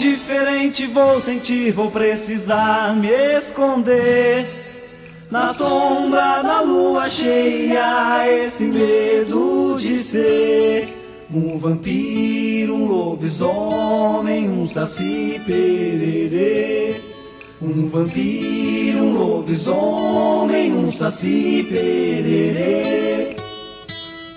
Diferente 0.00 0.86
vou 0.86 1.20
sentir, 1.20 1.72
vou 1.72 1.90
precisar 1.90 2.94
me 2.94 3.08
esconder. 3.36 4.46
Na 5.28 5.52
sombra 5.52 6.40
da 6.40 6.60
lua 6.60 7.10
cheia, 7.10 8.24
esse 8.28 8.64
medo 8.66 9.76
de 9.76 9.92
ser 9.96 10.94
um 11.28 11.58
vampiro, 11.58 12.76
um 12.76 12.84
lobisomem, 12.84 14.48
um 14.48 14.64
saci 14.68 15.40
pererê. 15.44 17.00
Um 17.60 17.88
vampiro, 17.88 18.98
um 18.98 19.12
lobisomem, 19.14 20.74
um 20.74 20.86
saci 20.86 21.66
pererê. 21.68 23.34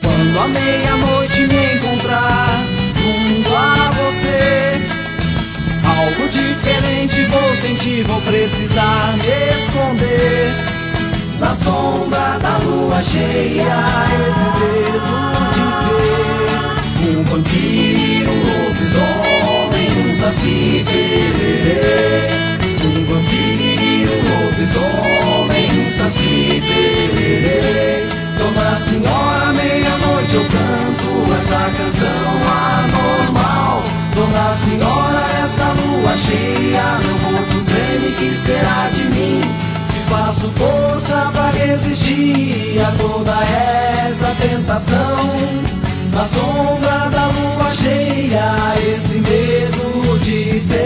Quando 0.01 0.39
a 0.39 0.47
meia-noite 0.47 1.41
me 1.41 1.75
encontrar 1.75 2.70
algo 6.01 6.27
diferente 6.29 7.25
vou 7.25 7.55
sentir, 7.57 8.03
vou 8.03 8.21
precisar 8.21 9.13
me 9.17 9.49
esconder. 9.55 10.53
Na 11.39 11.53
sombra 11.53 12.39
da 12.39 12.57
lua 12.59 13.01
cheia, 13.01 13.77
esse 14.29 14.47
dedo 14.59 15.15
de 15.53 15.65
ser 17.03 17.17
um 17.17 17.23
vampiro, 17.23 18.31
um 18.31 18.41
lobisomem, 18.67 19.89
um 19.97 20.09
saci 20.19 20.85
pererê. 20.87 21.81
Um 22.83 23.05
vampiro, 23.05 24.11
um 24.13 24.23
lobisomem, 24.45 25.67
um 25.79 25.89
saci 25.97 26.63
pererê. 26.67 28.05
Dona 28.37 28.75
Senhora, 28.75 29.53
meia-noite 29.53 30.35
eu 30.35 30.45
canto 30.45 31.33
essa 31.39 31.61
canção 31.77 32.31
anormal. 32.77 33.80
Dona 34.15 34.53
Senhora, 34.53 35.25
essa 35.43 35.73
lua 35.73 36.17
cheia, 36.17 36.99
meu 36.99 37.17
corpo 37.19 37.63
treme, 37.65 38.11
que 38.15 38.35
será 38.35 38.89
de 38.93 39.03
mim? 39.03 39.41
Que 39.91 39.99
faço 40.09 40.49
força 40.49 41.31
pra 41.33 41.49
resistir 41.51 42.79
a 42.81 42.91
toda 43.01 43.41
essa 44.05 44.35
tentação. 44.41 45.29
Na 46.13 46.25
sombra 46.25 47.09
da 47.09 47.27
lua 47.27 47.73
cheia, 47.73 48.53
esse 48.91 49.15
medo 49.15 50.19
de 50.19 50.59
ser 50.59 50.81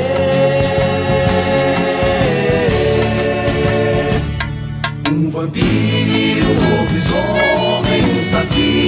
um 5.12 5.30
vampiro, 5.31 6.48
um 6.48 6.78
lobisomem, 6.78 8.20
um 8.20 8.23
saci. 8.23 8.86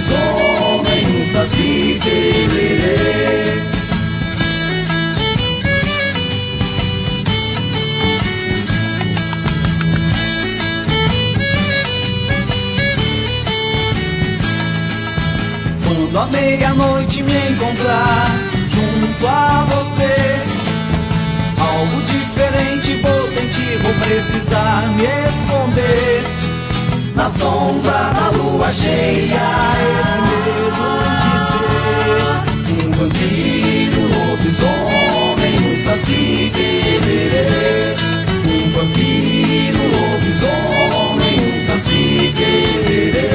Um 0.00 0.80
lobisomem, 0.80 1.20
um 1.20 1.24
saci 1.24 2.00
pererê. 2.02 2.96
Quando 15.84 16.18
a 16.18 16.26
meia-noite 16.26 17.22
me 17.22 17.50
encontrar 17.50 18.26
junto 18.70 19.28
a 19.28 19.66
você, 19.68 20.14
algo 21.60 22.02
diferente 22.02 22.94
vou 23.02 23.28
sentir, 23.28 23.78
vou 23.82 23.94
precisar 23.94 24.82
me 24.96 25.04
esconder. 25.28 26.39
Na 27.20 27.28
sombra 27.28 28.12
da 28.14 28.30
lua 28.30 28.72
cheia, 28.72 29.44
esse 29.90 30.16
medo 30.24 30.88
de 31.20 31.68
ser 31.76 32.86
um 32.86 32.90
vampiro, 32.92 34.00
um 34.00 34.30
lobisomem, 34.30 35.54
um 35.60 35.76
saci 35.84 36.50
pererê. 36.54 37.44
Um 38.46 38.72
vampiro, 38.72 39.80
um 39.82 39.88
lobisomem, 40.12 41.36
um 41.44 41.66
saci 41.66 42.32
pererê. 42.38 43.28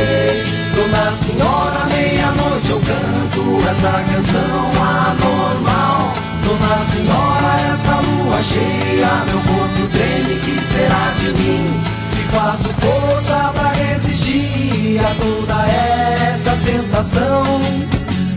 Dona 0.76 1.06
Senhora, 1.12 1.82
meia-noite 1.94 2.72
eu 2.72 2.80
canto 2.80 3.44
essa 3.70 3.94
canção 4.12 4.66
anormal. 4.82 6.12
Dona 6.44 6.76
Senhora, 6.90 7.54
essa 7.72 7.96
lua 8.02 8.42
cheia, 8.42 9.12
meu 9.28 9.40
corpo 9.42 9.88
treme, 9.94 10.40
que 10.40 10.60
será 10.64 11.14
de 11.20 11.28
mim? 11.40 12.05
Faço 12.36 12.70
força 12.70 13.52
pra 13.54 13.72
resistir 13.72 15.00
a 15.00 15.16
toda 15.16 15.66
essa 15.72 16.54
tentação. 16.66 17.44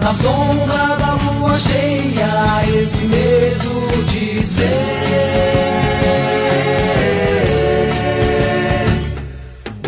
Na 0.01 0.15
sombra 0.15 0.97
da 0.97 1.15
lua 1.15 1.57
cheia, 1.59 2.63
esse 2.79 2.99
medo 2.99 4.05
de 4.07 4.47
ser 4.47 4.69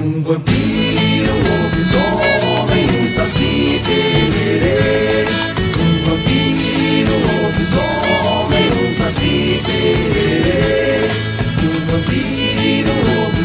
um 0.03 0.23
vampiro, 0.23 1.33
um 1.33 1.43
lobisomem, 1.63 2.87
um 3.03 3.07
saci 3.09 3.81
pererê. 3.87 5.27
Um 5.79 5.93
vampiro, 6.11 7.13
um 7.15 7.23
lobisomem, 7.45 8.69
um 8.73 8.89
saci 8.99 9.63
pererê. 9.65 11.09
Um 11.63 11.65
vampiro, 11.93 12.91
um 12.91 12.95
lobisomem, 13.23 13.40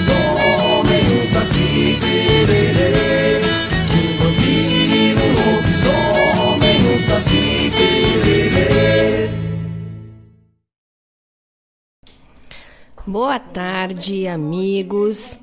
Boa 13.07 13.37
tarde, 13.37 14.27
amigos, 14.27 15.37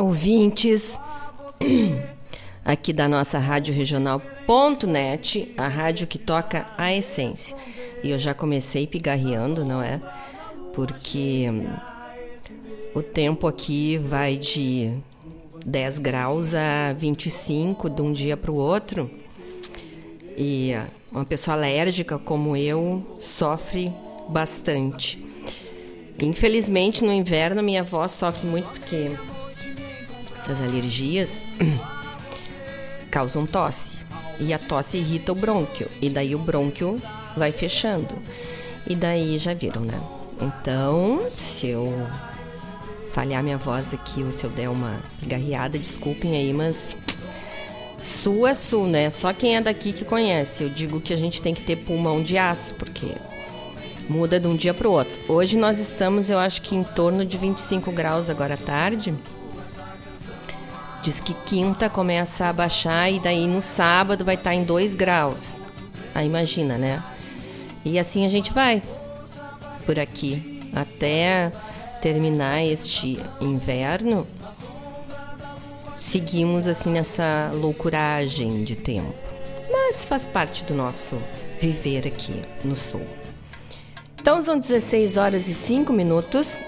ouvintes 0.00 0.98
aqui 2.64 2.90
da 2.90 3.06
nossa 3.06 3.38
rádio 3.38 3.74
regional.net, 3.74 5.52
a 5.58 5.68
rádio 5.68 6.06
que 6.06 6.16
toca 6.16 6.64
a 6.78 6.94
essência. 6.94 7.54
E 8.02 8.10
eu 8.10 8.18
já 8.18 8.32
comecei 8.32 8.86
pigarreando, 8.86 9.62
não 9.62 9.82
é? 9.82 10.00
Porque 10.72 11.46
hum, 11.50 11.66
o 12.94 13.02
tempo 13.02 13.46
aqui 13.46 13.98
vai 13.98 14.38
de 14.38 14.94
10 15.66 15.98
graus 15.98 16.54
a 16.54 16.94
25 16.94 17.90
de 17.90 18.00
um 18.00 18.10
dia 18.10 18.38
para 18.38 18.50
o 18.50 18.56
outro. 18.56 19.10
E 20.34 20.72
ah, 20.72 20.86
uma 21.12 21.26
pessoa 21.26 21.58
alérgica 21.58 22.18
como 22.18 22.56
eu 22.56 23.04
sofre 23.18 23.92
bastante. 24.30 25.25
Infelizmente, 26.20 27.04
no 27.04 27.12
inverno, 27.12 27.62
minha 27.62 27.82
voz 27.82 28.12
sofre 28.12 28.46
muito 28.46 28.66
porque 28.68 29.10
essas 30.34 30.60
alergias 30.60 31.42
causam 33.10 33.46
tosse. 33.46 33.98
E 34.38 34.52
a 34.52 34.58
tosse 34.58 34.98
irrita 34.98 35.32
o 35.32 35.34
brônquio. 35.34 35.88
E 36.00 36.08
daí 36.08 36.34
o 36.34 36.38
brônquio 36.38 37.00
vai 37.36 37.50
fechando. 37.50 38.14
E 38.86 38.94
daí 38.94 39.38
já 39.38 39.52
viram, 39.54 39.82
né? 39.82 40.00
Então, 40.40 41.26
se 41.38 41.68
eu 41.68 41.86
falhar 43.12 43.42
minha 43.42 43.56
voz 43.56 43.94
aqui 43.94 44.22
ou 44.22 44.30
se 44.30 44.44
eu 44.44 44.50
der 44.50 44.68
uma 44.68 45.02
pigarreada, 45.20 45.78
desculpem 45.78 46.36
aí, 46.36 46.52
mas 46.52 46.94
sul 48.02 48.46
é 48.46 48.54
sul, 48.54 48.86
né? 48.86 49.10
Só 49.10 49.32
quem 49.32 49.56
é 49.56 49.60
daqui 49.60 49.92
que 49.92 50.04
conhece. 50.04 50.62
Eu 50.62 50.68
digo 50.68 51.00
que 51.00 51.12
a 51.12 51.16
gente 51.16 51.40
tem 51.40 51.54
que 51.54 51.62
ter 51.62 51.76
pulmão 51.76 52.22
de 52.22 52.36
aço, 52.36 52.74
porque 52.74 53.06
muda 54.08 54.38
de 54.38 54.46
um 54.46 54.56
dia 54.56 54.72
para 54.72 54.88
o 54.88 54.92
outro. 54.92 55.18
Hoje 55.28 55.56
nós 55.56 55.78
estamos, 55.78 56.30
eu 56.30 56.38
acho 56.38 56.62
que 56.62 56.74
em 56.74 56.84
torno 56.84 57.24
de 57.24 57.36
25 57.36 57.90
graus 57.92 58.30
agora 58.30 58.54
à 58.54 58.56
tarde. 58.56 59.14
Diz 61.02 61.20
que 61.20 61.34
quinta 61.34 61.88
começa 61.88 62.46
a 62.46 62.52
baixar 62.52 63.10
e 63.10 63.20
daí 63.20 63.46
no 63.46 63.62
sábado 63.62 64.24
vai 64.24 64.34
estar 64.34 64.54
em 64.54 64.64
2 64.64 64.94
graus. 64.94 65.60
Aí 66.14 66.26
imagina, 66.26 66.76
né? 66.76 67.02
E 67.84 67.98
assim 67.98 68.26
a 68.26 68.28
gente 68.28 68.52
vai 68.52 68.82
por 69.84 69.98
aqui 69.98 70.60
até 70.74 71.52
terminar 72.02 72.64
este 72.64 73.20
inverno. 73.40 74.26
Seguimos 75.98 76.66
assim 76.66 76.90
nessa 76.90 77.50
loucuragem 77.52 78.64
de 78.64 78.74
tempo. 78.74 79.14
Mas 79.70 80.04
faz 80.04 80.26
parte 80.26 80.64
do 80.64 80.74
nosso 80.74 81.16
viver 81.60 82.06
aqui 82.06 82.42
no 82.64 82.76
sul. 82.76 83.06
Então 84.26 84.42
são 84.42 84.58
16 84.58 85.16
horas 85.16 85.46
e 85.46 85.54
5 85.54 85.92
minutos 85.92 86.58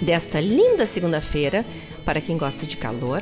desta 0.00 0.40
linda 0.40 0.86
segunda-feira 0.86 1.62
para 2.06 2.22
quem 2.22 2.38
gosta 2.38 2.64
de 2.64 2.78
calor. 2.78 3.20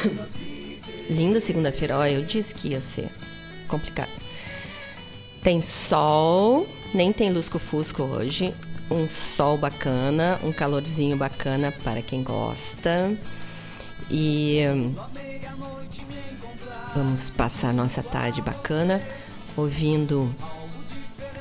linda 1.10 1.38
segunda-feira, 1.38 1.98
olha, 1.98 2.12
eu 2.12 2.22
disse 2.24 2.54
que 2.54 2.68
ia 2.68 2.80
ser 2.80 3.10
complicado. 3.68 4.08
Tem 5.42 5.60
sol, 5.60 6.66
nem 6.94 7.12
tem 7.12 7.30
lusco-fusco 7.30 8.02
hoje. 8.02 8.54
Um 8.90 9.06
sol 9.06 9.58
bacana, 9.58 10.40
um 10.42 10.50
calorzinho 10.50 11.18
bacana 11.18 11.70
para 11.84 12.00
quem 12.00 12.22
gosta. 12.22 13.14
E 14.10 14.62
vamos 16.96 17.28
passar 17.28 17.74
nossa 17.74 18.02
tarde 18.02 18.40
bacana 18.40 19.06
ouvindo 19.54 20.34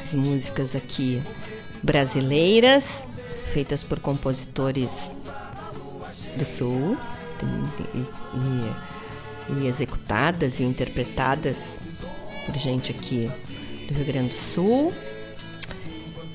as 0.10 0.16
músicas 0.16 0.76
aqui 0.76 1.22
brasileiras, 1.84 3.04
feitas 3.54 3.84
por 3.84 4.00
compositores 4.00 5.14
do 6.36 6.46
Sul 6.46 6.98
e, 7.94 8.00
e, 9.58 9.64
e 9.64 9.68
executadas 9.68 10.60
e 10.60 10.64
interpretadas 10.64 11.80
por 12.46 12.56
gente 12.58 12.92
aqui 12.92 13.30
do 13.88 13.94
Rio 13.94 14.06
Grande 14.06 14.30
do 14.30 14.36
Sul 14.36 14.94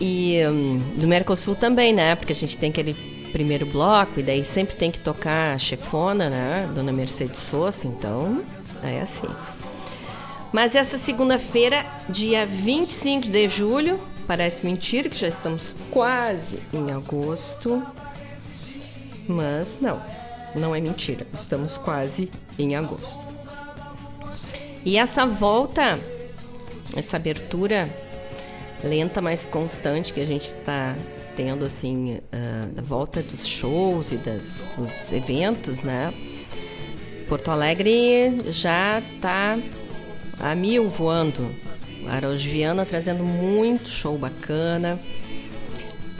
e 0.00 0.38
um, 0.46 0.78
do 0.96 1.06
Mercosul 1.06 1.54
também, 1.56 1.92
né? 1.92 2.14
Porque 2.14 2.32
a 2.32 2.36
gente 2.36 2.56
tem 2.56 2.70
aquele 2.70 2.94
primeiro 3.32 3.66
bloco 3.66 4.20
e 4.20 4.22
daí 4.22 4.44
sempre 4.44 4.76
tem 4.76 4.90
que 4.90 5.00
tocar 5.00 5.54
a 5.54 5.58
chefona, 5.58 6.30
né? 6.30 6.70
Dona 6.74 6.92
Mercedes 6.92 7.40
Sosa, 7.40 7.86
então 7.86 8.42
é 8.82 9.00
assim. 9.00 9.28
Mas 10.54 10.76
essa 10.76 10.96
segunda-feira, 10.96 11.84
dia 12.08 12.46
25 12.46 13.28
de 13.28 13.48
julho, 13.48 13.98
parece 14.24 14.64
mentira 14.64 15.08
que 15.08 15.18
já 15.18 15.26
estamos 15.26 15.72
quase 15.90 16.60
em 16.72 16.92
agosto. 16.92 17.84
Mas 19.26 19.78
não, 19.80 20.00
não 20.54 20.72
é 20.72 20.80
mentira, 20.80 21.26
estamos 21.34 21.76
quase 21.76 22.30
em 22.56 22.76
agosto. 22.76 23.18
E 24.84 24.96
essa 24.96 25.26
volta, 25.26 25.98
essa 26.96 27.16
abertura 27.16 27.92
lenta, 28.84 29.20
mas 29.20 29.46
constante 29.46 30.12
que 30.12 30.20
a 30.20 30.24
gente 30.24 30.44
está 30.44 30.94
tendo 31.34 31.64
assim, 31.64 32.18
uh, 32.32 32.66
da 32.72 32.80
volta 32.82 33.20
dos 33.24 33.44
shows 33.44 34.12
e 34.12 34.18
das, 34.18 34.54
dos 34.78 35.12
eventos, 35.12 35.80
né? 35.80 36.14
Porto 37.28 37.50
Alegre 37.50 38.52
já 38.52 39.00
está 39.00 39.58
a 40.40 40.54
mil 40.54 40.88
voando. 40.88 41.50
Araújo 42.08 42.48
Viana 42.48 42.84
trazendo 42.84 43.24
muito 43.24 43.88
show 43.88 44.16
bacana. 44.18 44.98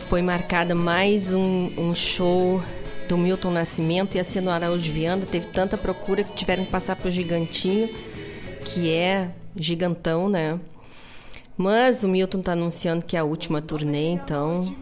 Foi 0.09 0.23
marcada 0.23 0.75
mais 0.75 1.33
um, 1.33 1.71
um 1.79 1.95
show 1.95 2.63
do 3.09 3.19
Milton 3.19 3.51
Nascimento, 3.51 4.17
ia 4.17 4.25
ser 4.25 4.41
no 4.41 4.51
Araújo 4.51 4.91
Viana, 4.91 5.27
teve 5.27 5.47
tanta 5.49 5.77
procura 5.77 6.25
que 6.25 6.33
tiveram 6.33 6.65
que 6.65 6.71
passar 6.71 6.97
para 6.97 7.09
o 7.09 7.11
Gigantinho, 7.11 7.89
que 8.63 8.91
é 8.91 9.31
gigantão, 9.57 10.29
né? 10.29 10.59
Mas 11.57 12.03
o 12.03 12.09
Milton 12.09 12.41
está 12.41 12.53
anunciando 12.53 13.05
que 13.05 13.17
é 13.17 13.21
a 13.21 13.25
última 13.25 13.61
turnê, 13.61 14.09
então 14.09 14.75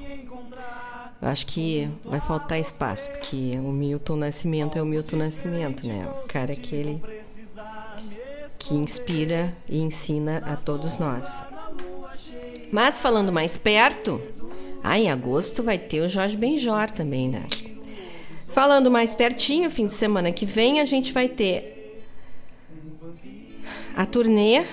acho 1.20 1.46
que 1.46 1.88
vai 2.04 2.20
faltar 2.20 2.58
espaço, 2.58 3.08
porque 3.10 3.58
o 3.58 3.70
Milton 3.70 4.16
Nascimento 4.16 4.78
é 4.78 4.82
o 4.82 4.86
Milton 4.86 5.16
Nascimento, 5.16 5.86
né? 5.86 6.08
O 6.24 6.26
cara 6.26 6.54
que 6.54 6.74
ele 6.74 7.02
que 8.62 8.74
inspira 8.74 9.52
e 9.68 9.78
ensina 9.78 10.38
a 10.46 10.56
todos 10.56 10.96
nós. 10.96 11.42
Mas 12.70 13.00
falando 13.00 13.32
mais 13.32 13.58
perto, 13.58 14.22
ah, 14.84 14.96
em 14.96 15.10
agosto 15.10 15.64
vai 15.64 15.76
ter 15.76 16.00
o 16.00 16.08
Jorge 16.08 16.36
Benjor 16.36 16.90
também, 16.92 17.28
né? 17.28 17.44
Falando 18.54 18.90
mais 18.90 19.14
pertinho, 19.16 19.70
fim 19.70 19.88
de 19.88 19.92
semana 19.92 20.30
que 20.30 20.46
vem, 20.46 20.78
a 20.78 20.84
gente 20.84 21.12
vai 21.12 21.28
ter 21.28 22.00
a 23.96 24.06
turnê 24.06 24.64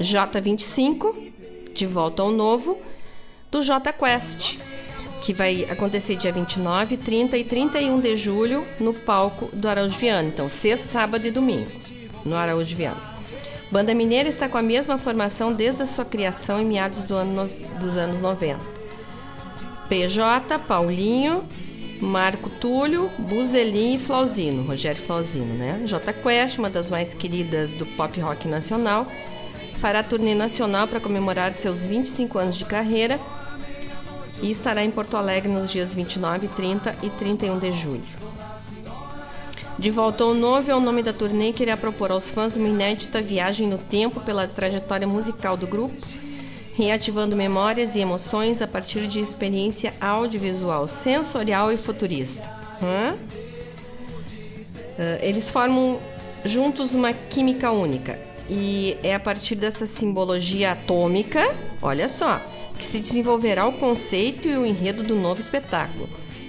J25, 0.00 1.14
de 1.72 1.86
volta 1.86 2.22
ao 2.22 2.30
novo, 2.30 2.76
do 3.52 3.62
J 3.62 3.92
Quest, 3.92 4.58
que 5.20 5.32
vai 5.32 5.64
acontecer 5.70 6.16
dia 6.16 6.32
29, 6.32 6.96
30 6.96 7.38
e 7.38 7.44
31 7.44 8.00
de 8.00 8.16
julho 8.16 8.66
no 8.80 8.92
palco 8.92 9.48
do 9.52 9.68
Araújo 9.68 9.96
Viana. 9.96 10.28
Então, 10.28 10.48
sexta, 10.48 10.88
sábado 10.88 11.24
e 11.24 11.30
domingo, 11.30 11.70
no 12.24 12.34
Araújo 12.34 12.74
Viana. 12.74 13.11
Banda 13.72 13.94
Mineira 13.94 14.28
está 14.28 14.50
com 14.50 14.58
a 14.58 14.62
mesma 14.62 14.98
formação 14.98 15.50
desde 15.50 15.80
a 15.80 15.86
sua 15.86 16.04
criação 16.04 16.60
em 16.60 16.66
meados 16.66 17.06
do 17.06 17.14
ano 17.14 17.44
no... 17.44 17.78
dos 17.78 17.96
anos 17.96 18.20
90. 18.20 18.60
PJ, 19.88 20.58
Paulinho, 20.58 21.42
Marco 21.98 22.50
Túlio, 22.50 23.08
Buzelin 23.18 23.94
e 23.94 23.98
Flauzino, 23.98 24.62
Rogério 24.64 25.00
Flauzino, 25.00 25.54
né? 25.54 25.80
J 25.86 26.12
Quest, 26.12 26.58
uma 26.58 26.68
das 26.68 26.90
mais 26.90 27.14
queridas 27.14 27.72
do 27.72 27.86
pop 27.86 28.20
rock 28.20 28.46
nacional, 28.46 29.06
fará 29.80 30.02
turnê 30.02 30.34
nacional 30.34 30.86
para 30.86 31.00
comemorar 31.00 31.54
seus 31.54 31.80
25 31.80 32.38
anos 32.38 32.56
de 32.56 32.66
carreira 32.66 33.18
e 34.42 34.50
estará 34.50 34.84
em 34.84 34.90
Porto 34.90 35.16
Alegre 35.16 35.50
nos 35.50 35.72
dias 35.72 35.94
29, 35.94 36.46
30 36.48 36.94
e 37.02 37.08
31 37.08 37.58
de 37.58 37.72
julho. 37.72 38.21
De 39.78 39.90
volta 39.90 40.22
ao 40.22 40.34
novo 40.34 40.70
é 40.70 40.74
o 40.74 40.80
nome 40.80 41.02
da 41.02 41.12
turnê 41.12 41.52
que 41.52 41.62
irá 41.62 41.76
propor 41.76 42.10
aos 42.12 42.30
fãs 42.30 42.56
uma 42.56 42.68
inédita 42.68 43.20
viagem 43.20 43.66
no 43.66 43.78
tempo 43.78 44.20
pela 44.20 44.46
trajetória 44.46 45.06
musical 45.06 45.56
do 45.56 45.66
grupo, 45.66 45.96
reativando 46.74 47.34
memórias 47.34 47.94
e 47.94 48.00
emoções 48.00 48.62
a 48.62 48.66
partir 48.66 49.06
de 49.06 49.20
experiência 49.20 49.94
audiovisual, 50.00 50.86
sensorial 50.86 51.72
e 51.72 51.76
futurista. 51.76 52.48
Hã? 52.82 53.14
Uh, 54.92 55.18
eles 55.22 55.48
formam 55.50 55.98
juntos 56.44 56.94
uma 56.94 57.12
química 57.12 57.70
única 57.70 58.20
e 58.48 58.96
é 59.02 59.14
a 59.14 59.20
partir 59.20 59.54
dessa 59.54 59.86
simbologia 59.86 60.72
atômica, 60.72 61.42
olha 61.80 62.08
só, 62.08 62.40
que 62.78 62.84
se 62.84 63.00
desenvolverá 63.00 63.66
o 63.66 63.72
conceito 63.72 64.46
e 64.48 64.56
o 64.56 64.66
enredo 64.66 65.02
do 65.02 65.16
novo 65.16 65.40
espetáculo. 65.40 66.08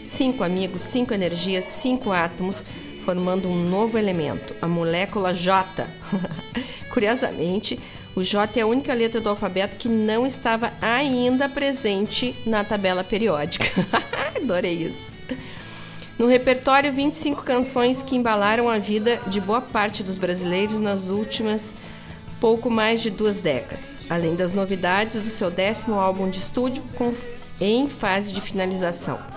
Cinco 0.09 0.43
amigos, 0.43 0.81
cinco 0.81 1.13
energias, 1.13 1.63
cinco 1.65 2.11
átomos 2.11 2.63
formando 3.03 3.47
um 3.47 3.69
novo 3.69 3.97
elemento, 3.97 4.55
a 4.61 4.67
molécula 4.67 5.33
J. 5.33 5.85
Curiosamente, 6.89 7.79
o 8.15 8.23
J 8.23 8.59
é 8.59 8.63
a 8.63 8.67
única 8.67 8.93
letra 8.93 9.19
do 9.19 9.29
alfabeto 9.29 9.75
que 9.75 9.89
não 9.89 10.25
estava 10.25 10.71
ainda 10.81 11.49
presente 11.49 12.35
na 12.45 12.63
tabela 12.63 13.03
periódica. 13.03 13.65
Adorei 14.35 14.73
isso. 14.73 15.13
No 16.17 16.27
repertório, 16.27 16.93
25 16.93 17.43
canções 17.43 18.03
que 18.03 18.15
embalaram 18.15 18.69
a 18.69 18.77
vida 18.77 19.19
de 19.27 19.41
boa 19.41 19.61
parte 19.61 20.03
dos 20.03 20.17
brasileiros 20.17 20.79
nas 20.79 21.09
últimas 21.09 21.73
pouco 22.39 22.69
mais 22.69 23.01
de 23.01 23.09
duas 23.09 23.41
décadas, 23.41 24.01
além 24.09 24.35
das 24.35 24.53
novidades 24.53 25.21
do 25.21 25.29
seu 25.29 25.49
décimo 25.49 25.95
álbum 25.95 26.29
de 26.29 26.39
estúdio 26.39 26.83
com, 26.95 27.13
em 27.59 27.87
fase 27.87 28.33
de 28.33 28.41
finalização 28.41 29.32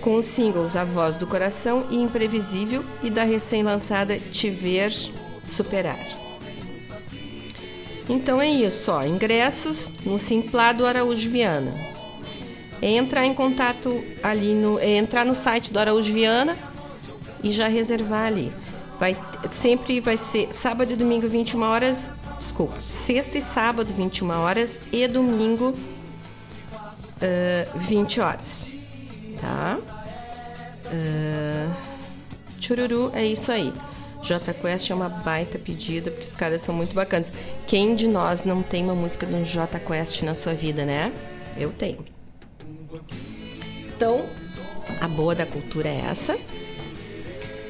com 0.00 0.16
os 0.16 0.24
singles 0.24 0.76
A 0.76 0.84
Voz 0.84 1.16
do 1.16 1.26
Coração 1.26 1.86
e 1.90 1.96
Imprevisível 1.96 2.84
e 3.02 3.10
da 3.10 3.22
recém-lançada 3.22 4.18
Te 4.18 4.48
Ver 4.48 4.92
Superar. 5.46 5.98
Então 8.08 8.40
é 8.40 8.48
isso, 8.48 8.90
ó, 8.90 9.04
ingressos 9.04 9.92
no 10.04 10.18
Simplado 10.18 10.86
Araújo 10.86 11.28
Viana. 11.28 11.72
É 12.82 12.90
entrar 12.90 13.26
em 13.26 13.34
contato 13.34 14.02
ali 14.22 14.54
no, 14.54 14.78
é 14.78 14.96
entrar 14.96 15.24
no 15.24 15.34
site 15.34 15.72
do 15.72 15.78
Araújo 15.78 16.12
Viana 16.12 16.56
e 17.42 17.52
já 17.52 17.68
reservar 17.68 18.26
ali. 18.26 18.50
Vai 18.98 19.16
sempre 19.50 20.00
vai 20.00 20.16
ser 20.16 20.52
sábado 20.52 20.92
e 20.92 20.96
domingo 20.96 21.28
21 21.28 21.62
horas, 21.62 22.06
desculpa, 22.38 22.76
sexta 22.88 23.38
e 23.38 23.42
sábado 23.42 23.92
21 23.94 24.30
horas 24.30 24.80
e 24.92 25.06
domingo 25.06 25.70
uh, 25.70 27.78
20 27.78 28.20
horas 28.20 28.69
tá? 29.40 29.78
Uh, 30.86 31.74
chururu, 32.60 33.10
é 33.14 33.24
isso 33.24 33.50
aí. 33.50 33.72
J 34.22 34.52
Quest 34.52 34.90
é 34.90 34.94
uma 34.94 35.08
baita 35.08 35.58
pedida, 35.58 36.10
porque 36.10 36.26
os 36.26 36.36
caras 36.36 36.62
são 36.62 36.74
muito 36.74 36.94
bacanas. 36.94 37.32
Quem 37.66 37.94
de 37.94 38.06
nós 38.06 38.44
não 38.44 38.62
tem 38.62 38.84
uma 38.84 38.94
música 38.94 39.26
do 39.26 39.42
J 39.44 39.78
Quest 39.80 40.22
na 40.22 40.34
sua 40.34 40.52
vida, 40.52 40.84
né? 40.84 41.12
Eu 41.56 41.70
tenho. 41.70 42.04
Então, 43.96 44.26
a 45.00 45.08
boa 45.08 45.34
da 45.34 45.46
cultura 45.46 45.88
é 45.88 46.02
essa. 46.10 46.38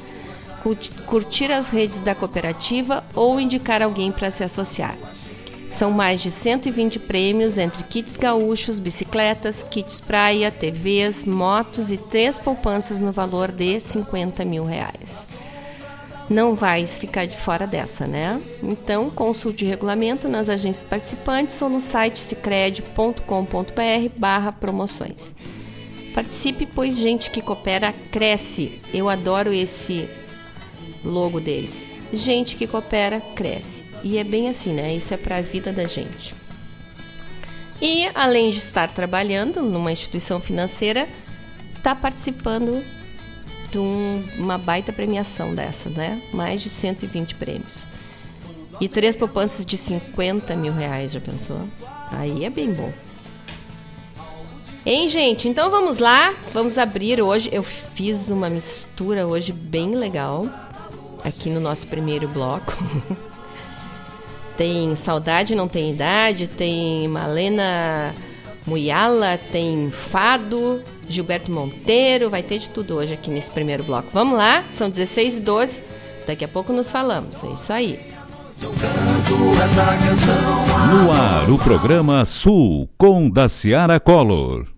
curtir 1.05 1.51
as 1.51 1.67
redes 1.67 2.01
da 2.01 2.15
cooperativa 2.15 3.03
ou 3.13 3.39
indicar 3.39 3.81
alguém 3.81 4.11
para 4.11 4.31
se 4.31 4.43
associar. 4.43 4.97
São 5.73 5.89
mais 5.89 6.21
de 6.21 6.29
120 6.29 6.99
prêmios 6.99 7.57
entre 7.57 7.83
kits 7.83 8.15
gaúchos, 8.15 8.79
bicicletas, 8.79 9.63
kits 9.63 9.99
praia, 9.99 10.51
TVs, 10.51 11.25
motos 11.25 11.91
e 11.91 11.97
três 11.97 12.37
poupanças 12.37 13.01
no 13.01 13.11
valor 13.11 13.51
de 13.51 13.79
50 13.79 14.45
mil 14.45 14.63
reais. 14.63 15.27
Não 16.29 16.53
vais 16.53 16.99
ficar 16.99 17.25
de 17.25 17.35
fora 17.35 17.65
dessa, 17.65 18.05
né? 18.05 18.39
Então, 18.61 19.09
consulte 19.09 19.65
o 19.65 19.67
regulamento 19.67 20.29
nas 20.29 20.47
agências 20.47 20.85
participantes 20.85 21.59
ou 21.59 21.69
no 21.69 21.81
site 21.81 22.19
cicred.com.br 22.19 23.23
barra 24.15 24.51
promoções. 24.51 25.33
Participe, 26.13 26.67
pois 26.67 26.95
gente 26.95 27.31
que 27.31 27.41
coopera 27.41 27.91
cresce. 28.11 28.79
Eu 28.93 29.09
adoro 29.09 29.51
esse 29.51 30.07
logo 31.03 31.39
deles. 31.39 31.95
Gente 32.13 32.55
que 32.55 32.67
coopera 32.67 33.19
cresce. 33.19 33.92
E 34.03 34.17
é 34.17 34.23
bem 34.23 34.49
assim, 34.49 34.73
né? 34.73 34.93
Isso 34.93 35.13
é 35.13 35.17
para 35.17 35.37
a 35.37 35.41
vida 35.41 35.71
da 35.71 35.85
gente. 35.85 36.35
E 37.81 38.09
além 38.13 38.51
de 38.51 38.57
estar 38.57 38.91
trabalhando 38.91 39.61
numa 39.61 39.91
instituição 39.91 40.39
financeira, 40.39 41.07
está 41.75 41.95
participando 41.95 42.83
de 43.71 43.79
um, 43.79 44.23
uma 44.37 44.57
baita 44.57 44.93
premiação 44.93 45.55
dessa, 45.55 45.89
né? 45.89 46.21
Mais 46.33 46.61
de 46.61 46.69
120 46.69 47.35
prêmios. 47.35 47.87
E 48.79 48.87
três 48.89 49.15
poupanças 49.15 49.65
de 49.65 49.77
50 49.77 50.55
mil 50.55 50.73
reais, 50.73 51.13
já 51.13 51.21
pensou? 51.21 51.61
Aí 52.11 52.43
é 52.43 52.49
bem 52.49 52.71
bom. 52.73 52.91
Hein, 54.85 55.07
gente? 55.07 55.47
Então 55.47 55.71
vamos 55.71 55.99
lá. 55.99 56.35
Vamos 56.51 56.77
abrir 56.77 57.21
hoje. 57.21 57.49
Eu 57.51 57.63
fiz 57.63 58.29
uma 58.29 58.49
mistura 58.49 59.25
hoje 59.25 59.53
bem 59.53 59.95
legal 59.95 60.45
aqui 61.23 61.49
no 61.49 61.59
nosso 61.59 61.87
primeiro 61.87 62.27
bloco. 62.27 62.73
Tem 64.57 64.95
Saudade 64.95 65.55
Não 65.55 65.67
Tem 65.67 65.91
Idade, 65.91 66.47
tem 66.47 67.07
Malena 67.07 68.13
Muyala, 68.65 69.39
tem 69.51 69.89
Fado, 69.89 70.81
Gilberto 71.07 71.51
Monteiro, 71.51 72.29
vai 72.29 72.41
ter 72.43 72.59
de 72.59 72.69
tudo 72.69 72.95
hoje 72.95 73.13
aqui 73.13 73.29
nesse 73.29 73.51
primeiro 73.51 73.83
bloco. 73.83 74.09
Vamos 74.13 74.37
lá, 74.37 74.63
são 74.71 74.89
16 74.89 75.37
e 75.37 75.41
12, 75.41 75.81
daqui 76.25 76.45
a 76.45 76.47
pouco 76.47 76.71
nos 76.71 76.89
falamos, 76.89 77.43
é 77.43 77.47
isso 77.47 77.73
aí. 77.73 77.99
No 80.91 81.11
ar, 81.11 81.49
o 81.49 81.57
programa 81.57 82.23
Sul, 82.25 82.89
com 82.97 83.29
Daciara 83.29 83.99
Collor. 83.99 84.72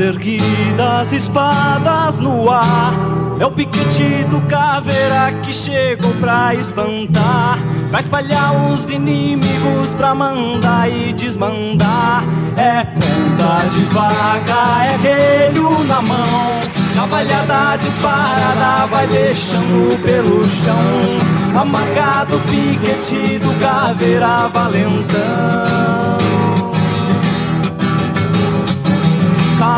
Erguidas, 0.00 1.12
espadas 1.12 2.18
no 2.18 2.50
ar. 2.50 2.94
É 3.38 3.46
o 3.46 3.50
piquete 3.50 4.24
do 4.28 4.40
caveira 4.42 5.32
que 5.42 5.52
chegou 5.52 6.12
pra 6.14 6.54
espantar, 6.54 7.58
pra 7.90 8.00
espalhar 8.00 8.52
os 8.70 8.90
inimigos, 8.90 9.94
pra 9.94 10.14
mandar 10.14 10.90
e 10.90 11.12
desmandar. 11.12 12.24
É 12.56 12.84
ponta 12.84 13.68
de 13.70 13.82
vaca, 13.94 14.84
é 14.84 14.96
relho 14.96 15.84
na 15.84 16.02
mão. 16.02 16.60
Cavalhada 16.94 17.76
disparada 17.78 18.86
vai 18.86 19.06
deixando 19.06 20.02
pelo 20.02 20.46
chão. 20.48 21.60
Amargado 21.60 22.36
o 22.36 22.40
piquete 22.40 23.38
do 23.38 23.58
caveira 23.58 24.48
valentão. 24.48 25.99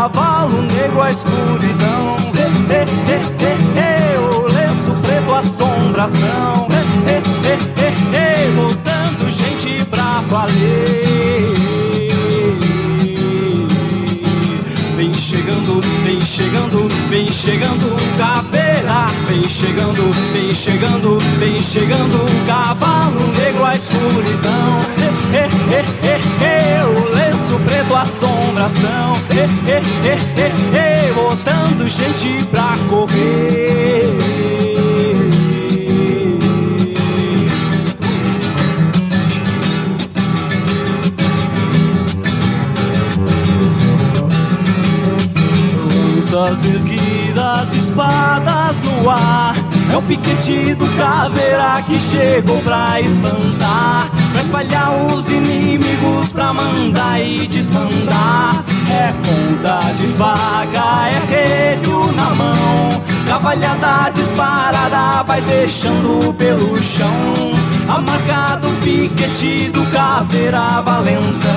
Cavalo 0.02 0.62
negro, 0.62 1.00
a 1.00 1.12
escuridão. 1.12 2.16
He, 2.35 2.42
he, 2.68 3.54
he, 3.78 4.18
o 4.18 4.47
lenço 4.49 4.90
preto, 5.00 5.32
assombração. 5.32 6.66
voltando 8.56 9.30
gente 9.30 9.85
pra 9.85 10.23
valer. 10.23 11.52
Vem 14.97 15.14
chegando, 15.14 15.80
vem 16.04 16.21
chegando, 16.21 16.88
vem 17.09 17.32
chegando, 17.32 17.97
caveira. 18.18 19.06
Vem 19.28 19.49
chegando, 19.49 20.12
vem 20.32 20.54
chegando, 20.54 21.18
vem 21.38 21.62
chegando, 21.62 22.26
cavalo 22.47 23.28
negro, 23.38 23.64
a 23.64 23.76
escuridão. 23.76 24.80
o 25.30 26.41
lenço 27.52 27.59
preto, 27.64 27.94
assombração. 27.94 29.12
Botando 31.14 31.88
gente 31.88 32.44
pra 32.47 32.76
correr. 32.88 34.09
Lanças 46.30 46.64
erguidas, 46.64 47.73
espadas 47.75 48.76
no 48.82 49.11
ar. 49.11 49.62
É 49.92 49.96
o 49.96 50.02
piquete 50.02 50.75
do 50.75 50.88
caveira 50.96 51.82
que 51.87 52.00
chegou 52.00 52.61
pra 52.62 53.00
espantar 53.00 54.11
Pra 54.32 54.40
espalhar 54.40 55.06
os 55.06 55.28
inimigos, 55.28 56.32
pra 56.32 56.52
mandar 56.54 57.20
e 57.20 57.46
desmandar 57.46 58.64
É 58.90 59.12
ponta 59.12 59.92
de 59.92 60.06
vaga, 60.08 61.08
é 61.08 61.20
relho 61.28 62.11
na 62.12 62.34
mão 62.34 63.02
Cavalhada 63.32 64.11
disparada 64.11 65.22
vai 65.22 65.40
deixando 65.40 66.34
pelo 66.34 66.80
chão. 66.82 67.34
Amargado 67.88 68.68
o 68.68 68.75
piquete 68.80 69.70
do 69.70 69.87
caveira 69.90 70.82
valentão. 70.82 71.50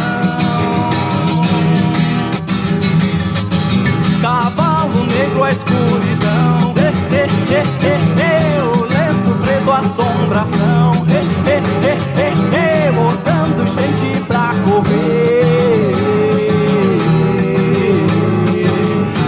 Cavalo 4.21 5.03
negro, 5.05 5.43
a 5.43 5.51
escuridão 5.51 6.34
o 8.63 8.85
lenço 8.85 9.35
preto, 9.43 9.71
assombração. 9.71 11.05
botando 13.05 13.67
gente 13.67 14.19
pra 14.21 14.51
correr. 14.65 15.91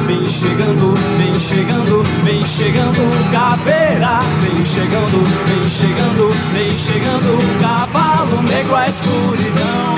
Vem 0.08 0.26
chegando, 0.30 0.94
vem 1.18 1.40
chegando, 1.40 2.04
vem 2.24 2.46
chegando, 2.46 3.32
caveira. 3.32 4.20
Vem 4.42 4.66
chegando, 4.66 5.24
vem 5.46 5.70
chegando, 5.70 6.32
vem 6.54 6.78
chegando, 6.78 7.62
cavalo 7.62 8.42
negro, 8.44 8.76
a 8.76 8.90
escuridão. 8.90 9.96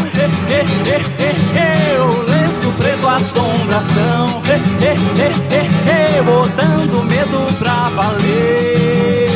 o 1.99 2.21
lenço 2.23 2.38
Rio 2.69 2.77
Preto 2.77 3.07
assombração. 3.07 4.41
Eh, 4.45 4.61
eh, 4.85 4.95
eh, 5.49 5.67
eh, 5.89 6.21
Botando 6.21 7.03
medo 7.03 7.47
pra 7.57 7.89
valer. 7.89 9.27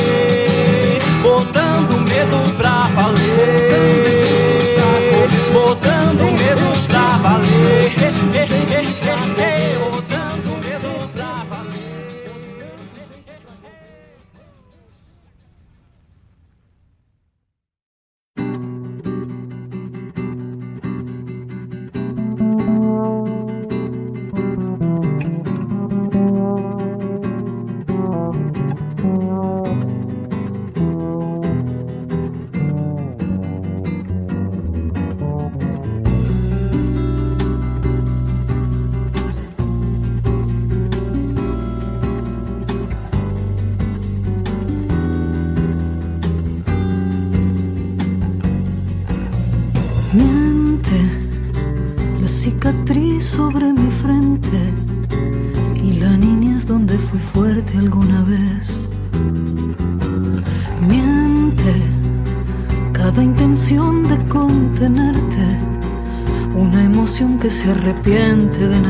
Botando 1.21 1.99
medo 2.07 2.55
pra 2.57 2.89
valer. 2.93 3.17
Botando 5.51 6.23
medo 6.37 6.87
pra 6.87 7.17
valer. 7.17 7.93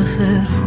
hacer 0.04 0.63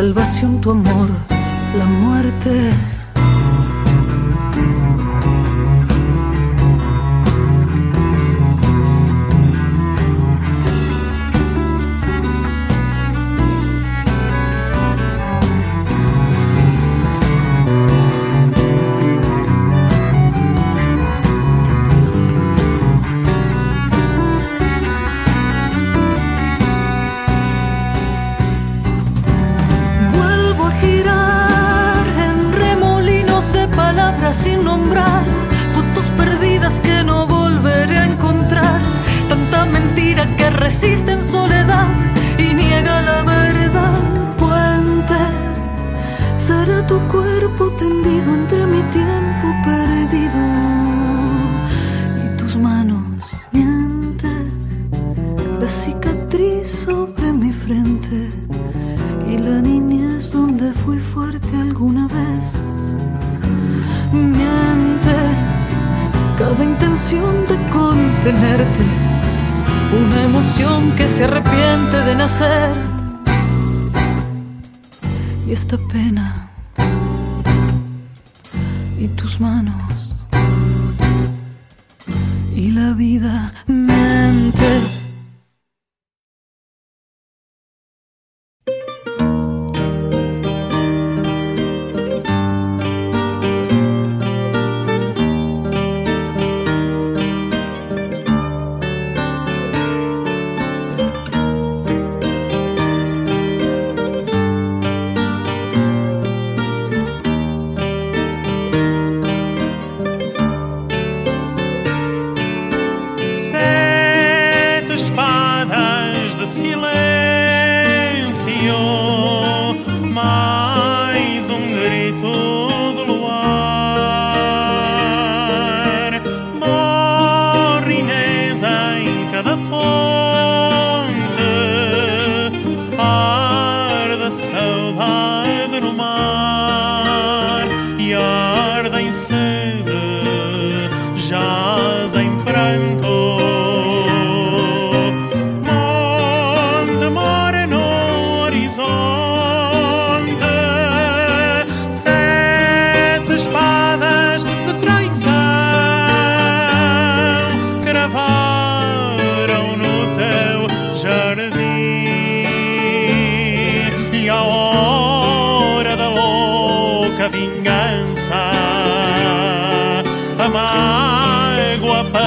salvación 0.00 0.62
tu 0.62 0.70
amor, 0.70 1.08
la 1.76 1.84
muerte. 1.84 2.72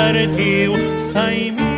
partiu 0.03 0.73
sem 0.99 1.72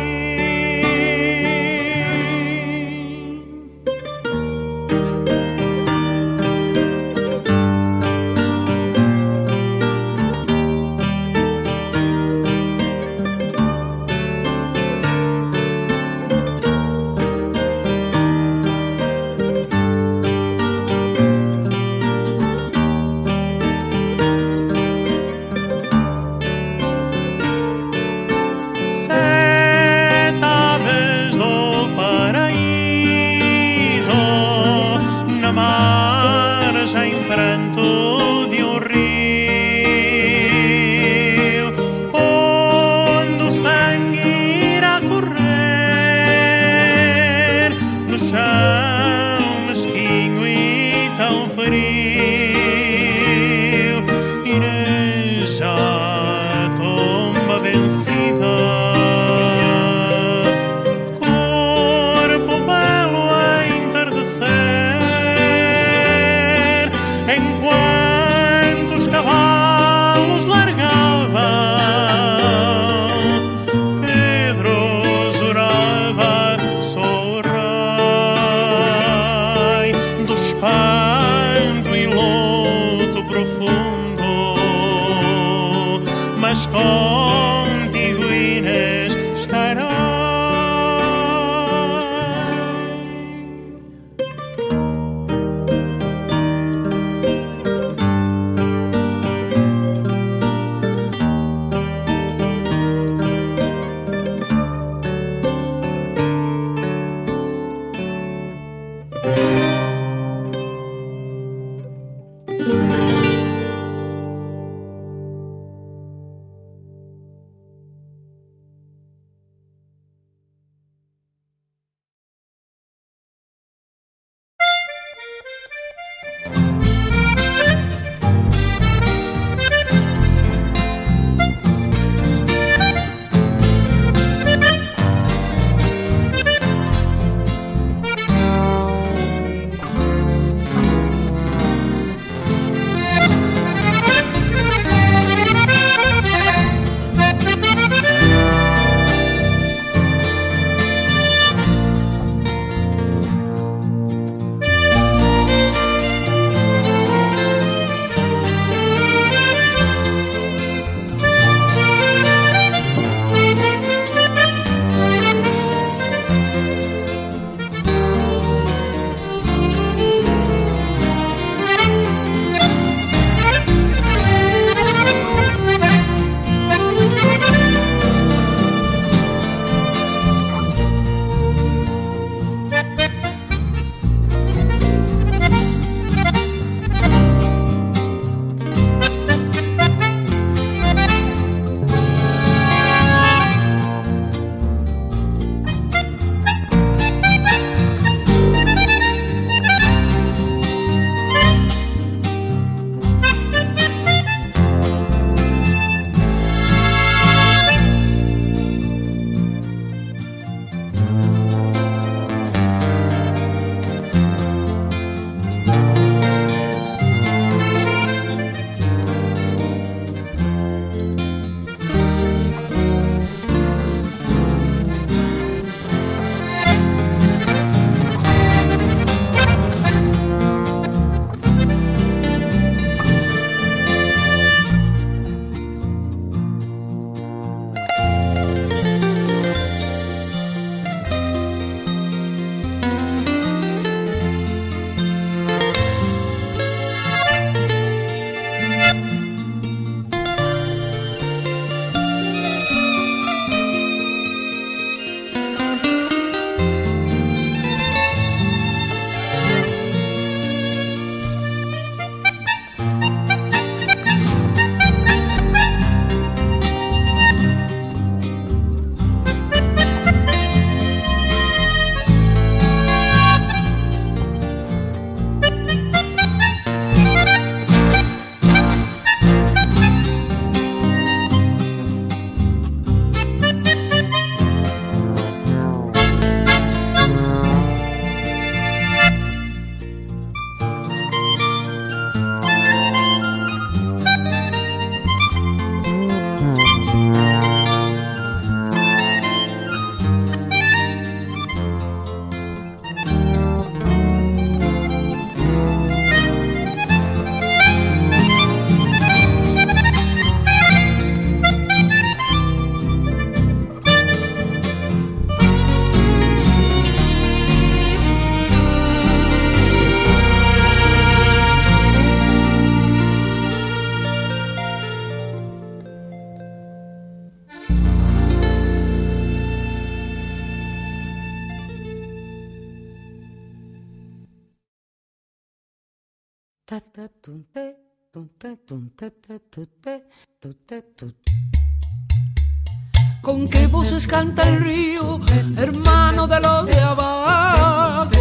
Con 343.22 343.48
qué 343.48 343.66
voces 343.66 344.06
canta 344.06 344.48
el 344.48 344.60
río, 344.60 345.20
hermano 345.56 346.28
de 346.28 346.40
los 346.40 346.66
de 346.66 346.80
abajo. 346.80 348.16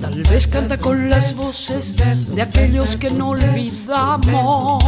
Tal 0.00 0.22
vez 0.22 0.46
canta 0.46 0.78
con 0.78 1.10
las 1.10 1.36
voces 1.36 1.96
de 2.34 2.42
aquellos 2.42 2.96
que 2.96 3.10
no 3.10 3.30
olvidamos. 3.30 4.82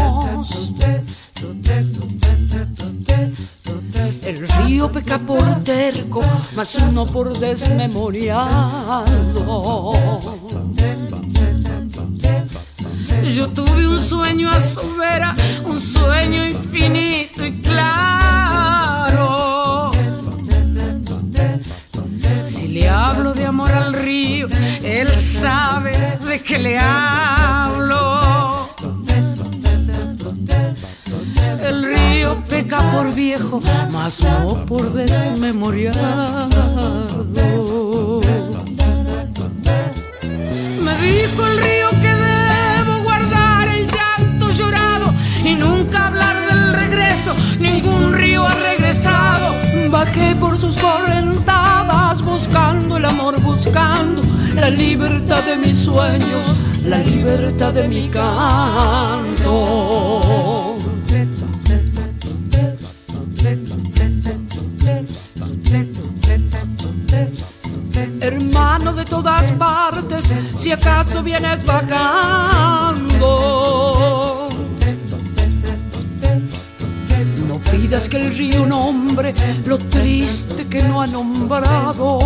El 4.25 4.49
río 4.49 4.91
peca 4.91 5.19
por 5.19 5.63
terco, 5.63 6.23
mas 6.57 6.83
no 6.93 7.07
por 7.07 7.39
desmemoriado. 7.39 9.93
Yo 13.35 13.49
tuve 13.49 13.89
un 13.89 13.99
sueño 13.99 14.51
a 14.51 14.61
su 14.61 14.95
vera, 14.97 15.35
un 15.65 15.81
sueño 15.81 16.45
infinito 16.45 17.47
y 17.47 17.63
claro. 17.63 19.23
Si 22.45 22.69
le 22.69 22.91
hablo 22.91 23.33
de 23.33 23.47
amor 23.47 23.73
al 23.73 23.95
río, 23.95 24.49
él 24.83 25.09
sabe 25.09 26.19
de 26.27 26.43
qué 26.43 26.59
le 26.59 26.79
hablo. 26.79 28.69
El 31.63 31.85
río 31.85 32.45
peca 32.47 32.81
por 32.93 33.15
viejo, 33.15 33.63
mas 33.91 34.21
no 34.21 34.67
por 34.67 34.93
desmemoriado. 34.93 36.51
Me 40.85 40.97
dijo 40.99 41.47
el 41.47 41.59
río 41.59 41.82
ha 48.45 48.55
regresado. 48.55 49.55
Bajé 49.91 50.35
por 50.37 50.57
sus 50.59 50.77
correntadas 50.77 52.23
buscando 52.23 52.97
el 52.97 53.05
amor, 53.05 53.41
buscando 53.41 54.23
la 54.55 54.71
libertad 54.71 55.43
de 55.45 55.57
mis 55.57 55.79
sueños, 55.79 56.63
la 56.85 56.99
libertad 56.99 57.73
de 57.75 57.89
mi 57.89 58.09
canto. 58.09 59.43
Hermano 68.21 68.93
de 68.93 69.05
todas 69.05 69.51
partes, 69.53 70.25
si 70.57 70.71
acaso 70.71 71.23
vienes 71.23 71.65
bajando. 71.67 73.03
Pidas 77.73 78.09
que 78.09 78.19
el 78.19 78.37
río 78.37 78.67
nombre 78.67 79.35
lo 79.65 79.79
triste 79.79 80.69
que 80.69 80.83
no 80.83 81.01
ha 81.01 81.07
nombrado. 81.07 82.19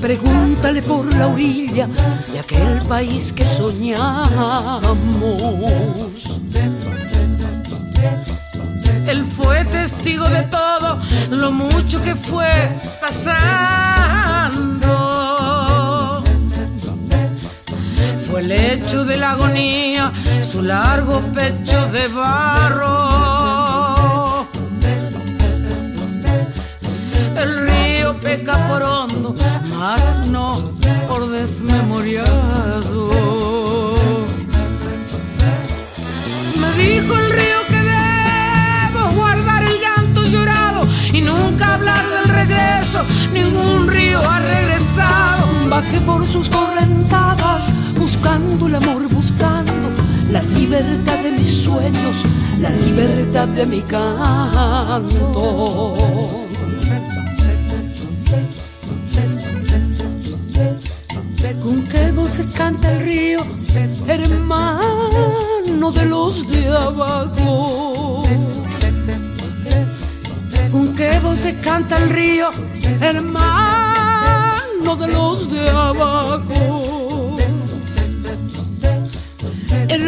Pregúntale 0.00 0.80
por 0.82 1.12
la 1.16 1.26
orilla 1.26 1.88
de 2.32 2.38
aquel 2.38 2.82
país 2.88 3.32
que 3.32 3.44
soñamos. 3.44 4.28
Él 9.08 9.24
fue 9.36 9.64
testigo 9.64 10.28
de 10.28 10.42
todo 10.44 11.00
lo 11.30 11.50
mucho 11.50 12.00
que 12.00 12.14
fue 12.14 12.48
pasando. 13.00 13.97
El 18.38 18.52
hecho 18.52 19.04
de 19.04 19.16
la 19.16 19.32
agonía, 19.32 20.12
su 20.42 20.62
largo 20.62 21.20
pecho 21.34 21.88
de 21.88 22.06
barro. 22.06 22.86
El 27.36 27.68
río 27.68 28.16
peca 28.20 28.68
por 28.68 28.82
hondo, 28.84 29.34
mas 29.76 30.24
no 30.28 30.70
por 31.08 31.28
desmemoriado. 31.30 33.10
Me 36.60 36.72
dijo 36.82 37.18
el 37.18 37.30
río 37.32 37.60
que 37.68 37.82
debo 37.82 39.10
guardar 39.16 39.64
el 39.64 39.80
llanto 39.80 40.22
llorado 40.22 40.86
y 41.12 41.20
nunca 41.22 41.74
hablar 41.74 42.04
del 42.08 42.28
regreso. 42.32 43.02
Ningún 43.32 43.88
río 43.88 44.20
ha 44.20 44.38
regresado. 44.38 45.48
Bajé 45.68 46.00
por 46.00 46.24
sus 46.26 46.48
correntadas, 46.48 47.72
buscando 48.18 48.66
el 48.66 48.74
amor, 48.74 49.08
buscando 49.08 49.72
la 50.32 50.42
libertad 50.42 51.18
de 51.22 51.30
mis 51.30 51.62
sueños, 51.62 52.24
la 52.60 52.70
libertad 52.70 53.46
de 53.48 53.64
mi 53.66 53.80
canto. 53.82 55.04
¿Con 61.62 61.82
qué 61.88 62.12
voces 62.12 62.46
canta 62.54 62.92
el 62.92 63.00
río, 63.00 63.40
hermano 64.06 65.92
de 65.92 66.04
los 66.06 66.50
de 66.50 66.68
abajo? 66.68 68.24
¿Con 70.72 70.94
qué 70.96 71.18
voces 71.20 71.54
canta 71.62 71.98
el 71.98 72.10
río, 72.10 72.50
hermano 73.00 74.96
de 74.96 75.06
los 75.08 75.50
de 75.50 75.70
abajo? 75.70 76.97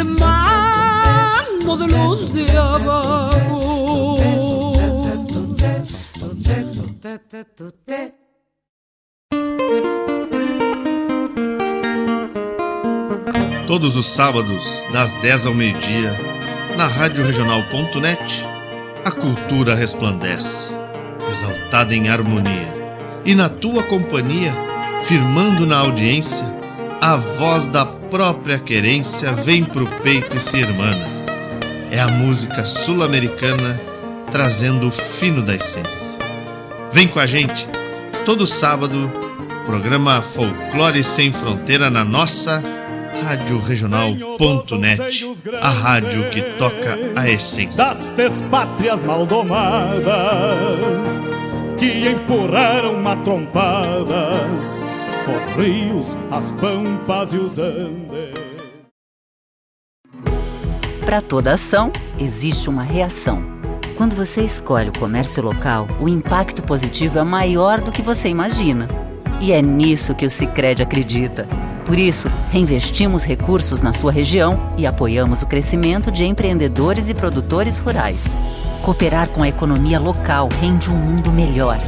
Hermano 0.01 1.77
de 1.77 1.87
los 1.89 2.33
de 2.33 2.57
abajo. 2.57 4.17
Todos 13.67 13.95
os 13.97 14.07
sábados, 14.07 14.63
das 14.91 15.13
10 15.21 15.47
ao 15.47 15.55
meio-dia, 15.55 16.13
na 16.79 16.87
Rádio 16.87 17.23
a 19.05 19.11
cultura 19.11 19.75
resplandece, 19.75 20.67
exaltada 21.31 21.95
em 21.95 22.09
harmonia. 22.09 22.69
E 23.27 23.35
na 23.35 23.51
tua 23.51 23.83
companhia, 23.83 24.53
firmando 25.07 25.67
na 25.67 25.81
audiência, 25.81 26.60
a 27.01 27.17
voz 27.17 27.65
da 27.67 27.87
própria 27.87 28.59
querência 28.59 29.33
vem 29.33 29.65
pro 29.65 29.87
peito 30.03 30.37
e 30.37 30.41
se 30.41 30.59
irmana. 30.59 31.09
É 31.91 31.99
a 31.99 32.09
música 32.09 32.67
sul-americana 32.67 33.81
trazendo 34.31 34.89
o 34.89 34.91
fino 34.91 35.43
da 35.43 35.55
essência. 35.55 36.11
Vem 36.93 37.09
com 37.09 37.19
a 37.19 37.27
gente, 37.27 37.67
todo 38.27 38.47
sábado, 38.47 39.11
programa 39.65 40.21
Folclore 40.21 41.03
Sem 41.03 41.33
Fronteira 41.33 41.89
na 41.89 42.05
nossa 42.05 42.63
Rádio 43.25 43.59
Regional.net, 43.61 45.27
a 45.61 45.69
rádio 45.69 46.29
que 46.31 46.43
toca 46.59 46.99
a 47.17 47.29
essência. 47.29 47.83
das 47.83 48.09
despátrias 48.11 49.03
maldomadas 49.03 50.05
que 51.79 52.09
empurraram 52.09 53.01
matrompadas 53.01 54.90
os 55.31 55.57
rios, 55.57 56.17
as 56.31 56.51
pampas 56.53 57.33
e 57.33 57.37
os 57.37 57.59
andes. 57.59 58.41
Para 61.05 61.21
toda 61.21 61.55
ação, 61.55 61.93
existe 62.19 62.69
uma 62.69 62.83
reação. 62.83 63.43
Quando 63.97 64.15
você 64.15 64.43
escolhe 64.43 64.89
o 64.89 64.99
comércio 64.99 65.43
local, 65.43 65.87
o 66.01 66.09
impacto 66.09 66.63
positivo 66.63 67.19
é 67.19 67.25
maior 67.25 67.81
do 67.81 67.93
que 67.93 68.03
você 68.03 68.29
imagina. 68.29 68.89
E 69.41 69.53
é 69.53 69.61
nisso 69.61 70.15
que 70.15 70.27
o 70.27 70.31
Sicredi 70.31 70.83
acredita. 70.83 71.47
Por 71.85 71.99
isso, 71.99 72.29
reinvestimos 72.53 73.25
recursos 73.25 73.83
na 73.83 73.93
sua 73.93 74.13
região 74.13 74.73
e 74.79 74.87
apoiamos 74.87 75.43
o 75.43 75.47
crescimento 75.47 76.11
de 76.11 76.25
empreendedores 76.25 77.09
e 77.09 77.15
produtores 77.15 77.79
rurais. 77.79 78.25
Cooperar 78.83 79.29
com 79.29 79.43
a 79.43 79.49
economia 79.49 79.99
local 79.99 80.49
rende 80.61 80.91
um 80.91 80.97
mundo 80.97 81.33
melhor. 81.33 81.79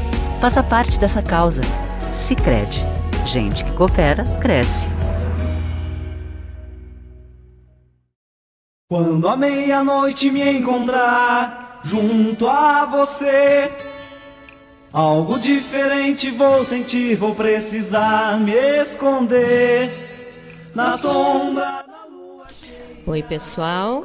Faça 0.40 0.62
parte 0.62 0.98
dessa 0.98 1.22
causa. 1.22 1.62
Sicredi. 2.10 2.91
Gente 3.24 3.64
que 3.64 3.72
coopera, 3.72 4.24
cresce. 4.40 4.90
Quando 8.90 9.28
a 9.28 9.36
meia-noite 9.36 10.30
me 10.30 10.50
encontrar 10.50 11.80
junto 11.84 12.46
a 12.46 12.84
você, 12.84 13.72
algo 14.92 15.38
diferente 15.38 16.30
vou 16.30 16.62
sentir, 16.64 17.16
vou 17.16 17.34
precisar 17.34 18.38
me 18.38 18.52
esconder 18.52 19.90
na 20.74 20.98
sombra 20.98 21.82
da 21.86 22.04
lua. 22.04 22.46
Oi, 23.06 23.22
pessoal. 23.22 24.04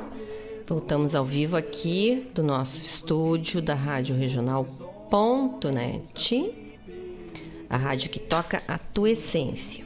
Voltamos 0.65 1.13
ao 1.15 1.25
vivo 1.25 1.57
aqui 1.57 2.29
do 2.33 2.43
nosso 2.43 2.81
estúdio 2.81 3.61
da 3.61 3.73
Rádio 3.73 4.15
Regional.net. 4.15 6.66
a 7.69 7.77
rádio 7.77 8.09
que 8.09 8.19
toca 8.19 8.63
a 8.67 8.77
tua 8.77 9.11
essência. 9.11 9.85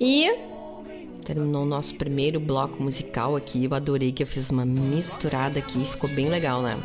E 0.00 0.30
terminou 1.24 1.62
o 1.62 1.66
nosso 1.66 1.94
primeiro 1.94 2.38
bloco 2.38 2.82
musical 2.82 3.34
aqui. 3.34 3.64
Eu 3.64 3.74
adorei 3.74 4.12
que 4.12 4.22
eu 4.22 4.26
fiz 4.26 4.50
uma 4.50 4.64
misturada 4.64 5.58
aqui, 5.58 5.84
ficou 5.84 6.08
bem 6.10 6.28
legal, 6.28 6.62
né? 6.62 6.76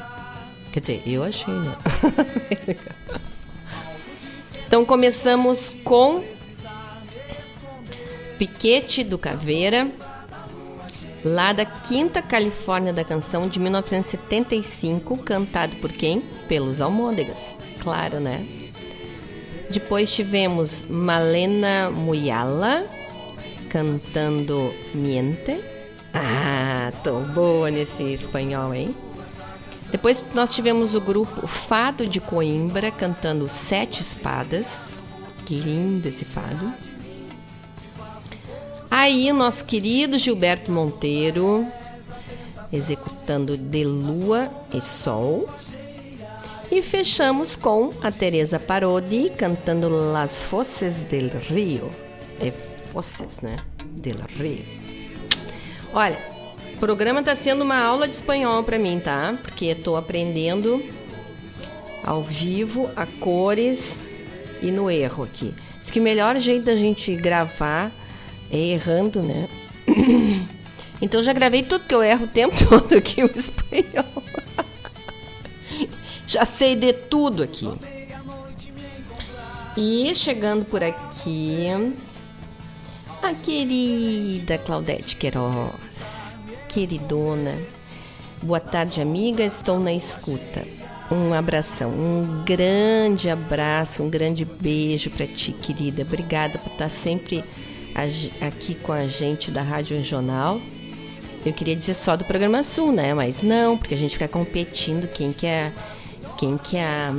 Quer 0.72 0.80
dizer, 0.80 1.04
eu 1.06 1.24
achei, 1.24 1.54
né? 1.54 1.76
então 4.66 4.86
começamos 4.86 5.74
com 5.84 6.24
Piquete 8.38 9.04
do 9.04 9.18
Caveira, 9.18 9.92
lá 11.26 11.52
da 11.52 11.66
Quinta 11.66 12.22
Califórnia 12.22 12.94
da 12.94 13.04
Canção 13.04 13.50
de 13.50 13.60
1975, 13.60 15.18
cantado 15.18 15.76
por 15.78 15.92
quem? 15.92 16.22
Pelos 16.48 16.80
Almôndegas, 16.80 17.58
claro, 17.82 18.20
né? 18.20 18.59
Depois 19.70 20.12
tivemos 20.12 20.86
Malena 20.86 21.90
Muyala 21.90 22.86
cantando 23.70 24.74
Miente. 24.94 25.60
Ah, 26.14 26.92
tô 27.04 27.20
boa 27.20 27.70
nesse 27.70 28.04
espanhol, 28.04 28.74
hein? 28.74 28.96
Depois 29.92 30.24
nós 30.34 30.54
tivemos 30.54 30.96
o 30.96 31.02
grupo 31.02 31.48
Fado 31.48 32.08
de 32.08 32.20
Coimbra 32.20 32.92
cantando 32.92 33.48
Sete 33.48 34.02
Espadas. 34.02 34.98
Que 35.46 35.56
lindo 35.56 36.08
esse 36.08 36.26
fado. 36.26 36.74
Aí, 38.90 39.32
nosso 39.32 39.66
querido 39.66 40.18
Gilberto 40.18 40.72
Monteiro 40.72 41.66
executando 42.72 43.58
De 43.58 43.84
Lua 43.84 44.50
e 44.74 44.82
Sol. 44.82 45.50
E 46.72 46.84
fechamos 46.84 47.56
com 47.56 47.92
a 48.00 48.12
Teresa 48.12 48.60
Parodi 48.60 49.32
cantando 49.36 49.90
Las 49.90 50.44
Foces 50.44 51.02
del 51.02 51.32
Rio. 51.50 51.90
É 52.40 52.52
Foces, 52.52 53.42
né? 53.42 53.56
Del 53.84 54.20
Rio. 54.38 54.64
Olha, 55.92 56.20
o 56.76 56.78
programa 56.78 57.22
está 57.22 57.36
sendo 57.36 57.64
uma 57.64 57.80
aula 57.80 58.08
de 58.08 58.14
espanhol 58.14 58.64
para 58.64 58.78
mim, 58.78 59.02
tá? 59.04 59.36
Porque 59.42 59.66
estou 59.66 59.98
aprendendo 59.98 60.84
ao 62.04 62.22
vivo, 62.22 62.88
a 62.96 63.08
cores 63.20 63.98
e 64.62 64.70
no 64.70 64.92
erro 64.92 65.24
aqui. 65.24 65.54
Diz 65.82 65.90
que 65.90 66.00
o 66.00 66.04
melhor 66.04 66.38
jeito 66.38 66.66
da 66.66 66.76
gente 66.76 67.16
gravar 67.16 67.92
é 68.52 68.58
errando, 68.58 69.24
né? 69.24 69.50
Então 71.02 71.24
já 71.24 71.32
gravei 71.32 71.64
tudo 71.64 71.86
que 71.86 71.96
eu 71.96 72.04
erro 72.04 72.26
o 72.26 72.28
tempo 72.28 72.54
todo 72.68 72.94
aqui 72.94 73.24
o 73.24 73.32
espanhol. 73.34 74.24
já 76.30 76.46
sei 76.46 76.76
de 76.76 76.94
tudo 76.94 77.42
aqui. 77.42 77.68
E 79.76 80.14
chegando 80.14 80.64
por 80.64 80.84
aqui, 80.84 81.66
a 83.24 83.34
querida 83.34 84.60
Claudete 84.60 85.16
Queiroz, 85.16 86.38
queridona. 86.68 87.58
Boa 88.44 88.60
tarde, 88.60 89.02
amiga. 89.02 89.44
Estou 89.44 89.80
na 89.80 89.92
escuta. 89.92 90.64
Um 91.12 91.34
abração, 91.34 91.90
um 91.90 92.44
grande 92.46 93.28
abraço, 93.32 94.04
um 94.04 94.10
grande 94.12 94.46
beijo 94.46 95.10
para 95.10 95.26
ti, 95.26 95.52
querida. 95.52 96.04
Obrigada 96.04 96.60
por 96.60 96.72
estar 96.72 96.90
sempre 96.90 97.44
aqui 98.40 98.76
com 98.76 98.92
a 98.92 99.08
gente 99.08 99.50
da 99.50 99.64
Rádio 99.64 99.98
Regional. 99.98 100.62
Eu 101.44 101.54
queria 101.54 101.76
dizer 101.76 101.96
só 101.96 102.16
do 102.16 102.24
programa 102.24 102.62
Sul, 102.62 102.92
né? 102.92 103.16
Mas 103.16 103.42
não, 103.42 103.76
porque 103.76 103.96
a 103.96 103.98
gente 103.98 104.14
fica 104.14 104.28
competindo 104.28 105.08
quem 105.12 105.34
que 105.34 105.48
é, 105.48 105.72
quem 106.40 106.58
que 106.58 106.78
a 106.78 107.14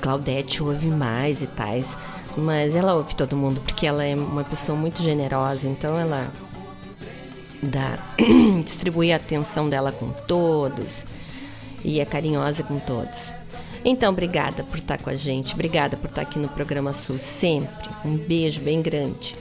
Claudete 0.00 0.62
ouve 0.62 0.86
mais 0.86 1.42
e 1.42 1.48
tais. 1.48 1.98
Mas 2.36 2.76
ela 2.76 2.94
ouve 2.94 3.14
todo 3.14 3.36
mundo, 3.36 3.60
porque 3.60 3.86
ela 3.86 4.04
é 4.04 4.14
uma 4.14 4.44
pessoa 4.44 4.78
muito 4.78 5.02
generosa, 5.02 5.68
então 5.68 5.98
ela 5.98 6.32
dá, 7.62 7.98
distribui 8.64 9.12
a 9.12 9.16
atenção 9.16 9.68
dela 9.68 9.92
com 9.92 10.10
todos 10.26 11.04
e 11.84 12.00
é 12.00 12.04
carinhosa 12.06 12.62
com 12.62 12.78
todos. 12.78 13.32
Então, 13.84 14.12
obrigada 14.12 14.62
por 14.62 14.78
estar 14.78 14.96
com 14.96 15.10
a 15.10 15.14
gente, 15.14 15.52
obrigada 15.52 15.96
por 15.96 16.08
estar 16.08 16.22
aqui 16.22 16.38
no 16.38 16.48
programa 16.48 16.94
Sul 16.94 17.18
sempre. 17.18 17.90
Um 18.04 18.16
beijo 18.16 18.60
bem 18.60 18.80
grande. 18.80 19.36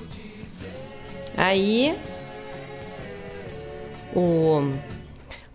Aí 1.37 1.97
o, 4.13 4.73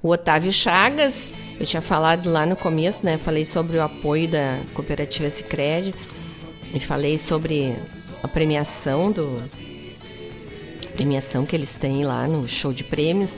o 0.03 0.11
Otávio 0.11 0.53
Chagas, 0.53 1.33
eu 1.59 1.67
tinha 1.67 1.81
falado 1.81 2.31
lá 2.31 2.45
no 2.45 2.57
começo, 2.57 3.05
né? 3.05 3.19
Falei 3.19 3.45
sobre 3.45 3.79
o 3.79 3.83
apoio 3.83 4.29
da 4.29 4.59
cooperativa 4.75 5.31
Sicredi 5.31 5.95
e 6.75 6.81
falei 6.81 7.19
sobre 7.19 7.77
a 8.23 8.29
premiação 8.29 9.11
do 9.11 9.43
premiação 10.95 11.45
que 11.45 11.55
eles 11.55 11.77
têm 11.77 12.05
lá 12.05 12.27
no 12.27 12.49
show 12.49 12.73
de 12.73 12.83
prêmios. 12.83 13.37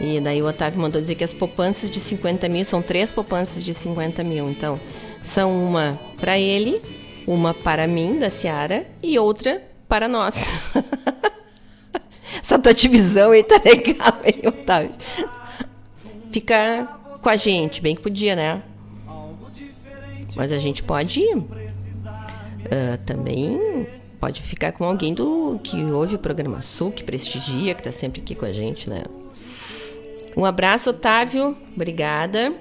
E 0.00 0.18
daí 0.20 0.42
o 0.42 0.46
Otávio 0.46 0.80
mandou 0.80 1.00
dizer 1.00 1.14
que 1.14 1.24
as 1.24 1.32
poupanças 1.32 1.88
de 1.90 2.00
50 2.00 2.48
mil 2.48 2.64
são 2.64 2.82
três 2.82 3.12
poupanças 3.12 3.62
de 3.62 3.72
50 3.74 4.24
mil. 4.24 4.48
Então, 4.48 4.80
são 5.22 5.52
uma 5.64 5.98
para 6.18 6.38
ele, 6.38 6.80
uma 7.26 7.54
para 7.54 7.86
mim, 7.86 8.18
da 8.18 8.30
Seara, 8.30 8.86
e 9.02 9.18
outra 9.18 9.62
para 9.88 10.08
nós. 10.08 10.52
Essa 12.42 12.58
tua 12.58 12.74
divisão 12.74 13.30
aí 13.30 13.44
tá 13.44 13.60
legal, 13.64 14.18
hein, 14.24 14.42
Otávio? 14.46 14.94
Fica 16.32 16.88
com 17.22 17.28
a 17.28 17.36
gente, 17.36 17.80
bem 17.80 17.94
que 17.94 18.02
podia, 18.02 18.34
né? 18.34 18.62
Mas 20.34 20.50
a 20.50 20.58
gente 20.58 20.82
pode. 20.82 21.22
Uh, 21.22 22.96
também 23.06 23.86
pode 24.18 24.42
ficar 24.42 24.72
com 24.72 24.84
alguém 24.84 25.12
do 25.12 25.60
que 25.62 25.84
ouve 25.84 26.14
o 26.14 26.18
programa 26.18 26.62
Sul, 26.62 26.90
que 26.90 27.04
prestigia, 27.04 27.74
que 27.74 27.82
tá 27.82 27.92
sempre 27.92 28.22
aqui 28.22 28.34
com 28.34 28.46
a 28.46 28.52
gente, 28.52 28.88
né? 28.88 29.04
Um 30.36 30.44
abraço, 30.44 30.90
Otávio. 30.90 31.56
Obrigada. 31.74 32.54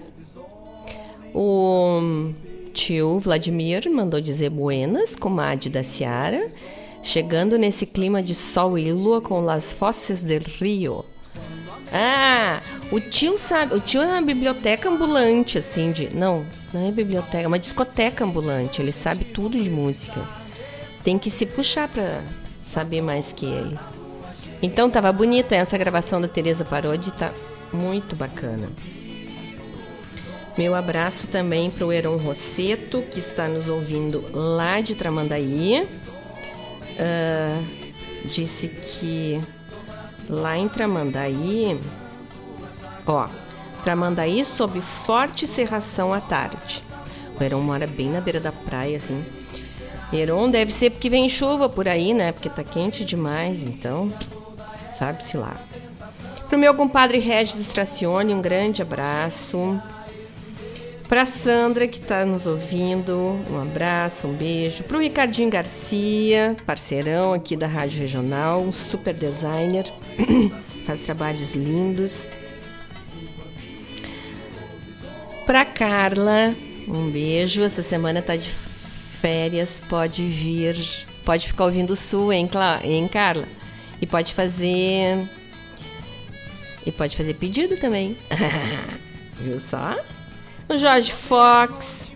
O 1.34 2.32
tio 2.74 3.20
Vladimir 3.20 3.90
mandou 3.90 4.20
dizer 4.20 4.50
buenas, 4.50 5.16
comadre 5.16 5.70
da 5.70 5.82
Ciara 5.82 6.48
chegando 7.04 7.58
nesse 7.58 7.86
clima 7.86 8.22
de 8.22 8.36
sol 8.36 8.78
e 8.78 8.92
lua 8.92 9.22
com 9.22 9.42
Las 9.42 9.72
Foces 9.72 10.24
del 10.24 10.42
Rio. 10.42 11.04
Ah, 11.92 12.62
o 12.92 13.00
tio 13.00 13.38
sabe, 13.38 13.76
o 13.76 13.80
tio 13.80 14.02
é 14.02 14.06
uma 14.06 14.22
biblioteca 14.22 14.90
ambulante, 14.90 15.58
assim, 15.58 15.92
de. 15.92 16.16
Não, 16.16 16.46
não 16.74 16.88
é 16.88 16.92
biblioteca, 16.92 17.44
é 17.44 17.48
uma 17.48 17.60
discoteca 17.60 18.24
ambulante. 18.24 18.82
Ele 18.82 18.92
sabe 18.92 19.26
tudo 19.26 19.62
de 19.62 19.70
música. 19.70 20.22
Tem 21.04 21.18
que 21.18 21.30
se 21.30 21.46
puxar 21.46 21.88
pra 21.88 22.22
saber 22.60 23.02
mais 23.02 23.34
que 23.34 23.46
ele. 23.46 23.78
Então 24.62 24.90
tava 24.90 25.12
bonita 25.12 25.56
essa 25.56 25.78
gravação 25.78 26.22
da 26.22 26.28
Teresa 26.28 26.64
Parodi, 26.64 27.12
tá 27.12 27.32
muito 27.74 28.16
bacana. 28.16 28.70
Meu 30.58 30.76
abraço 30.76 31.28
também 31.28 31.72
para 31.72 31.86
o 31.86 31.92
Heron 31.92 32.18
Rosseto, 32.18 33.02
que 33.02 33.20
está 33.20 33.48
nos 33.48 33.68
ouvindo 33.68 34.24
lá 34.32 34.80
de 34.82 34.96
Tramandaí 34.96 35.88
uh, 37.02 37.64
disse 38.26 38.68
que 38.68 39.40
lá 40.30 40.58
em 40.58 40.68
Tramandaí, 40.68 41.80
ó, 43.06 43.28
Tramandaí 43.84 44.46
sob 44.46 44.80
forte 44.80 45.48
cerração 45.48 46.14
à 46.14 46.22
tarde. 46.22 46.84
O 47.40 47.44
Heron 47.44 47.62
mora 47.62 47.88
bem 47.88 48.10
na 48.10 48.22
beira 48.22 48.40
da 48.40 48.52
praia, 48.52 48.98
assim. 48.98 49.24
Heron 50.14 50.52
deve 50.52 50.72
ser 50.72 50.92
porque 50.92 51.10
vem 51.10 51.30
chuva 51.30 51.70
por 51.70 51.88
aí, 51.88 52.14
né? 52.14 52.32
Porque 52.32 52.50
tá 52.50 52.64
quente 52.64 53.04
demais, 53.06 53.64
então, 53.64 54.12
sabe-se 54.90 55.38
lá. 55.38 55.56
Pro 56.50 56.60
meu 56.60 56.74
compadre 56.76 57.18
Regis 57.18 57.60
Stracione, 57.62 58.34
um 58.34 58.42
grande 58.42 58.82
abraço. 58.82 59.82
Para 61.12 61.26
Sandra, 61.26 61.90
que 61.90 61.98
está 61.98 62.26
nos 62.26 62.48
ouvindo, 62.48 63.38
um 63.52 63.62
abraço, 63.62 64.28
um 64.28 64.34
beijo. 64.34 64.82
Para 64.86 64.96
o 64.96 65.02
Ricardinho 65.02 65.50
Garcia, 65.50 66.56
parceirão 66.66 67.34
aqui 67.34 67.58
da 67.58 67.68
Rádio 67.68 68.00
Regional, 68.00 68.62
um 68.62 68.72
super 68.72 69.14
designer, 69.14 69.92
faz 70.88 71.02
trabalhos 71.02 71.54
lindos. 71.54 72.26
Para 75.46 75.66
Carla, 75.66 76.56
um 76.88 77.12
beijo. 77.12 77.62
Essa 77.62 77.84
semana 77.84 78.22
tá 78.22 78.38
de 78.38 78.50
férias, 79.20 79.82
pode 79.82 80.24
vir, 80.24 80.78
pode 81.26 81.46
ficar 81.46 81.66
ouvindo 81.66 81.92
o 81.92 81.98
Sul, 81.98 82.32
hein, 82.32 82.48
Cla 82.48 82.80
hein 82.86 83.10
Carla? 83.10 83.50
E 84.02 84.08
pode 84.08 84.34
fazer. 84.34 85.28
E 86.86 86.92
pode 86.94 87.18
fazer 87.18 87.34
pedido 87.34 87.76
também. 87.76 88.16
Viu 89.36 89.60
só? 89.60 90.00
O 90.72 90.78
Jorge 90.78 91.12
Fox, 91.12 92.14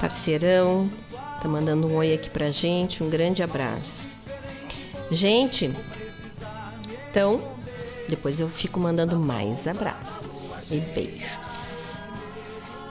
parceirão, 0.00 0.90
tá 1.42 1.46
mandando 1.46 1.86
um 1.86 1.96
oi 1.96 2.14
aqui 2.14 2.30
pra 2.30 2.50
gente. 2.50 3.04
Um 3.04 3.10
grande 3.10 3.42
abraço. 3.42 4.08
Gente, 5.10 5.70
então, 7.10 7.42
depois 8.08 8.40
eu 8.40 8.48
fico 8.48 8.80
mandando 8.80 9.18
mais 9.18 9.66
abraços 9.66 10.54
e 10.70 10.78
beijos. 10.78 11.92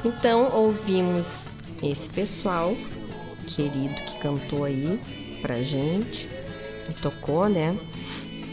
Então, 0.06 0.56
ouvimos 0.56 1.46
esse 1.82 2.08
pessoal 2.10 2.78
querido 3.48 3.96
que 4.06 4.20
cantou 4.20 4.64
aí 4.64 5.00
pra 5.42 5.64
gente 5.64 6.30
e 6.88 6.94
tocou, 7.02 7.50
né? 7.50 7.76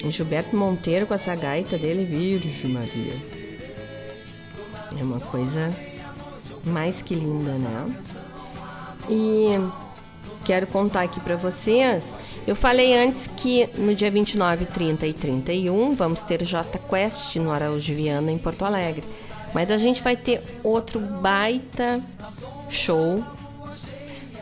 Gilberto 0.09 0.57
Monteiro 0.57 1.07
com 1.07 1.13
essa 1.13 1.37
gaita 1.37 1.77
dele, 1.77 2.03
Virgem 2.03 2.71
Maria. 2.71 3.15
É 4.99 5.03
uma 5.03 5.21
coisa 5.21 5.71
mais 6.67 7.03
que 7.03 7.15
linda, 7.15 7.53
né? 7.53 7.97
E 9.09 9.53
quero 10.45 10.67
contar 10.67 11.03
aqui 11.03 11.21
para 11.21 11.37
vocês. 11.37 12.15
Eu 12.47 12.55
falei 12.55 12.97
antes 12.97 13.27
que 13.37 13.69
no 13.77 13.95
dia 13.95 14.11
29, 14.11 14.67
30 14.67 15.07
e 15.07 15.13
31 15.13 15.95
vamos 15.95 16.23
ter 16.23 16.43
J 16.43 16.79
Quest 16.79 17.37
no 17.37 17.51
Araújo 17.51 17.95
Viana 17.95 18.31
em 18.31 18.39
Porto 18.39 18.65
Alegre. 18.65 19.05
Mas 19.53 19.71
a 19.71 19.77
gente 19.77 20.03
vai 20.03 20.17
ter 20.17 20.43
outro 20.63 20.99
baita 20.99 22.03
show. 22.69 23.23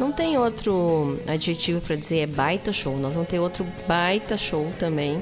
Não 0.01 0.11
tem 0.11 0.39
outro 0.39 1.21
adjetivo 1.29 1.81
para 1.81 1.97
dizer 1.97 2.19
é 2.21 2.27
baita 2.27 2.73
show. 2.73 2.97
Nós 2.97 3.15
vamos 3.15 3.29
ter 3.29 3.39
outro 3.39 3.67
baita 3.87 4.37
show 4.37 4.73
também 4.79 5.21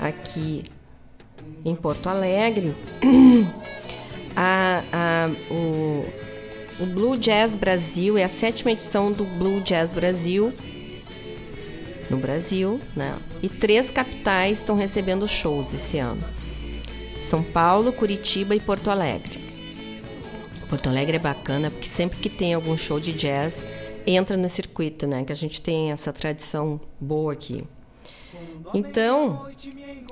aqui 0.00 0.64
em 1.64 1.74
Porto 1.74 2.08
Alegre. 2.08 2.74
A, 4.36 4.82
a, 4.92 5.52
o, 5.52 6.06
o 6.80 6.86
Blue 6.86 7.16
Jazz 7.16 7.54
Brasil 7.54 8.16
é 8.16 8.24
a 8.24 8.28
sétima 8.28 8.72
edição 8.72 9.12
do 9.12 9.24
Blue 9.24 9.60
Jazz 9.60 9.92
Brasil 9.92 10.52
no 12.10 12.16
Brasil, 12.16 12.80
né? 12.96 13.16
E 13.42 13.48
três 13.48 13.90
capitais 13.90 14.58
estão 14.58 14.74
recebendo 14.74 15.26
shows 15.28 15.72
esse 15.72 15.98
ano: 15.98 16.22
São 17.22 17.42
Paulo, 17.42 17.92
Curitiba 17.92 18.54
e 18.54 18.60
Porto 18.60 18.90
Alegre. 18.90 19.38
Porto 20.68 20.88
Alegre 20.88 21.16
é 21.16 21.20
bacana 21.20 21.70
porque 21.70 21.88
sempre 21.88 22.18
que 22.18 22.28
tem 22.28 22.54
algum 22.54 22.76
show 22.76 23.00
de 23.00 23.12
jazz 23.12 23.64
entra 24.06 24.36
no 24.36 24.48
circuito, 24.48 25.06
né? 25.06 25.24
Que 25.24 25.32
a 25.32 25.36
gente 25.36 25.60
tem 25.60 25.90
essa 25.92 26.12
tradição 26.12 26.80
boa 27.00 27.32
aqui. 27.32 27.64
Então, 28.72 29.48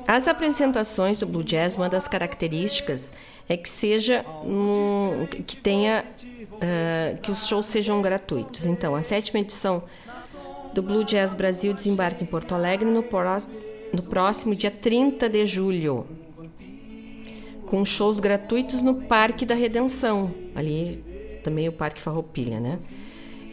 as 0.06 0.26
apresentações 0.26 1.20
do 1.20 1.26
Blue 1.26 1.44
Jazz, 1.44 1.76
uma 1.76 1.88
das 1.88 2.08
características 2.08 3.10
é 3.48 3.56
que 3.56 3.68
seja 3.68 4.24
um, 4.44 5.26
que 5.26 5.56
tenha 5.56 6.04
uh, 6.52 7.20
que 7.20 7.30
os 7.30 7.46
shows 7.46 7.66
sejam 7.66 8.02
gratuitos. 8.02 8.66
Então, 8.66 8.94
a 8.94 9.02
sétima 9.02 9.40
edição 9.40 9.82
do 10.74 10.82
Blue 10.82 11.04
Jazz 11.04 11.32
Brasil 11.32 11.72
desembarca 11.72 12.22
em 12.22 12.26
Porto 12.26 12.54
Alegre 12.54 12.88
no, 12.88 13.04
no 13.92 14.02
próximo 14.02 14.54
dia 14.54 14.70
30 14.70 15.28
de 15.28 15.46
julho, 15.46 16.06
com 17.66 17.84
shows 17.84 18.20
gratuitos 18.20 18.80
no 18.80 18.94
Parque 18.94 19.46
da 19.46 19.54
Redenção, 19.54 20.32
ali 20.54 21.02
também 21.42 21.68
o 21.68 21.72
Parque 21.72 22.00
Farroupilha, 22.00 22.60
né? 22.60 22.78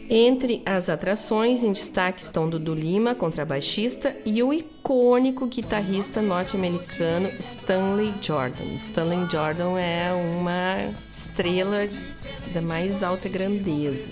Entre 0.08 0.62
as 0.64 0.88
atrações, 0.88 1.64
em 1.64 1.72
destaque 1.72 2.22
estão 2.22 2.48
Dudu 2.48 2.74
Lima, 2.74 3.12
contrabaixista, 3.12 4.14
e 4.24 4.40
o 4.40 4.52
icônico 4.52 5.46
guitarrista 5.46 6.22
norte-americano 6.22 7.28
Stanley 7.40 8.14
Jordan. 8.22 8.64
Stanley 8.76 9.28
Jordan 9.28 9.76
é 9.78 10.12
uma 10.12 10.94
estrela 11.10 11.88
da 12.54 12.62
mais 12.62 13.02
alta 13.02 13.28
grandeza. 13.28 14.06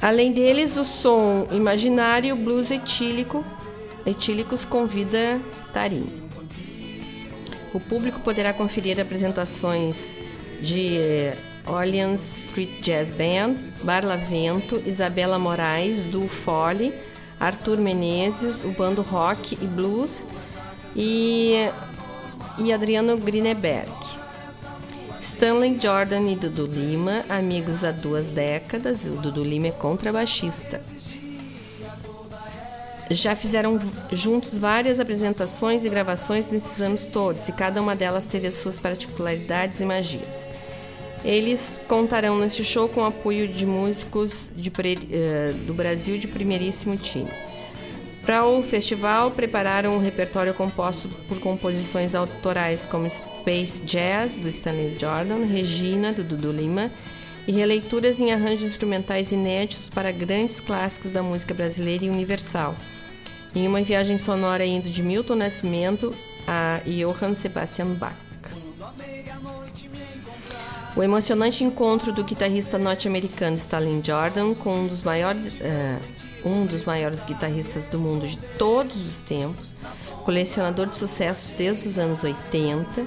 Além 0.00 0.32
deles, 0.32 0.78
o 0.78 0.84
som 0.84 1.46
imaginário 1.52 2.34
blues 2.34 2.70
etílico, 2.70 3.44
etílicos 4.06 4.64
convida 4.64 5.38
Tarim. 5.74 6.06
O 7.74 7.78
público 7.78 8.18
poderá 8.20 8.52
conferir 8.54 8.98
apresentações 8.98 10.06
de 10.60 11.32
Orleans 11.66 12.44
Street 12.46 12.80
Jazz 12.80 13.10
Band, 13.10 13.56
Barlavento, 13.82 14.82
Isabela 14.86 15.38
Moraes, 15.38 16.04
do 16.04 16.28
Fole, 16.28 16.92
Arthur 17.38 17.78
Menezes, 17.78 18.64
o 18.64 18.70
bando 18.70 19.02
rock 19.02 19.58
e 19.60 19.66
blues 19.66 20.26
e, 20.94 21.68
e 22.58 22.72
Adriano 22.72 23.16
Grineberg. 23.16 23.90
Stanley 25.20 25.78
Jordan 25.80 26.28
e 26.30 26.36
Dudu 26.36 26.66
Lima, 26.66 27.24
amigos 27.28 27.84
há 27.84 27.90
duas 27.90 28.30
décadas, 28.30 29.04
o 29.04 29.16
Dudu 29.16 29.42
Lima 29.42 29.68
é 29.68 29.72
contrabaixista. 29.72 30.80
Já 33.10 33.34
fizeram 33.36 33.78
juntos 34.10 34.56
várias 34.56 35.00
apresentações 35.00 35.84
e 35.84 35.88
gravações 35.88 36.48
nesses 36.48 36.80
anos 36.80 37.04
todos, 37.04 37.48
e 37.48 37.52
cada 37.52 37.80
uma 37.80 37.94
delas 37.94 38.26
teve 38.26 38.46
as 38.46 38.54
suas 38.54 38.78
particularidades 38.78 39.80
e 39.80 39.84
magias. 39.84 40.51
Eles 41.24 41.80
contarão 41.86 42.38
neste 42.38 42.64
show 42.64 42.88
com 42.88 43.02
o 43.02 43.06
apoio 43.06 43.46
de 43.46 43.64
músicos 43.64 44.50
de, 44.56 44.68
uh, 44.68 44.72
do 45.66 45.74
Brasil 45.74 46.18
de 46.18 46.26
primeiríssimo 46.26 46.96
time. 46.96 47.30
Para 48.24 48.44
o 48.44 48.62
festival, 48.62 49.32
prepararam 49.32 49.96
um 49.96 49.98
repertório 49.98 50.54
composto 50.54 51.08
por 51.28 51.40
composições 51.40 52.14
autorais 52.14 52.84
como 52.84 53.08
Space 53.08 53.82
Jazz, 53.82 54.36
do 54.36 54.48
Stanley 54.48 54.96
Jordan, 54.98 55.44
Regina, 55.44 56.12
do 56.12 56.22
Dudu 56.22 56.52
Lima, 56.52 56.90
e 57.46 57.52
releituras 57.52 58.20
em 58.20 58.32
arranjos 58.32 58.70
instrumentais 58.70 59.32
inéditos 59.32 59.90
para 59.90 60.12
grandes 60.12 60.60
clássicos 60.60 61.10
da 61.10 61.22
música 61.22 61.52
brasileira 61.52 62.04
e 62.04 62.10
universal. 62.10 62.76
Em 63.54 63.66
uma 63.66 63.82
viagem 63.82 64.18
sonora 64.18 64.64
indo 64.64 64.88
de 64.88 65.02
Milton 65.02 65.34
Nascimento 65.34 66.12
a 66.46 66.80
Johann 66.86 67.34
Sebastian 67.34 67.94
Bach. 67.94 68.16
O 70.94 71.02
emocionante 71.02 71.64
encontro 71.64 72.12
do 72.12 72.22
guitarrista 72.22 72.78
norte-americano 72.78 73.56
Stalin 73.56 74.02
Jordan 74.04 74.52
com 74.52 74.74
um 74.74 74.86
dos 74.86 75.02
maiores, 75.02 75.54
uh, 75.54 76.00
um 76.44 76.66
dos 76.66 76.84
maiores 76.84 77.22
guitarristas 77.22 77.86
do 77.86 77.98
mundo 77.98 78.26
de 78.28 78.36
todos 78.58 78.96
os 78.96 79.22
tempos, 79.22 79.72
colecionador 80.22 80.86
de 80.86 80.98
sucessos 80.98 81.56
desde 81.56 81.88
os 81.88 81.98
anos 81.98 82.22
80, 82.22 83.06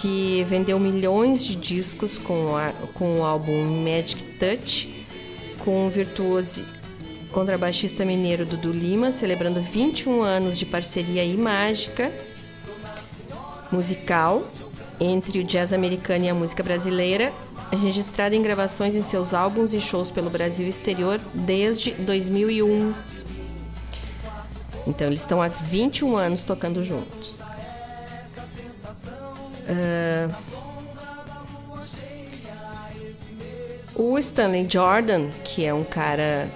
que 0.00 0.44
vendeu 0.48 0.80
milhões 0.80 1.44
de 1.44 1.54
discos 1.54 2.18
com, 2.18 2.56
a, 2.56 2.72
com 2.94 3.20
o 3.20 3.24
álbum 3.24 3.64
Magic 3.64 4.20
Touch, 4.38 5.06
com 5.60 5.86
o 5.86 5.90
virtuoso 5.90 6.64
contrabaixista 7.30 8.04
mineiro 8.04 8.44
Dudu 8.44 8.72
Lima, 8.72 9.12
celebrando 9.12 9.62
21 9.62 10.20
anos 10.20 10.58
de 10.58 10.66
parceria 10.66 11.24
e 11.24 11.36
mágica 11.36 12.12
musical 13.70 14.50
entre 15.02 15.40
o 15.40 15.44
jazz 15.44 15.72
americano 15.72 16.24
e 16.24 16.28
a 16.28 16.34
música 16.34 16.62
brasileira, 16.62 17.32
é 17.72 17.76
registrada 17.76 18.36
em 18.36 18.42
gravações 18.42 18.94
em 18.94 19.02
seus 19.02 19.34
álbuns 19.34 19.74
e 19.74 19.80
shows 19.80 20.10
pelo 20.10 20.30
Brasil 20.30 20.64
e 20.66 20.70
exterior 20.70 21.20
desde 21.34 21.90
2001. 21.92 22.94
Então 24.86 25.08
eles 25.08 25.20
estão 25.20 25.42
há 25.42 25.48
21 25.48 26.16
anos 26.16 26.44
tocando 26.44 26.84
juntos. 26.84 27.40
Uh... 29.68 30.32
O 33.94 34.18
Stanley 34.18 34.66
Jordan, 34.68 35.28
que 35.44 35.64
é 35.64 35.74
um 35.74 35.84
cara 35.84 36.48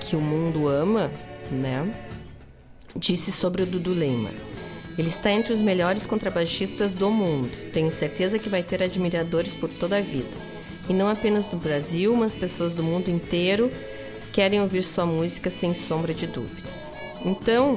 que 0.00 0.16
o 0.16 0.20
mundo 0.20 0.68
ama, 0.68 1.10
né? 1.50 1.86
Disse 2.96 3.30
sobre 3.30 3.62
o 3.62 3.66
Dudu 3.66 3.92
Lema. 3.92 4.30
Ele 4.98 5.08
está 5.08 5.30
entre 5.30 5.52
os 5.52 5.62
melhores 5.62 6.04
contrabaixistas 6.04 6.92
do 6.92 7.08
mundo. 7.08 7.50
Tenho 7.72 7.92
certeza 7.92 8.36
que 8.36 8.48
vai 8.48 8.64
ter 8.64 8.82
admiradores 8.82 9.54
por 9.54 9.68
toda 9.68 9.98
a 9.98 10.00
vida. 10.00 10.26
E 10.88 10.92
não 10.92 11.08
apenas 11.08 11.48
no 11.52 11.58
Brasil, 11.58 12.16
mas 12.16 12.34
pessoas 12.34 12.74
do 12.74 12.82
mundo 12.82 13.08
inteiro 13.08 13.70
querem 14.32 14.60
ouvir 14.60 14.82
sua 14.82 15.06
música 15.06 15.50
sem 15.50 15.72
sombra 15.72 16.12
de 16.12 16.26
dúvidas. 16.26 16.90
Então, 17.24 17.74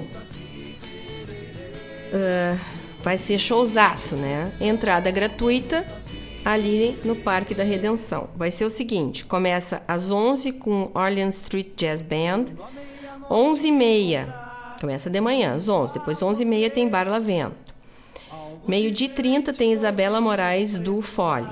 uh, 2.08 2.60
vai 3.04 3.20
ser 3.20 3.38
showzaço, 3.38 4.16
né? 4.16 4.52
Entrada 4.60 5.12
gratuita 5.12 5.86
ali 6.44 6.98
no 7.06 7.16
Parque 7.16 7.54
da 7.54 7.64
Redenção. 7.64 8.30
Vai 8.36 8.50
ser 8.50 8.66
o 8.66 8.70
seguinte: 8.70 9.26
começa 9.26 9.84
às 9.88 10.10
11 10.10 10.54
com 10.54 10.90
Orleans 10.96 11.36
Street 11.36 11.68
Jazz 11.76 12.02
Band, 12.02 12.46
11h30 13.30 14.41
Começa 14.82 15.12
de 15.12 15.22
manhã, 15.22 15.54
às 15.54 15.70
11. 15.70 15.94
Depois, 15.94 16.20
11 16.24 16.42
e 16.42 16.46
meia, 16.46 16.68
tem 16.68 16.90
Bar 16.90 17.08
Lavento. 17.08 17.72
Meio-dia 18.68 19.10
30 19.10 19.54
tem 19.54 19.72
Isabela 19.72 20.20
Moraes 20.20 20.80
do 20.80 21.04
Fole. 21.04 21.48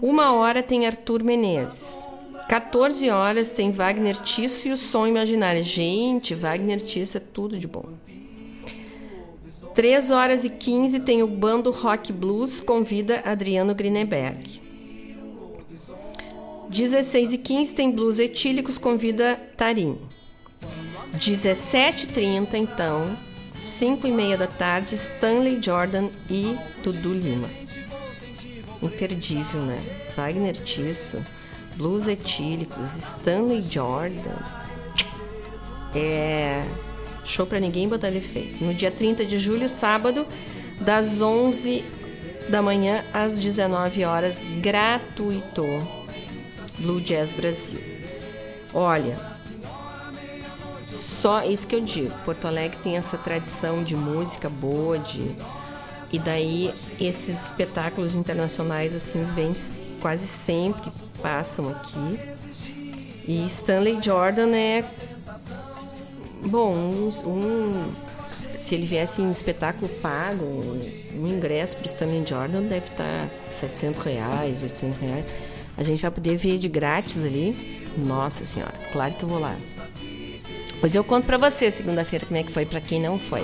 Uma 0.00 0.32
hora 0.32 0.62
tem 0.62 0.86
Arthur 0.86 1.22
Menezes. 1.22 2.08
14 2.48 3.10
horas 3.10 3.50
tem 3.50 3.70
Wagner 3.70 4.16
Tisso 4.16 4.68
e 4.68 4.72
o 4.72 4.76
Som 4.78 5.06
Imaginário. 5.06 5.62
Gente, 5.62 6.34
Wagner 6.34 6.80
Tisso 6.80 7.18
é 7.18 7.20
tudo 7.20 7.58
de 7.58 7.68
bom. 7.68 7.90
3 9.74 10.10
horas 10.10 10.46
e 10.46 10.48
15 10.48 11.00
tem 11.00 11.22
o 11.22 11.26
Bando 11.26 11.70
Rock 11.70 12.10
Blues, 12.10 12.58
convida 12.58 13.22
Adriano 13.26 13.74
Grineberg. 13.74 14.62
16 16.70 17.34
e 17.34 17.38
15 17.38 17.74
tem 17.74 17.90
Blues 17.90 18.18
Etílicos, 18.18 18.78
convida 18.78 19.38
Tarim. 19.58 19.98
17h30, 21.18 22.54
então, 22.54 23.16
5 23.60 24.06
e 24.06 24.12
meia 24.12 24.36
da 24.36 24.46
tarde, 24.46 24.94
Stanley 24.94 25.58
Jordan 25.62 26.08
e 26.28 26.56
Dudu 26.82 27.12
Lima. 27.12 27.48
Imperdível, 28.82 29.62
né? 29.62 29.80
Wagner 30.16 30.52
Tisso. 30.52 31.22
Blues 31.76 32.06
Etílicos, 32.06 32.94
Stanley 32.94 33.62
Jordan. 33.68 34.36
É 35.94 36.62
show 37.24 37.46
para 37.46 37.58
ninguém 37.58 37.88
botar 37.88 38.10
defeito. 38.10 38.64
No 38.64 38.74
dia 38.74 38.90
30 38.90 39.24
de 39.24 39.38
julho, 39.38 39.68
sábado, 39.68 40.26
das 40.80 41.20
11 41.20 41.84
da 42.48 42.60
manhã 42.60 43.04
às 43.12 43.40
19 43.40 44.04
horas, 44.04 44.38
gratuito. 44.60 45.64
Blue 46.78 47.00
Jazz 47.00 47.32
Brasil. 47.32 47.80
Olha, 48.72 49.16
só 51.24 51.42
isso 51.42 51.66
que 51.66 51.74
eu 51.74 51.80
digo. 51.80 52.12
Porto 52.22 52.46
Alegre 52.46 52.76
tem 52.82 52.98
essa 52.98 53.16
tradição 53.16 53.82
de 53.82 53.96
música 53.96 54.50
boa, 54.50 54.98
de 54.98 55.34
e 56.12 56.18
daí 56.18 56.70
esses 57.00 57.46
espetáculos 57.46 58.14
internacionais 58.14 58.94
assim 58.94 59.24
vêm 59.34 59.54
quase 60.02 60.26
sempre 60.26 60.92
passam 61.22 61.70
aqui. 61.70 62.20
E 63.26 63.46
Stanley 63.46 64.02
Jordan 64.02 64.54
é 64.54 64.84
bom, 66.42 66.74
um, 66.74 67.08
um 67.26 67.92
se 68.58 68.74
ele 68.74 68.86
viesse 68.86 69.22
em 69.22 69.32
espetáculo 69.32 69.88
pago, 70.02 70.44
um 70.44 71.26
ingresso 71.26 71.74
para 71.76 71.86
Stanley 71.86 72.22
Jordan 72.26 72.64
deve 72.64 72.86
estar 72.86 73.30
700 73.50 74.04
reais, 74.04 74.62
800 74.62 74.98
reais. 74.98 75.24
A 75.74 75.82
gente 75.82 76.02
vai 76.02 76.10
poder 76.10 76.36
ver 76.36 76.58
de 76.58 76.68
grátis 76.68 77.24
ali. 77.24 77.80
Nossa 77.96 78.44
senhora, 78.44 78.74
claro 78.92 79.14
que 79.14 79.22
eu 79.22 79.28
vou 79.30 79.38
lá. 79.38 79.56
Pois 80.84 80.94
eu 80.94 81.02
conto 81.02 81.24
para 81.24 81.38
você 81.38 81.70
segunda-feira 81.70 82.26
como 82.26 82.38
é 82.38 82.42
que 82.42 82.52
foi 82.52 82.66
para 82.66 82.78
quem 82.78 83.00
não 83.00 83.18
foi. 83.18 83.42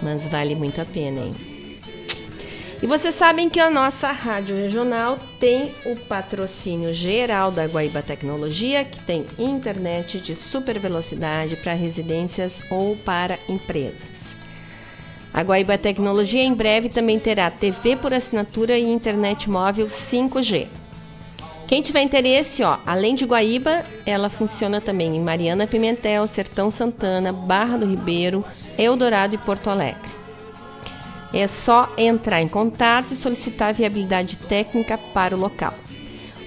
Mas 0.00 0.22
vale 0.28 0.54
muito 0.54 0.80
a 0.80 0.84
pena, 0.84 1.22
hein? 1.22 1.34
E 2.80 2.86
vocês 2.86 3.16
sabem 3.16 3.50
que 3.50 3.58
a 3.58 3.68
nossa 3.68 4.12
rádio 4.12 4.54
regional 4.54 5.18
tem 5.40 5.72
o 5.84 5.96
patrocínio 5.96 6.94
geral 6.94 7.50
da 7.50 7.66
Guaíba 7.66 8.00
Tecnologia, 8.00 8.84
que 8.84 9.00
tem 9.00 9.26
internet 9.36 10.20
de 10.20 10.36
super 10.36 10.78
velocidade 10.78 11.56
para 11.56 11.72
residências 11.72 12.62
ou 12.70 12.94
para 12.98 13.40
empresas. 13.48 14.36
A 15.34 15.42
Guaíba 15.42 15.76
Tecnologia 15.76 16.44
em 16.44 16.54
breve 16.54 16.88
também 16.88 17.18
terá 17.18 17.50
TV 17.50 17.96
por 17.96 18.14
assinatura 18.14 18.78
e 18.78 18.84
internet 18.84 19.50
móvel 19.50 19.88
5G. 19.88 20.68
Quem 21.66 21.82
tiver 21.82 22.02
interesse, 22.02 22.62
ó, 22.62 22.78
além 22.86 23.16
de 23.16 23.24
Guaíba, 23.24 23.82
ela 24.04 24.30
funciona 24.30 24.80
também 24.80 25.16
em 25.16 25.20
Mariana 25.20 25.66
Pimentel, 25.66 26.24
Sertão 26.28 26.70
Santana, 26.70 27.32
Barra 27.32 27.76
do 27.76 27.86
Ribeiro, 27.86 28.44
Eldorado 28.78 29.34
e 29.34 29.38
Porto 29.38 29.68
Alegre. 29.68 30.14
É 31.34 31.48
só 31.48 31.92
entrar 31.98 32.40
em 32.40 32.46
contato 32.46 33.12
e 33.12 33.16
solicitar 33.16 33.74
viabilidade 33.74 34.38
técnica 34.38 34.96
para 34.96 35.36
o 35.36 35.38
local. 35.38 35.74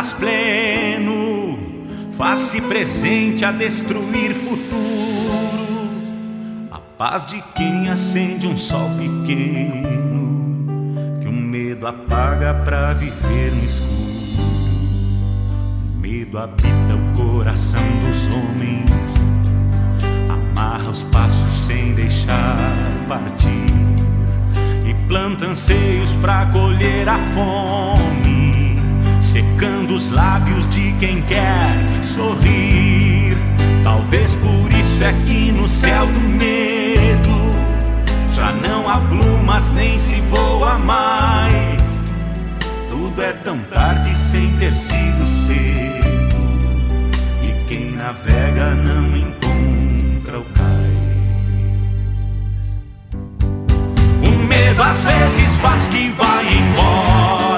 estradas 0.03 0.13
pleno, 0.15 1.59
faz-se 2.11 2.61
presente 2.61 3.45
a 3.45 3.53
destruir 3.53 4.35
futuro. 4.35 4.73
A 6.71 6.79
paz 6.79 7.25
de 7.27 7.41
quem 7.55 7.89
acende 7.89 8.49
um 8.49 8.57
sol 8.57 8.91
pequeno, 8.99 10.59
que 11.21 11.29
o 11.29 11.33
medo 11.33 11.87
apaga 11.87 12.55
para 12.65 12.93
viver 12.95 13.53
no 13.53 13.65
escuro 13.65 14.03
medo 16.01 16.37
habita 16.37 16.95
o 16.95 17.17
coração 17.17 17.81
dos 18.05 18.27
homens, 18.27 19.15
amarra 20.29 20.91
os 20.91 21.05
passos 21.05 21.53
sem 21.53 21.95
deixar 21.95 22.57
partir 23.09 23.73
e 24.85 24.95
planta 25.07 25.47
anseios 25.47 26.15
para 26.17 26.47
colher 26.47 27.09
a 27.09 27.19
fome, 27.35 28.22
secando 29.33 29.95
os 29.95 30.11
lábios 30.11 30.69
de 30.69 30.93
quem 31.01 31.23
quer 31.23 32.05
sorrir. 32.05 33.37
Talvez 33.83 34.37
por 34.37 34.73
isso 34.73 35.03
é 35.03 35.13
que 35.27 35.51
no 35.51 35.67
céu 35.69 36.07
do 36.07 36.21
medo 36.21 37.53
já 38.33 38.53
não 38.53 38.89
há 38.89 39.01
plumas 39.01 39.71
nem 39.71 39.99
se 39.99 40.21
voa 40.23 40.79
mais 40.79 41.83
tudo 43.13 43.23
é 43.23 43.33
tão 43.35 43.59
tarde 43.65 44.17
sem 44.17 44.51
ter 44.57 44.75
sido 44.75 45.27
cedo. 45.27 46.07
E 47.43 47.65
quem 47.69 47.91
navega 47.91 48.75
não 48.75 49.15
encontra 49.15 50.39
o 50.39 50.45
cais. 50.45 50.73
O 54.23 54.31
medo 54.47 54.83
às 54.83 55.05
vezes 55.05 55.59
faz 55.59 55.89
que 55.89 56.09
vai 56.11 56.47
embora, 56.55 57.52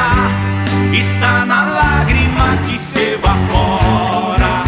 Está 0.94 1.46
na 1.46 1.66
lágrima 1.66 2.58
que 2.66 2.78
se 2.78 3.14
evapora, 3.14 4.64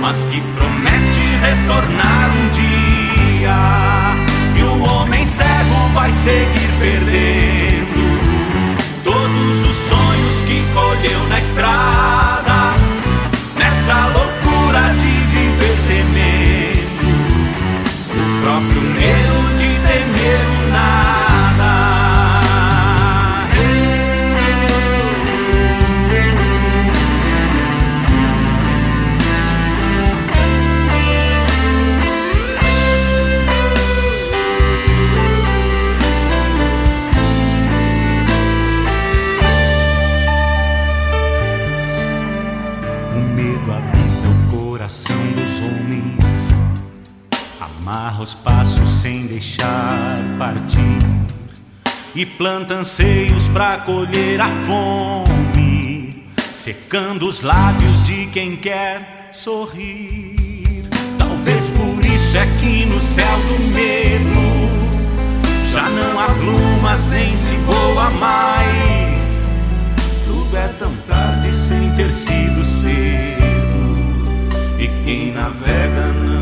mas 0.00 0.24
que 0.26 0.40
promete 0.40 1.20
retornar 1.40 2.30
um 2.30 2.48
dia. 2.50 3.82
Homem 4.84 5.24
cego 5.24 5.88
vai 5.94 6.10
seguir 6.10 6.68
perdendo 6.80 8.02
todos 9.04 9.62
os 9.62 9.76
sonhos 9.76 10.42
que 10.46 10.64
colheu 10.74 11.28
na 11.28 11.38
estrada, 11.38 12.51
planta 52.42 52.74
anseios 52.74 53.48
para 53.50 53.78
colher 53.82 54.40
a 54.40 54.48
fome, 54.66 56.24
secando 56.52 57.28
os 57.28 57.40
lábios 57.40 58.04
de 58.04 58.26
quem 58.32 58.56
quer 58.56 59.28
sorrir. 59.30 60.88
Talvez 61.16 61.70
por 61.70 62.04
isso 62.04 62.36
é 62.36 62.44
que 62.58 62.84
no 62.84 63.00
céu 63.00 63.38
do 63.46 63.60
medo 63.72 64.26
já 65.72 65.88
não 65.88 66.18
há 66.18 66.26
plumas 66.34 67.06
nem 67.06 67.36
se 67.36 67.54
voa 67.58 68.10
mais. 68.10 69.40
Tudo 70.26 70.56
é 70.56 70.66
tão 70.80 70.96
tarde 71.06 71.54
sem 71.54 71.92
ter 71.92 72.12
sido 72.12 72.64
cedo, 72.64 73.86
e 74.80 74.88
quem 75.04 75.32
navega 75.32 76.08
não 76.24 76.41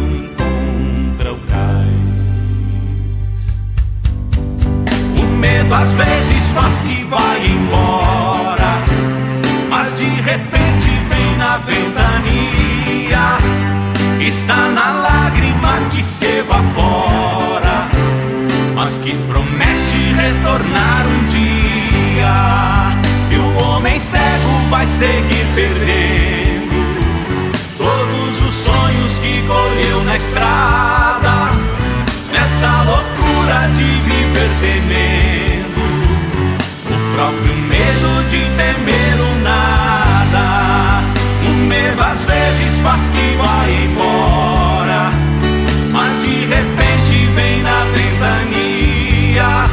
medo 5.50 5.74
às 5.74 5.94
vezes 5.94 6.48
faz 6.52 6.80
que 6.80 7.02
vai 7.04 7.44
embora, 7.44 8.72
mas 9.68 9.94
de 9.94 10.04
repente 10.04 10.88
vem 11.08 11.36
na 11.36 11.58
ventania, 11.58 13.38
está 14.20 14.68
na 14.68 14.92
lágrima 14.92 15.88
que 15.90 16.04
se 16.04 16.26
evapora, 16.26 17.88
mas 18.76 18.98
que 18.98 19.12
promete 19.28 20.00
retornar 20.22 21.04
um 21.06 21.24
dia. 21.26 22.36
E 23.32 23.36
o 23.36 23.64
homem 23.64 23.98
cego 23.98 24.52
vai 24.70 24.86
seguir 24.86 25.46
perdendo 25.54 26.70
todos 27.76 28.42
os 28.42 28.54
sonhos 28.54 29.18
que 29.18 29.42
colheu 29.48 30.04
na 30.04 30.16
estrada, 30.16 31.50
nessa 32.32 32.82
loucura 32.82 33.68
de 33.74 33.84
viver 34.08 34.50
temendo 34.60 35.29
próprio 37.20 37.54
medo 37.54 38.24
de 38.30 38.40
temer 38.56 39.20
o 39.20 39.42
nada. 39.42 41.02
O 41.46 41.52
medo 41.52 42.02
às 42.02 42.24
vezes 42.24 42.80
faz 42.80 43.10
que 43.10 43.36
vai 43.36 43.84
embora, 43.84 45.10
mas 45.92 46.18
de 46.22 46.46
repente 46.46 47.26
vem 47.34 47.62
na 47.62 47.84
ventania. 47.92 49.64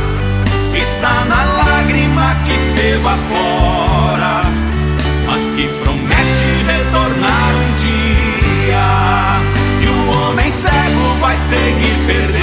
Está 0.73 1.23
na 1.23 1.43
lágrima 1.45 2.35
que 2.45 2.59
se 2.59 2.87
evapora, 2.95 4.43
mas 5.25 5.41
que 5.55 5.69
promete 5.83 6.49
retornar 6.67 7.51
um 7.55 7.69
dia. 7.77 8.87
E 9.83 9.87
o 9.87 10.19
homem 10.19 10.51
cego 10.51 11.15
vai 11.21 11.37
seguir 11.37 11.95
perdendo 12.05 12.36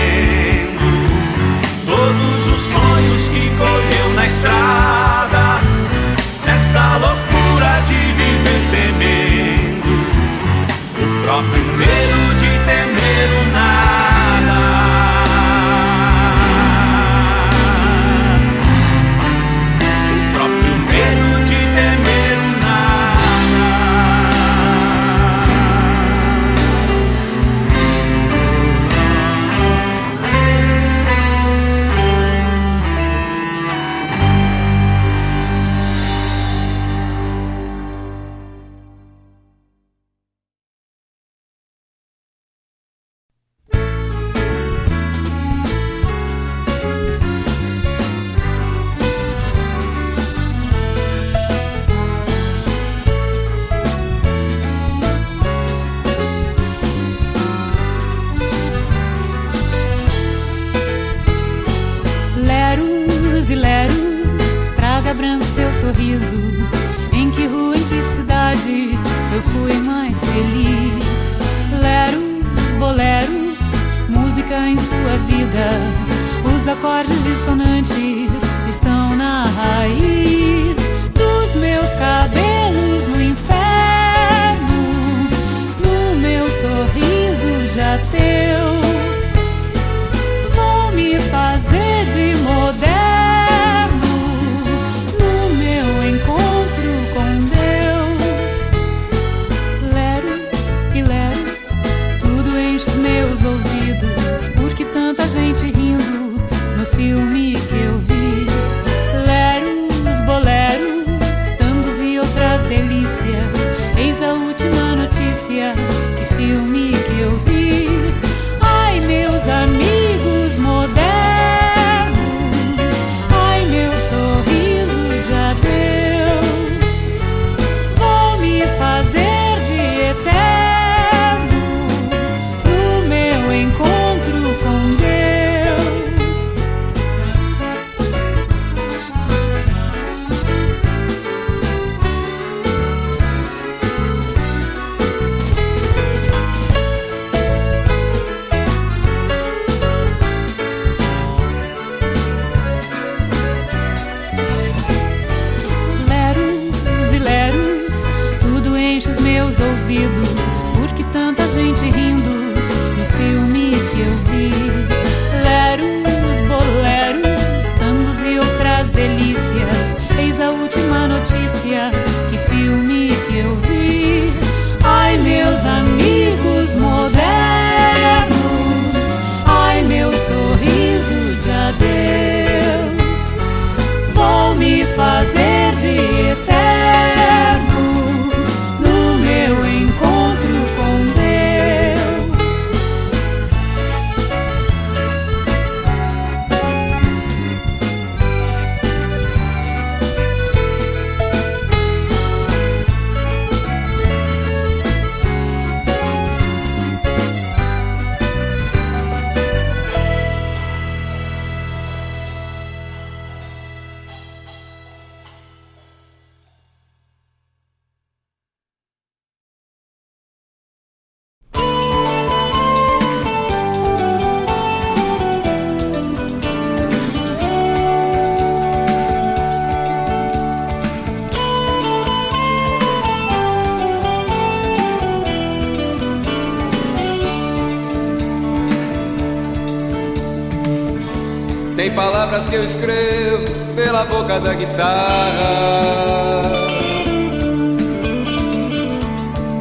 que 242.55 242.59
eu 242.59 242.64
escrevo 242.64 243.44
pela 243.74 244.05
boca 244.05 244.38
da 244.38 244.55
guitarra. 244.55 246.42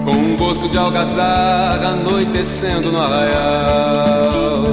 Com 0.06 0.12
um 0.12 0.38
gosto 0.38 0.70
de 0.70 0.78
algazarra 0.78 1.88
anoitecendo 1.88 2.92
no 2.92 3.02
arraial. 3.02 4.64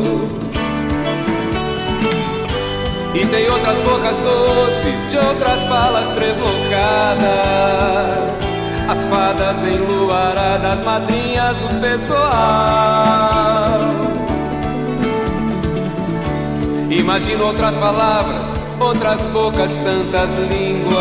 E 3.14 3.27
tem 3.27 3.49
outras 3.51 3.79
bocas 3.79 4.18
doces 4.18 5.11
de 5.11 5.16
outras 5.16 5.64
falas 5.64 6.09
treslocadas. 6.11 6.61
As 8.87 9.07
fadas 9.07 9.66
enluaradas, 9.66 10.83
madrinhas 10.83 11.57
do 11.57 11.81
pessoal. 11.81 12.70
Imagino 17.21 17.45
outras 17.49 17.75
palavras, 17.75 18.51
outras 18.81 19.21
bocas, 19.27 19.73
tantas 19.85 20.35
línguas. 20.37 20.97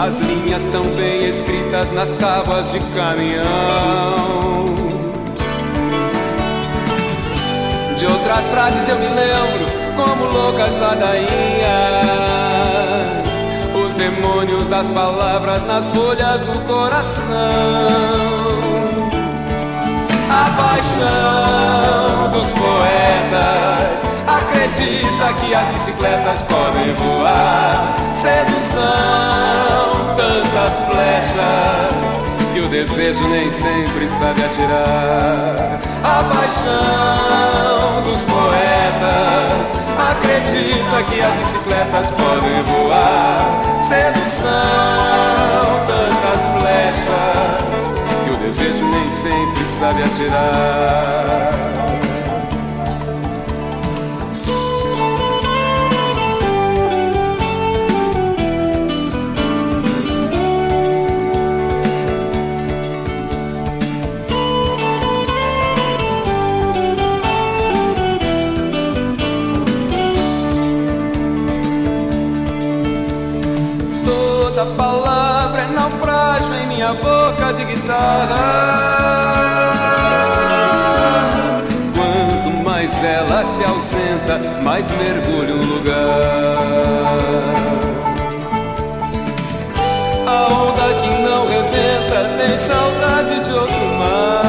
As 0.00 0.18
linhas 0.18 0.64
tão 0.64 0.82
bem 0.96 1.28
escritas 1.28 1.92
nas 1.92 2.08
tábuas 2.18 2.68
de 2.72 2.80
caminhão. 2.96 4.64
De 7.96 8.06
outras 8.06 8.48
frases 8.48 8.88
eu 8.88 8.98
me 8.98 9.06
lembro, 9.06 9.64
como 9.94 10.24
loucas 10.24 10.72
ladainhas. 10.72 11.28
Os 13.86 13.94
demônios 13.94 14.66
das 14.66 14.88
palavras 14.88 15.64
nas 15.66 15.86
folhas 15.86 16.40
do 16.40 16.66
coração. 16.66 17.28
A 20.28 20.50
paixão 20.60 22.30
dos 22.32 22.50
poetas 22.50 24.07
acredita 24.58 25.32
que 25.34 25.54
as 25.54 25.66
bicicletas 25.68 26.42
podem 26.42 26.92
voar. 26.94 27.96
Sedução, 28.12 28.80
tantas 30.16 30.78
flechas 30.86 32.18
que 32.52 32.60
o 32.60 32.68
desejo 32.68 33.28
nem 33.28 33.50
sempre 33.50 34.08
sabe 34.08 34.44
atirar. 34.44 35.78
A 36.02 36.24
paixão 36.24 38.02
dos 38.02 38.22
poetas 38.24 39.72
acredita 40.10 41.02
que 41.08 41.20
as 41.20 41.34
bicicletas 41.34 42.10
podem 42.10 42.62
voar. 42.64 43.62
Sedução, 43.80 44.48
tantas 45.86 46.40
flechas 46.58 47.82
que 48.24 48.30
o 48.30 48.36
desejo 48.38 48.84
nem 48.86 49.10
sempre 49.10 49.66
sabe 49.66 50.02
atirar. 50.02 51.58
Palavra 74.78 75.62
é 75.62 75.66
naufrágio 75.66 76.54
em 76.54 76.68
minha 76.68 76.94
boca 76.94 77.52
de 77.52 77.64
guitarra. 77.64 78.36
Quanto 81.92 82.50
mais 82.64 82.94
ela 83.02 83.44
se 83.44 83.64
ausenta, 83.64 84.38
mais 84.62 84.88
mergulho 84.92 85.56
o 85.56 85.64
lugar. 85.74 85.98
A 90.26 90.46
onda 90.52 90.94
que 91.00 91.10
não 91.28 91.48
rebenta 91.48 92.18
tem 92.38 92.56
saudade 92.56 93.44
de 93.44 93.52
outro 93.52 93.84
mar. 93.98 94.44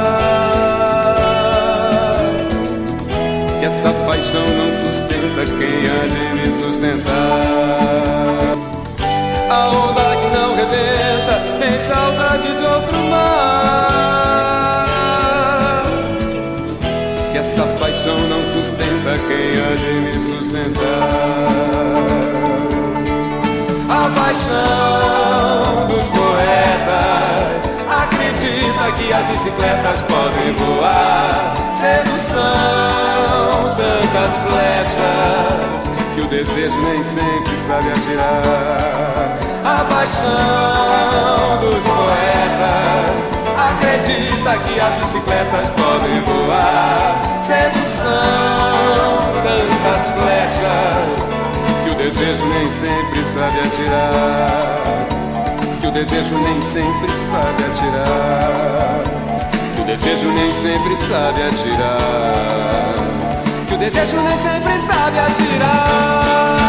Se 3.57 3.65
essa 3.65 3.91
paixão 4.05 4.45
não 4.59 4.71
sustenta 4.71 5.41
sustentar. 5.45 5.78
Que 28.94 29.14
as 29.14 29.26
bicicletas 29.28 30.02
podem 30.04 30.54
voar. 30.56 31.56
Sedução, 31.74 32.40
tantas 33.78 34.34
flechas 34.44 35.90
que 36.16 36.22
o 36.22 36.28
desejo 36.28 36.82
nem 36.82 37.04
sempre 37.04 37.58
sabe 37.58 37.90
atirar. 37.92 39.38
A 39.64 39.84
paixão 39.86 41.58
dos 41.60 41.86
poetas 41.86 43.32
acredita 43.58 44.58
que 44.66 44.80
as 44.80 44.94
bicicletas 45.00 45.68
podem 45.70 46.22
voar. 46.22 47.22
Sedução, 47.42 48.10
tantas 49.44 50.08
flechas 50.14 51.30
desejo 52.00 52.46
nem 52.46 52.72
sempre 52.72 53.26
sabe 53.26 53.60
atirar. 53.60 55.18
O 55.90 55.92
desejo 55.92 56.38
nem 56.38 56.62
sempre 56.62 57.16
sabe 57.16 57.64
atirar. 57.64 59.02
Que 59.76 59.82
o 59.82 59.86
desejo 59.86 60.32
nem 60.34 60.54
sempre 60.54 60.96
sabe 60.98 61.42
atirar. 61.42 62.94
Que 63.68 63.74
o 63.74 63.78
desejo 63.78 64.22
nem 64.22 64.38
sempre 64.38 64.80
sabe 64.86 65.18
atirar. 65.18 66.60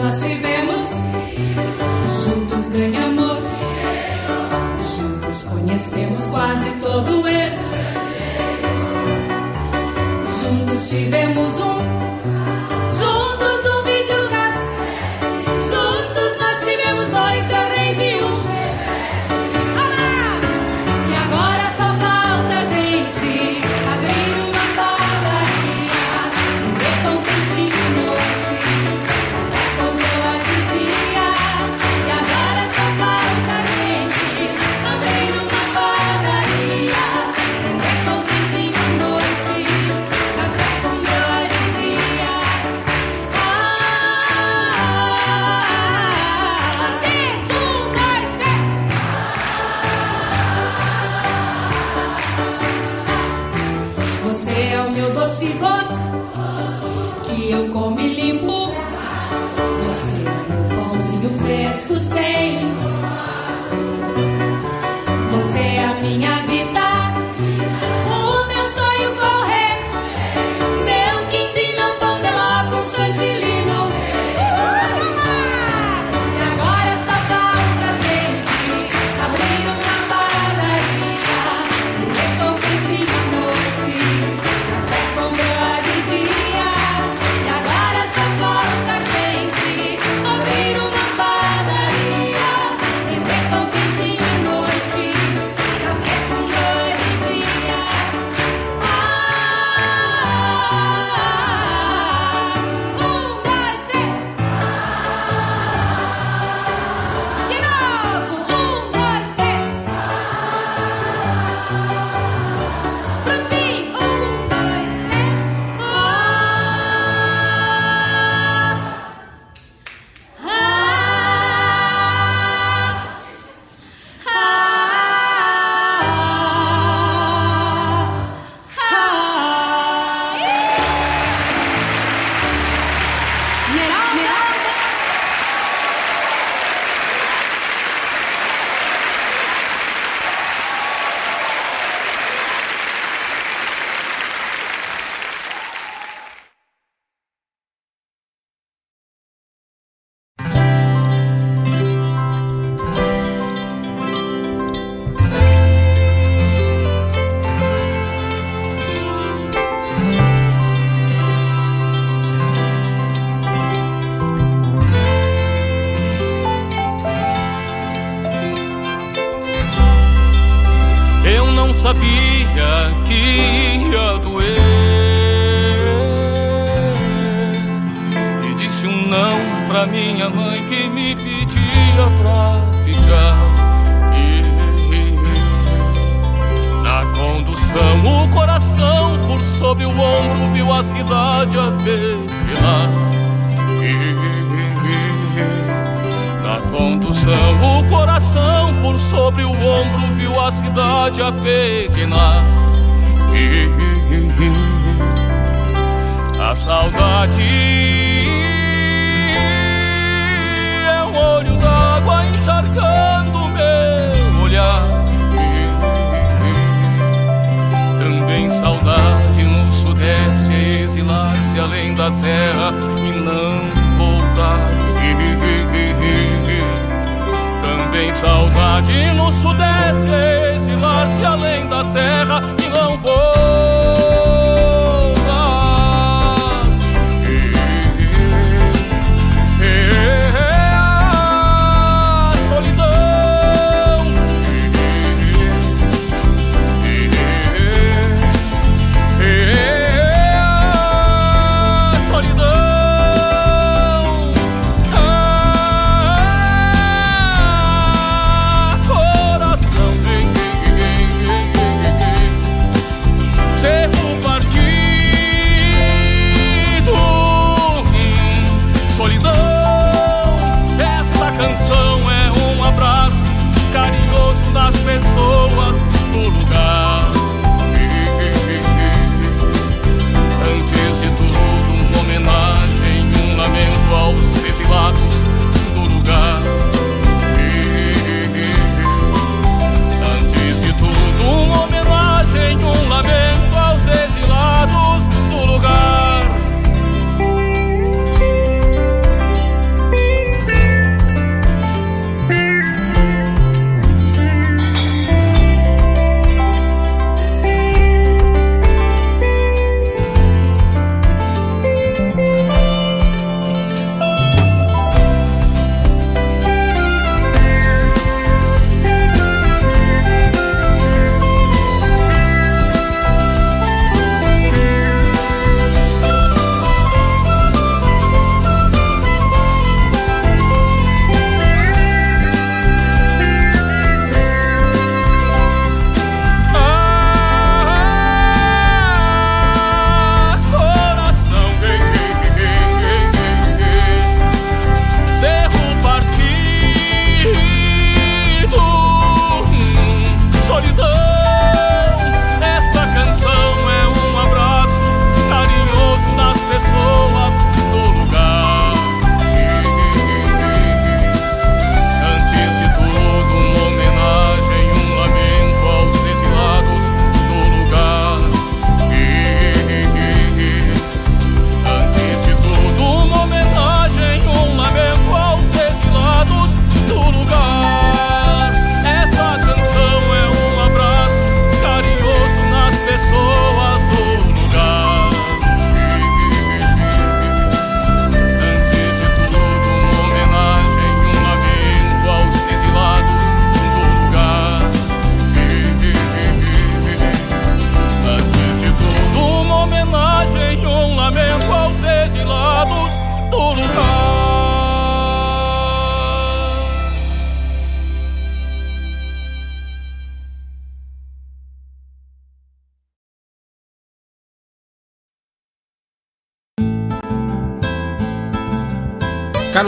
Sabia 0.00 0.40
que 0.40 0.46
ia 0.46 0.49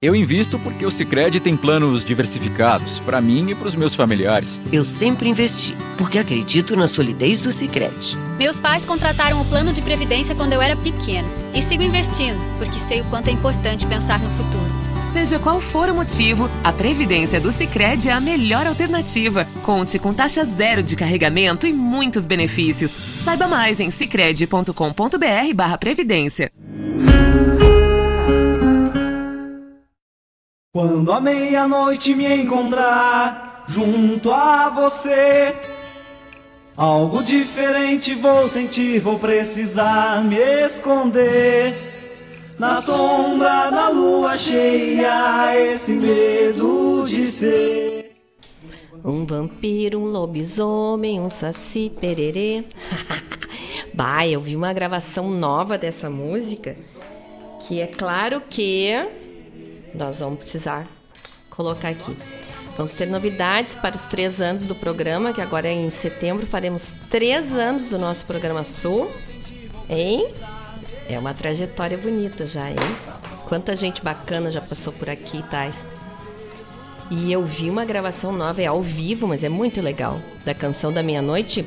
Eu 0.00 0.14
invisto 0.14 0.60
porque 0.60 0.86
o 0.86 0.92
Sicredi 0.92 1.40
tem 1.40 1.56
planos 1.56 2.04
diversificados 2.04 3.00
para 3.00 3.20
mim 3.20 3.50
e 3.50 3.54
para 3.56 3.66
os 3.66 3.74
meus 3.74 3.96
familiares. 3.96 4.60
Eu 4.72 4.84
sempre 4.84 5.28
investi 5.28 5.74
porque 5.96 6.20
acredito 6.20 6.76
na 6.76 6.86
solidez 6.86 7.42
do 7.42 7.50
Sicredi. 7.50 8.16
Meus 8.38 8.60
pais 8.60 8.86
contrataram 8.86 9.40
o 9.40 9.44
plano 9.46 9.72
de 9.72 9.82
previdência 9.82 10.36
quando 10.36 10.52
eu 10.52 10.62
era 10.62 10.76
pequeno 10.76 11.26
e 11.52 11.60
sigo 11.60 11.82
investindo 11.82 12.38
porque 12.58 12.78
sei 12.78 13.00
o 13.00 13.04
quanto 13.06 13.26
é 13.26 13.32
importante 13.32 13.88
pensar 13.88 14.20
no 14.20 14.30
futuro. 14.30 14.70
Seja 15.12 15.40
qual 15.40 15.60
for 15.60 15.90
o 15.90 15.94
motivo, 15.96 16.48
a 16.62 16.72
previdência 16.72 17.40
do 17.40 17.50
Sicredi 17.50 18.08
é 18.08 18.12
a 18.12 18.20
melhor 18.20 18.68
alternativa. 18.68 19.48
Conte 19.64 19.98
com 19.98 20.14
taxa 20.14 20.44
zero 20.44 20.80
de 20.80 20.94
carregamento 20.94 21.66
e 21.66 21.72
muitos 21.72 22.24
benefícios. 22.24 22.92
Saiba 23.24 23.48
mais 23.48 23.80
em 23.80 23.90
sicredi.com.br/previdência. 23.90 26.52
Quando 30.78 31.10
a 31.10 31.20
meia-noite 31.20 32.14
me 32.14 32.24
encontrar 32.24 33.64
junto 33.66 34.30
a 34.30 34.68
você, 34.68 35.52
Algo 36.76 37.20
diferente 37.20 38.14
vou 38.14 38.48
sentir, 38.48 39.00
vou 39.00 39.18
precisar 39.18 40.22
me 40.22 40.36
esconder. 40.36 41.74
Na 42.56 42.80
sombra 42.80 43.72
da 43.72 43.88
lua 43.88 44.38
cheia, 44.38 45.60
esse 45.66 45.94
medo 45.94 47.04
de 47.08 47.22
ser. 47.22 48.12
Um 49.04 49.26
vampiro, 49.26 49.98
um 49.98 50.04
lobisomem, 50.04 51.18
um 51.18 51.28
saci 51.28 51.90
pererê. 52.00 52.62
bah, 53.92 54.28
eu 54.28 54.40
vi 54.40 54.54
uma 54.54 54.72
gravação 54.72 55.28
nova 55.28 55.76
dessa 55.76 56.08
música. 56.08 56.76
Que 57.66 57.80
é 57.80 57.88
claro 57.88 58.40
que 58.48 58.86
nós 59.94 60.20
vamos 60.20 60.38
precisar 60.38 60.86
colocar 61.50 61.88
aqui. 61.88 62.16
Vamos 62.76 62.94
ter 62.94 63.06
novidades 63.06 63.74
para 63.74 63.96
os 63.96 64.04
três 64.04 64.40
anos 64.40 64.64
do 64.64 64.74
programa, 64.74 65.32
que 65.32 65.40
agora 65.40 65.68
em 65.68 65.90
setembro 65.90 66.46
faremos 66.46 66.94
três 67.10 67.56
anos 67.56 67.88
do 67.88 67.98
nosso 67.98 68.24
programa 68.24 68.62
Sul. 68.62 69.10
Hein? 69.90 70.28
É 71.08 71.18
uma 71.18 71.34
trajetória 71.34 71.98
bonita 71.98 72.46
já, 72.46 72.70
hein? 72.70 72.76
Quanta 73.48 73.74
gente 73.74 74.00
bacana 74.00 74.50
já 74.50 74.60
passou 74.60 74.92
por 74.92 75.10
aqui, 75.10 75.42
Tais. 75.50 75.84
E 77.10 77.32
eu 77.32 77.44
vi 77.44 77.70
uma 77.70 77.84
gravação 77.84 78.30
nova, 78.30 78.62
é 78.62 78.66
ao 78.66 78.82
vivo, 78.82 79.26
mas 79.26 79.42
é 79.42 79.48
muito 79.48 79.80
legal, 79.80 80.20
da 80.44 80.54
canção 80.54 80.92
da 80.92 81.02
meia-noite, 81.02 81.64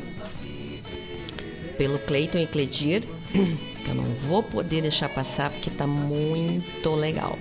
pelo 1.78 1.98
Cleiton 2.00 2.38
e 2.38 2.48
Cledir, 2.48 3.04
que 3.32 3.90
eu 3.90 3.96
não 3.96 4.04
vou 4.04 4.44
poder 4.44 4.82
deixar 4.82 5.10
passar 5.10 5.50
porque 5.50 5.72
tá 5.72 5.88
muito 5.88 6.92
legal. 6.92 7.38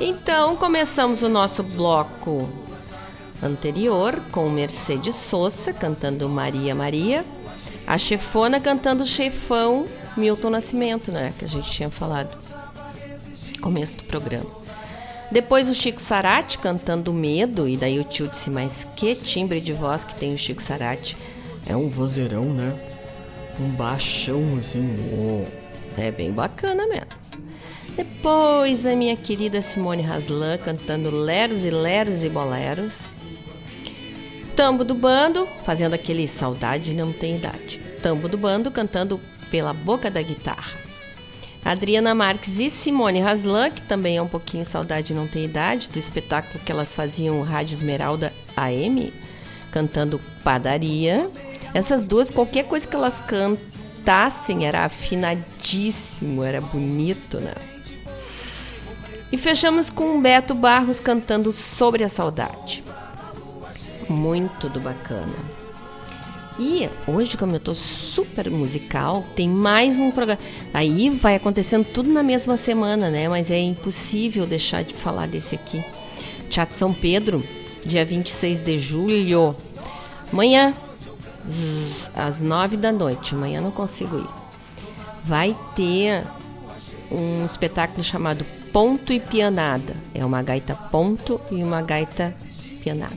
Então, 0.00 0.56
começamos 0.56 1.22
o 1.22 1.28
nosso 1.28 1.62
bloco 1.62 2.50
anterior 3.42 4.20
com 4.32 4.48
Mercedes 4.48 5.14
Sosa 5.14 5.72
cantando 5.72 6.28
Maria 6.28 6.74
Maria, 6.74 7.24
a 7.86 7.96
chefona 7.96 8.58
cantando 8.58 9.06
Chefão 9.06 9.86
Milton 10.16 10.50
Nascimento, 10.50 11.12
né, 11.12 11.32
que 11.38 11.44
a 11.44 11.48
gente 11.48 11.70
tinha 11.70 11.90
falado 11.90 12.36
começo 13.60 13.96
do 13.96 14.04
programa. 14.04 14.50
Depois 15.30 15.70
o 15.70 15.74
Chico 15.74 16.00
Sarati 16.00 16.58
cantando 16.58 17.12
Medo, 17.12 17.66
e 17.66 17.76
daí 17.76 17.98
o 17.98 18.04
tio 18.04 18.28
disse, 18.28 18.50
mas 18.50 18.86
que 18.94 19.14
timbre 19.14 19.60
de 19.60 19.72
voz 19.72 20.04
que 20.04 20.14
tem 20.14 20.34
o 20.34 20.38
Chico 20.38 20.62
Sarati. 20.62 21.16
É 21.66 21.74
um 21.74 21.88
vozeirão, 21.88 22.44
né? 22.44 22.78
Um 23.58 23.68
baixão 23.70 24.58
assim, 24.60 24.94
oh. 25.14 25.44
é 25.98 26.10
bem 26.10 26.30
bacana 26.30 26.86
mesmo. 26.86 27.23
Depois 27.96 28.84
a 28.86 28.96
minha 28.96 29.16
querida 29.16 29.62
Simone 29.62 30.02
Haslan 30.02 30.58
cantando 30.58 31.10
Leros 31.10 31.64
e 31.64 31.70
Leros 31.70 32.24
e 32.24 32.28
Boleros. 32.28 33.02
Tambo 34.56 34.84
do 34.84 34.94
Bando, 34.94 35.46
fazendo 35.64 35.94
aquele 35.94 36.26
Saudade 36.26 36.94
Não 36.94 37.12
Tem 37.12 37.36
Idade. 37.36 37.80
Tambo 38.02 38.28
do 38.28 38.36
Bando 38.36 38.70
cantando 38.70 39.20
Pela 39.50 39.72
Boca 39.72 40.10
da 40.10 40.20
Guitarra. 40.22 40.76
Adriana 41.64 42.14
Marques 42.14 42.58
e 42.58 42.68
Simone 42.68 43.22
Haslan, 43.22 43.70
que 43.70 43.82
também 43.82 44.16
é 44.16 44.22
um 44.22 44.28
pouquinho 44.28 44.66
Saudade 44.66 45.14
Não 45.14 45.26
Tem 45.26 45.44
Idade, 45.44 45.88
do 45.88 45.98
espetáculo 45.98 46.62
que 46.64 46.70
elas 46.70 46.94
faziam 46.94 47.42
Rádio 47.42 47.74
Esmeralda 47.74 48.32
AM, 48.56 49.12
cantando 49.72 50.20
Padaria. 50.42 51.30
Essas 51.72 52.04
duas, 52.04 52.28
qualquer 52.28 52.64
coisa 52.64 52.86
que 52.86 52.94
elas 52.94 53.20
cantassem 53.20 54.66
era 54.66 54.84
afinadíssimo, 54.84 56.42
era 56.42 56.60
bonito, 56.60 57.40
né? 57.40 57.54
E 59.32 59.36
fechamos 59.36 59.90
com 59.90 60.20
Beto 60.20 60.54
Barros 60.54 61.00
cantando 61.00 61.52
Sobre 61.52 62.04
a 62.04 62.08
Saudade. 62.08 62.84
Muito 64.08 64.68
do 64.68 64.80
bacana. 64.80 65.34
E 66.58 66.88
hoje, 67.06 67.36
como 67.36 67.56
eu 67.56 67.60
tô 67.60 67.74
super 67.74 68.48
musical, 68.48 69.24
tem 69.34 69.48
mais 69.48 69.98
um 69.98 70.12
programa. 70.12 70.40
Aí 70.72 71.10
vai 71.10 71.34
acontecendo 71.34 71.84
tudo 71.84 72.12
na 72.12 72.22
mesma 72.22 72.56
semana, 72.56 73.10
né? 73.10 73.28
Mas 73.28 73.50
é 73.50 73.58
impossível 73.58 74.46
deixar 74.46 74.84
de 74.84 74.94
falar 74.94 75.26
desse 75.26 75.56
aqui. 75.56 75.84
Teatro 76.48 76.76
São 76.76 76.92
Pedro, 76.92 77.42
dia 77.84 78.04
26 78.04 78.62
de 78.62 78.78
julho. 78.78 79.56
Amanhã, 80.32 80.72
às 82.14 82.40
nove 82.40 82.76
da 82.76 82.92
noite. 82.92 83.34
Amanhã 83.34 83.60
não 83.60 83.72
consigo 83.72 84.18
ir. 84.18 84.28
Vai 85.24 85.56
ter 85.74 86.22
um 87.10 87.44
espetáculo 87.44 88.04
chamado 88.04 88.46
ponto 88.74 89.12
e 89.12 89.20
pianada. 89.20 89.94
É 90.12 90.24
uma 90.24 90.42
gaita 90.42 90.74
ponto 90.74 91.40
e 91.48 91.62
uma 91.62 91.80
gaita 91.80 92.34
pianada. 92.82 93.14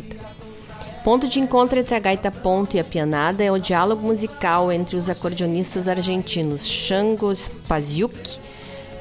Ponto 1.04 1.28
de 1.28 1.40
encontro 1.40 1.80
entre 1.80 1.96
a 1.96 2.00
gaita 2.00 2.30
ponto 2.30 2.78
e 2.78 2.80
a 2.80 2.84
pianada 2.84 3.44
é 3.44 3.52
o 3.52 3.58
diálogo 3.58 4.06
musical 4.06 4.72
entre 4.72 4.96
os 4.96 5.10
acordeonistas 5.10 5.88
argentinos 5.88 6.68
Chango 6.68 7.34
Spaziuk 7.34 8.38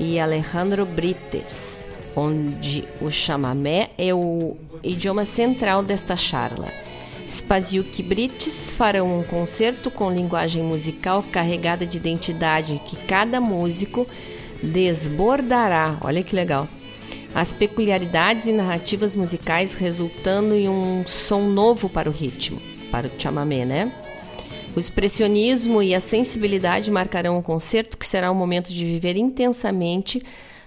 e 0.01 0.19
Alejandro 0.19 0.87
Brites, 0.87 1.85
onde 2.17 2.85
o 3.03 3.11
chamamé 3.11 3.91
é 3.99 4.15
o 4.15 4.57
idioma 4.83 5.27
central 5.27 5.83
desta 5.83 6.17
charla. 6.17 6.69
Spaziuk 7.29 8.01
e 8.01 8.03
Brites 8.03 8.71
farão 8.71 9.21
um 9.21 9.23
concerto 9.23 9.91
com 9.91 10.11
linguagem 10.11 10.63
musical 10.63 11.23
carregada 11.31 11.85
de 11.85 11.99
identidade 11.99 12.81
que 12.87 12.97
cada 13.05 13.43
músico 13.43 14.07
desbordará, 14.67 15.97
olha 16.01 16.23
que 16.23 16.35
legal, 16.35 16.69
as 17.35 17.53
peculiaridades 17.53 18.47
e 18.47 18.53
narrativas 18.53 19.15
musicais 19.15 19.75
resultando 19.75 20.55
em 20.55 20.69
um 20.69 21.05
som 21.07 21.43
novo 21.43 21.89
para 21.89 22.09
o 22.09 22.13
ritmo, 22.13 22.61
para 22.91 23.07
o 23.07 23.11
chamamé, 23.19 23.65
né? 23.65 23.93
O 24.77 24.81
expressionismo 24.81 25.83
e 25.83 25.95
a 25.95 26.01
sensibilidade 26.01 26.91
marcarão 26.91 27.39
o 27.39 27.43
concerto 27.43 27.97
que 27.97 28.07
será 28.07 28.31
um 28.31 28.35
momento 28.35 28.69
de 28.69 28.85
viver 28.85 29.17
intensamente 29.17 30.23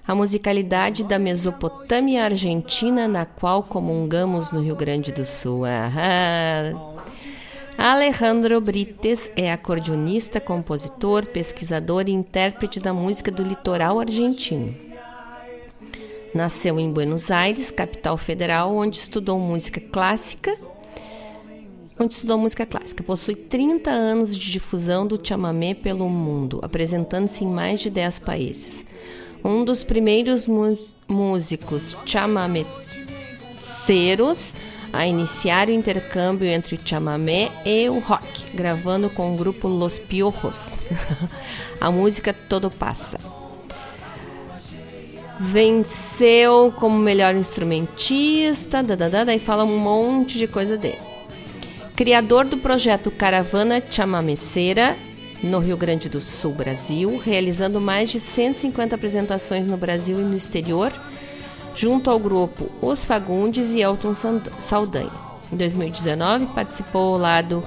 a 0.08 0.16
musicalidade 0.16 1.04
da 1.04 1.20
Mesopotâmia 1.20 2.24
argentina 2.24 3.08
na 3.08 3.26
qual 3.26 3.62
comungamos 3.62 4.52
no 4.52 4.62
Rio 4.62 4.76
Grande 4.76 5.12
do 5.12 5.24
Sul. 5.24 5.64
Aham. 5.66 6.89
Alejandro 7.82 8.60
Brites 8.60 9.32
é 9.38 9.54
acordeonista, 9.54 10.42
compositor, 10.42 11.26
pesquisador 11.26 12.10
e 12.10 12.12
intérprete 12.12 12.78
da 12.78 12.92
música 12.92 13.32
do 13.32 13.42
litoral 13.42 14.02
argentino. 14.02 14.76
Nasceu 16.36 16.78
em 16.78 16.92
Buenos 16.92 17.32
Aires, 17.32 17.72
capital 17.72 18.18
federal, 18.18 18.76
onde 18.76 18.98
estudou 18.98 19.40
música 19.40 19.80
clássica. 19.80 20.54
Onde 21.98 22.16
estudou 22.16 22.38
música 22.38 22.66
clássica. 22.66 23.02
Possui 23.02 23.36
30 23.36 23.90
anos 23.90 24.38
de 24.38 24.52
difusão 24.52 25.08
do 25.08 25.18
chamamé 25.26 25.74
pelo 25.74 26.10
mundo, 26.10 26.60
apresentando-se 26.62 27.46
em 27.46 27.50
mais 27.50 27.80
de 27.80 27.90
10 27.90 28.20
países. 28.20 28.84
Um 29.42 29.64
dos 29.64 29.84
primeiros 29.84 30.46
músicos 31.08 31.96
chamameceiros 32.06 34.54
a 34.92 35.06
iniciar 35.06 35.68
o 35.68 35.72
intercâmbio 35.72 36.48
entre 36.48 36.76
o 36.76 36.80
chamamé 36.84 37.50
e 37.66 37.90
o 37.90 38.00
rock, 38.00 38.46
gravando 38.54 39.10
com 39.10 39.34
o 39.34 39.38
grupo 39.38 39.68
Los 39.68 40.00
Piojos. 40.00 40.78
a 41.80 41.92
música 41.92 42.34
Todo 42.34 42.70
Passa. 42.72 43.20
Venceu 45.40 46.74
como 46.78 46.98
melhor 46.98 47.36
instrumentista, 47.36 48.84
dadadá, 48.84 49.24
daí 49.24 49.40
fala 49.40 49.64
um 49.64 49.78
monte 49.78 50.38
de 50.38 50.48
coisa 50.48 50.78
dele. 50.78 50.98
Criador 51.96 52.46
do 52.46 52.58
projeto 52.58 53.12
Caravana 53.12 53.82
Chamameceira, 53.90 54.98
no 55.42 55.60
Rio 55.60 55.78
Grande 55.78 56.10
do 56.10 56.20
Sul, 56.20 56.54
Brasil, 56.54 57.18
realizando 57.18 57.80
mais 57.80 58.10
de 58.10 58.20
150 58.20 58.96
apresentações 58.96 59.66
no 59.66 59.78
Brasil 59.78 60.20
e 60.20 60.24
no 60.24 60.36
exterior, 60.36 60.92
junto 61.76 62.10
ao 62.10 62.20
grupo 62.20 62.70
Os 62.82 63.06
Fagundes 63.06 63.74
e 63.74 63.82
Elton 63.82 64.14
Saldanha. 64.60 65.10
Em 65.52 65.58
2019, 65.58 66.46
participou 66.48 67.14
ao 67.14 67.20
lado 67.20 67.64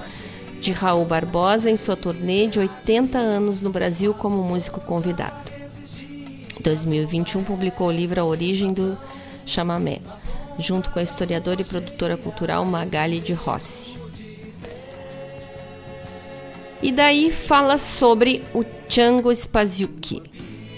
de 0.61 0.71
Raul 0.71 1.03
Barbosa 1.03 1.69
em 1.69 1.75
sua 1.75 1.97
turnê 1.97 2.47
de 2.47 2.59
80 2.59 3.17
anos 3.17 3.61
no 3.61 3.69
Brasil 3.69 4.13
como 4.13 4.41
músico 4.41 4.79
convidado. 4.79 5.35
Em 6.57 6.63
2021, 6.63 7.43
publicou 7.43 7.87
o 7.87 7.91
livro 7.91 8.21
A 8.21 8.23
Origem 8.23 8.73
do 8.73 8.97
Chamamé, 9.45 9.99
junto 10.57 10.89
com 10.91 10.99
a 10.99 11.03
historiadora 11.03 11.61
e 11.61 11.65
produtora 11.65 12.15
cultural 12.15 12.63
Magali 12.63 13.19
de 13.19 13.33
Rossi. 13.33 13.97
E 16.81 16.91
daí 16.91 17.31
fala 17.31 17.77
sobre 17.77 18.43
o 18.53 18.63
Chango 18.87 19.33
Spaziuki, 19.35 20.21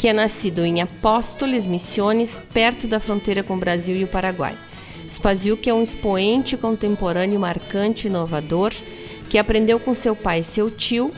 que 0.06 0.10
é 0.10 0.14
nascido 0.14 0.64
em 0.64 0.84
Apóstoles 0.84 1.66
Missiones, 1.66 2.40
perto 2.54 2.86
da 2.86 3.00
fronteira 3.00 3.42
com 3.42 3.56
o 3.56 3.60
Brasil 3.60 3.96
e 3.96 4.04
o 4.04 4.08
Paraguai. 4.08 4.56
Spaziuk 5.12 5.68
é 5.68 5.74
um 5.74 5.82
expoente 5.82 6.56
contemporâneo 6.56 7.40
marcante 7.40 8.06
e 8.06 8.10
inovador 8.12 8.72
que 9.32 9.40
aprendeu 9.40 9.80
com 9.80 9.96
seu 9.96 10.16
pai 10.16 10.42
e 10.42 10.44
seu 10.44 10.70
tio 10.70 11.12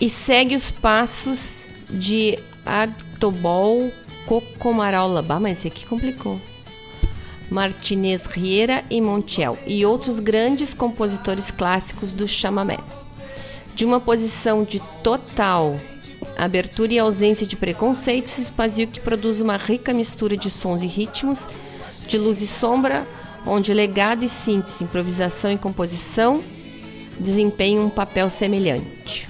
e 0.00 0.10
segue 0.10 0.56
os 0.56 0.72
passos 0.72 1.66
de 1.88 2.36
Artobol 2.66 3.92
Cocomarola. 4.26 5.22
Bah, 5.22 5.38
mas 5.38 5.64
aqui 5.64 5.86
complicou. 5.86 6.36
Martinez 7.48 8.26
Riera 8.26 8.82
e 8.90 9.00
Montiel 9.00 9.56
e 9.68 9.86
outros 9.86 10.18
grandes 10.18 10.74
compositores 10.74 11.52
clássicos 11.52 12.12
do 12.12 12.26
chamamé. 12.26 12.78
De 13.72 13.84
uma 13.84 14.00
posição 14.00 14.64
de 14.64 14.80
total 15.00 15.78
abertura 16.44 16.94
e 16.94 16.98
ausência 16.98 17.46
de 17.46 17.56
preconceitos, 17.56 18.32
Spaziuk 18.38 19.00
produz 19.00 19.40
uma 19.40 19.56
rica 19.56 19.92
mistura 19.92 20.36
de 20.36 20.50
sons 20.50 20.82
e 20.82 20.86
ritmos, 20.86 21.46
de 22.06 22.18
luz 22.18 22.40
e 22.40 22.46
sombra, 22.46 23.06
onde 23.46 23.72
legado 23.74 24.24
e 24.24 24.28
síntese, 24.28 24.84
improvisação 24.84 25.52
e 25.52 25.58
composição 25.58 26.42
desempenham 27.18 27.84
um 27.86 27.90
papel 27.90 28.30
semelhante. 28.30 29.28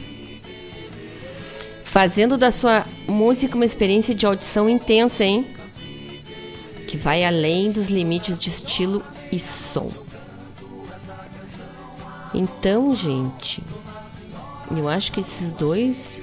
Fazendo 1.85 2.39
da 2.39 2.53
sua 2.53 2.87
música 3.09 3.57
uma 3.57 3.65
experiência 3.65 4.15
de 4.15 4.24
audição 4.24 4.69
intensa, 4.69 5.24
hein? 5.24 5.45
Que 6.87 6.97
vai 6.97 7.24
além 7.24 7.70
dos 7.70 7.89
limites 7.89 8.39
de 8.39 8.49
estilo 8.49 9.03
e 9.32 9.41
som. 9.41 9.91
Então, 12.32 12.95
gente, 12.95 13.61
eu 14.70 14.89
acho 14.89 15.11
que 15.11 15.19
esses 15.19 15.51
dois 15.51 16.20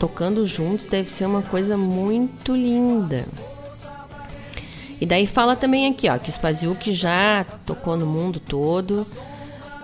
tocando 0.00 0.46
juntos 0.46 0.86
deve 0.86 1.12
ser 1.12 1.26
uma 1.26 1.42
coisa 1.42 1.76
muito 1.76 2.56
linda. 2.56 3.26
E 4.98 5.04
daí 5.04 5.26
fala 5.26 5.54
também 5.54 5.86
aqui, 5.86 6.08
ó, 6.08 6.18
que 6.18 6.30
o 6.30 6.32
Spaziuk 6.32 6.90
já 6.92 7.44
tocou 7.66 7.98
no 7.98 8.06
mundo 8.06 8.40
todo, 8.40 9.06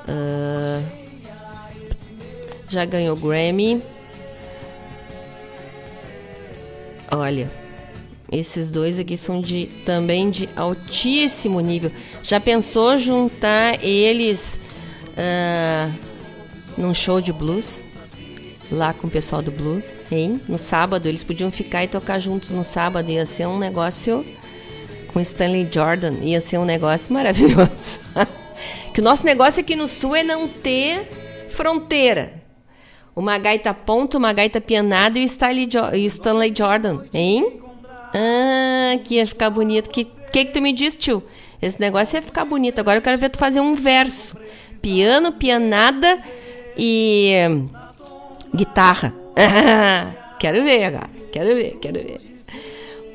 uh, 0.08 0.82
já 2.68 2.84
ganhou 2.86 3.14
Grammy. 3.14 3.82
Olha, 7.10 7.50
esses 8.32 8.70
dois 8.70 8.98
aqui 8.98 9.18
são 9.18 9.40
de 9.40 9.66
também 9.84 10.30
de 10.30 10.48
altíssimo 10.56 11.60
nível. 11.60 11.92
Já 12.22 12.40
pensou 12.40 12.96
juntar 12.96 13.84
eles 13.84 14.58
uh, 15.12 15.92
num 16.76 16.94
show 16.94 17.20
de 17.20 17.32
blues? 17.34 17.85
Lá 18.70 18.92
com 18.92 19.06
o 19.06 19.10
pessoal 19.10 19.42
do 19.42 19.50
blues, 19.50 19.92
hein? 20.10 20.40
No 20.48 20.58
sábado, 20.58 21.08
eles 21.08 21.22
podiam 21.22 21.50
ficar 21.50 21.84
e 21.84 21.88
tocar 21.88 22.18
juntos 22.18 22.50
no 22.50 22.64
sábado, 22.64 23.10
ia 23.10 23.26
ser 23.26 23.46
um 23.46 23.58
negócio 23.58 24.24
com 25.12 25.20
Stanley 25.20 25.68
Jordan, 25.72 26.14
ia 26.22 26.40
ser 26.40 26.58
um 26.58 26.64
negócio 26.64 27.12
maravilhoso. 27.12 28.00
que 28.92 29.00
o 29.00 29.04
nosso 29.04 29.24
negócio 29.24 29.60
aqui 29.60 29.74
no 29.76 29.88
sul 29.88 30.16
é 30.16 30.22
não 30.22 30.48
ter 30.48 31.08
fronteira. 31.48 32.34
Uma 33.14 33.38
gaita 33.38 33.72
ponto, 33.72 34.18
uma 34.18 34.32
gaita 34.32 34.60
pianada 34.60 35.18
e 35.18 35.22
o 35.22 36.06
Stanley, 36.06 36.52
Jordan, 36.54 37.04
hein? 37.14 37.60
Ah, 38.14 38.98
que 39.04 39.14
ia 39.14 39.26
ficar 39.26 39.48
bonito. 39.48 39.88
Que 39.88 40.06
que, 40.36 40.44
que 40.44 40.52
tu 40.52 40.60
me 40.60 40.70
disse, 40.72 40.98
tio? 40.98 41.22
Esse 41.62 41.80
negócio 41.80 42.16
ia 42.16 42.22
ficar 42.22 42.44
bonito. 42.44 42.78
Agora 42.78 42.98
eu 42.98 43.02
quero 43.02 43.16
ver 43.16 43.30
tu 43.30 43.38
fazer 43.38 43.60
um 43.60 43.74
verso. 43.74 44.36
Piano, 44.82 45.32
pianada 45.32 46.22
e 46.76 47.32
guitarra. 48.56 49.12
quero 50.40 50.64
ver 50.64 50.84
agora. 50.84 51.10
Quero 51.32 51.54
ver, 51.54 51.78
quero 51.80 52.02
ver. 52.02 52.20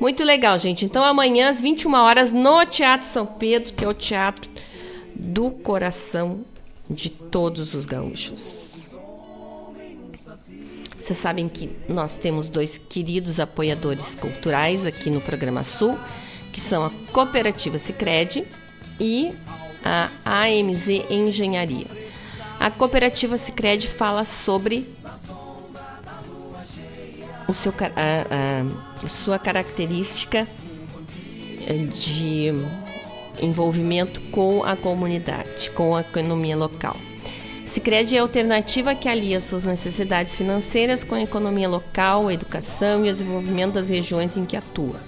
Muito 0.00 0.24
legal, 0.24 0.58
gente. 0.58 0.84
Então 0.84 1.04
amanhã 1.04 1.50
às 1.50 1.60
21 1.60 1.94
horas 1.94 2.32
no 2.32 2.64
Teatro 2.66 3.06
São 3.06 3.26
Pedro, 3.26 3.72
que 3.72 3.84
é 3.84 3.88
o 3.88 3.94
teatro 3.94 4.50
do 5.14 5.50
coração 5.50 6.40
de 6.88 7.10
todos 7.10 7.74
os 7.74 7.86
gaúchos. 7.86 8.82
Vocês 10.98 11.18
sabem 11.18 11.48
que 11.48 11.68
nós 11.88 12.16
temos 12.16 12.48
dois 12.48 12.78
queridos 12.78 13.40
apoiadores 13.40 14.14
culturais 14.14 14.86
aqui 14.86 15.10
no 15.10 15.20
programa 15.20 15.64
Sul, 15.64 15.98
que 16.52 16.60
são 16.60 16.84
a 16.84 16.90
Cooperativa 17.12 17.78
Sicredi 17.78 18.44
e 19.00 19.32
a 19.84 20.10
AMZ 20.24 20.88
Engenharia. 21.10 21.86
A 22.60 22.70
Cooperativa 22.70 23.36
Sicredi 23.36 23.88
fala 23.88 24.24
sobre 24.24 24.86
o 27.52 27.54
seu, 27.54 27.72
a, 27.80 29.04
a 29.04 29.08
sua 29.08 29.38
característica 29.38 30.46
de 31.92 32.50
envolvimento 33.40 34.20
com 34.32 34.64
a 34.64 34.76
comunidade, 34.76 35.70
com 35.70 35.94
a 35.94 36.00
economia 36.00 36.56
local. 36.56 36.96
Sicredi 37.64 38.16
é 38.16 38.18
a 38.18 38.22
alternativa 38.22 38.94
que 38.94 39.08
alia 39.08 39.40
suas 39.40 39.64
necessidades 39.64 40.34
financeiras 40.34 41.04
com 41.04 41.14
a 41.14 41.22
economia 41.22 41.68
local, 41.68 42.28
a 42.28 42.34
educação 42.34 43.06
e 43.06 43.08
o 43.08 43.12
desenvolvimento 43.12 43.74
das 43.74 43.88
regiões 43.88 44.36
em 44.36 44.44
que 44.44 44.56
atua. 44.56 45.00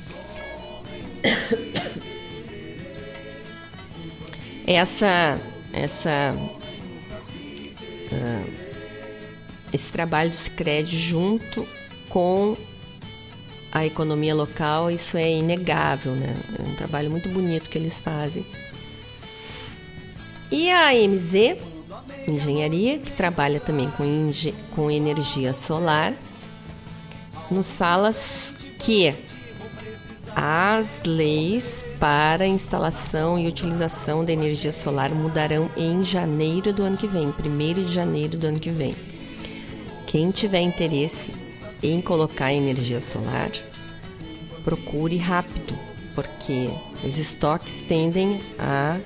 Essa, 4.66 5.39
essa, 5.73 6.35
uh, 8.12 8.51
esse 9.73 9.93
trabalho 9.93 10.31
do 10.31 10.36
Cicred 10.36 10.97
junto 10.97 11.66
com 12.09 12.56
a 13.75 13.85
economia 13.85 14.33
local, 14.33 14.89
isso 14.89 15.17
é 15.17 15.29
inegável, 15.29 16.13
né? 16.13 16.37
É 16.57 16.63
um 16.63 16.77
trabalho 16.77 17.11
muito 17.11 17.29
bonito 17.29 17.69
que 17.69 17.77
eles 17.77 17.99
fazem. 17.99 18.47
E 20.49 20.71
a 20.71 20.91
AMZ 20.91 21.59
Engenharia, 22.29 22.99
que 22.99 23.13
trabalha 23.13 23.59
também 23.59 23.91
com, 23.91 24.31
com 24.77 24.91
energia 24.91 25.53
solar, 25.53 26.15
nos 27.51 27.73
fala 27.73 28.13
que 28.79 29.13
as 30.37 31.03
leis 31.05 31.85
para 31.99 32.47
instalação 32.47 33.39
e 33.39 33.49
utilização 33.49 34.25
da 34.25 34.33
energia 34.33 34.73
solar 34.73 35.11
mudarão 35.11 35.69
em 35.77 36.05
janeiro 36.05 36.73
do 36.73 36.85
ano 36.85 36.97
que 36.97 37.09
vem, 37.09 37.27
1 37.27 37.75
de 37.85 37.93
janeiro 37.93 38.39
do 38.39 38.47
ano 38.47 38.61
que 38.61 38.71
vem. 38.71 38.95
Quem 40.07 40.31
tiver 40.31 40.61
interesse 40.61 41.44
em 41.85 42.01
colocar 42.01 42.52
energia 42.52 43.01
solar, 43.01 43.51
procure 44.65 45.19
rápido, 45.19 45.78
porque 46.15 46.69
os 47.05 47.19
estoques 47.19 47.81
tendem 47.86 48.40
a, 48.59 48.98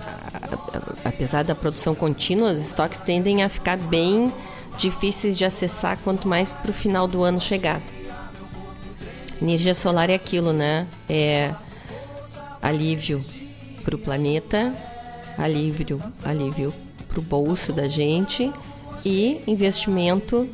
a, 0.00 1.06
a, 1.06 1.08
apesar 1.08 1.42
da 1.42 1.54
produção 1.54 1.94
contínua, 1.94 2.52
os 2.52 2.60
estoques 2.60 3.00
tendem 3.00 3.42
a 3.42 3.48
ficar 3.48 3.78
bem 3.78 4.32
difíceis 4.78 5.36
de 5.38 5.44
acessar 5.44 5.98
quanto 5.98 6.28
mais 6.28 6.52
para 6.52 6.70
o 6.70 6.74
final 6.74 7.08
do 7.08 7.22
ano 7.22 7.40
chegar. 7.40 7.80
Energia 9.40 9.74
solar 9.74 10.10
é 10.10 10.14
aquilo, 10.14 10.52
né? 10.52 10.86
É 11.08 11.54
alívio 12.60 13.24
para 13.82 13.96
o 13.96 13.98
planeta, 13.98 14.74
alívio, 15.38 16.02
alívio 16.22 16.72
para 17.08 17.20
o 17.20 17.22
bolso 17.22 17.72
da 17.72 17.88
gente 17.88 18.52
e 19.04 19.40
investimento 19.46 20.48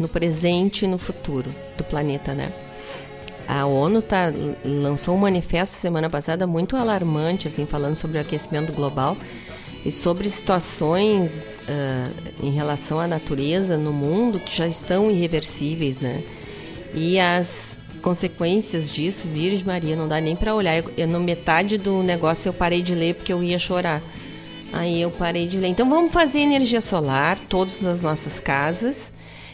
no 0.00 0.08
presente 0.08 0.86
e 0.86 0.88
no 0.88 0.98
futuro 0.98 1.50
do 1.76 1.84
planeta, 1.84 2.34
né? 2.34 2.50
A 3.46 3.66
ONU 3.66 4.00
tá, 4.00 4.32
lançou 4.64 5.14
um 5.14 5.18
manifesto 5.18 5.76
semana 5.76 6.08
passada 6.08 6.46
muito 6.46 6.76
alarmante, 6.76 7.48
assim, 7.48 7.66
falando 7.66 7.96
sobre 7.96 8.16
o 8.16 8.20
aquecimento 8.20 8.72
global 8.72 9.16
e 9.84 9.90
sobre 9.90 10.30
situações 10.30 11.58
uh, 11.68 12.46
em 12.46 12.50
relação 12.50 13.00
à 13.00 13.06
natureza 13.06 13.76
no 13.76 13.92
mundo 13.92 14.38
que 14.38 14.56
já 14.56 14.66
estão 14.66 15.10
irreversíveis, 15.10 15.98
né? 15.98 16.22
E 16.94 17.18
as 17.18 17.76
consequências 18.00 18.90
disso, 18.90 19.28
Virgem 19.28 19.64
Maria, 19.64 19.96
não 19.96 20.08
dá 20.08 20.20
nem 20.20 20.34
para 20.36 20.54
olhar. 20.54 20.76
Eu, 20.78 20.90
eu, 20.96 21.08
no 21.08 21.20
metade 21.20 21.76
do 21.76 22.02
negócio 22.02 22.48
eu 22.48 22.52
parei 22.52 22.82
de 22.82 22.94
ler 22.94 23.16
porque 23.16 23.32
eu 23.32 23.42
ia 23.42 23.58
chorar. 23.58 24.00
Aí 24.72 25.02
eu 25.02 25.10
parei 25.10 25.46
de 25.48 25.58
ler. 25.58 25.68
Então 25.68 25.88
vamos 25.90 26.12
fazer 26.12 26.38
energia 26.38 26.80
solar, 26.80 27.36
todos 27.48 27.80
nas 27.80 28.00
nossas 28.00 28.38
casas 28.38 29.12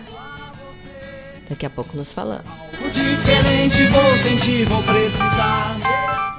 Daqui 1.49 1.65
a 1.65 1.69
pouco 1.69 1.97
nos 1.97 2.13
falamos. 2.13 2.45
Diferente, 2.93 3.87
vou 3.87 4.17
sentir, 4.17 4.65
vou 4.65 4.83
precisar. 4.83 6.38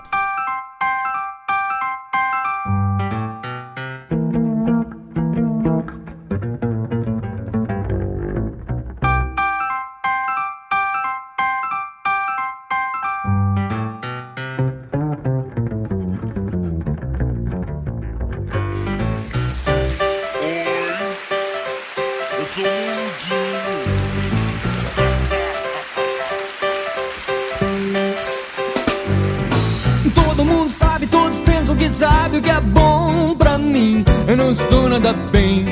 Sabe 31.90 32.38
o 32.38 32.42
que 32.42 32.50
é 32.50 32.60
bom 32.60 33.34
pra 33.36 33.58
mim. 33.58 34.04
Eu 34.26 34.36
não 34.36 34.50
estou 34.52 34.88
nada 34.88 35.12
bem, 35.32 35.66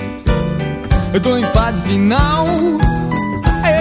eu 1.12 1.20
tô 1.20 1.36
em 1.36 1.46
fase 1.46 1.82
final. 1.84 2.46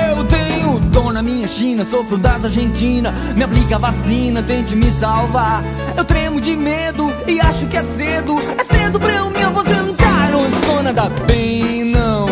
Eu 0.09 0.23
tenho 0.25 0.79
dor 0.91 1.13
na 1.13 1.21
minha 1.21 1.47
China, 1.47 1.85
sofro 1.85 2.17
das 2.17 2.45
Argentina. 2.45 3.13
Me 3.35 3.43
aplica 3.43 3.77
vacina, 3.77 4.41
tente 4.43 4.75
me 4.75 4.91
salvar. 4.91 5.63
Eu 5.95 6.03
tremo 6.03 6.39
de 6.39 6.55
medo 6.55 7.11
e 7.27 7.39
acho 7.39 7.67
que 7.67 7.77
é 7.77 7.83
cedo. 7.83 8.37
É 8.57 8.63
cedo 8.73 8.99
pra 8.99 9.11
eu 9.11 9.29
me 9.29 9.41
aposentar. 9.41 10.31
Não 10.31 10.47
estou 10.47 10.83
nada 10.83 11.09
bem, 11.27 11.83
não. 11.85 12.27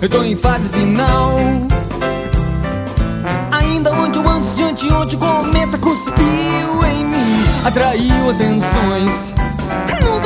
Eu 0.00 0.08
tô 0.08 0.22
em 0.22 0.36
fase 0.36 0.68
final. 0.68 1.36
Ainda 3.50 3.92
ontem 3.92 4.18
ou 4.18 4.28
antes 4.28 4.54
de 4.56 4.62
anteontem 4.62 5.16
o 5.16 5.18
cometa 5.18 5.78
cuspiu 5.78 6.84
em 6.86 7.04
mim 7.04 7.44
Atraiu 7.64 8.30
atenções 8.30 9.37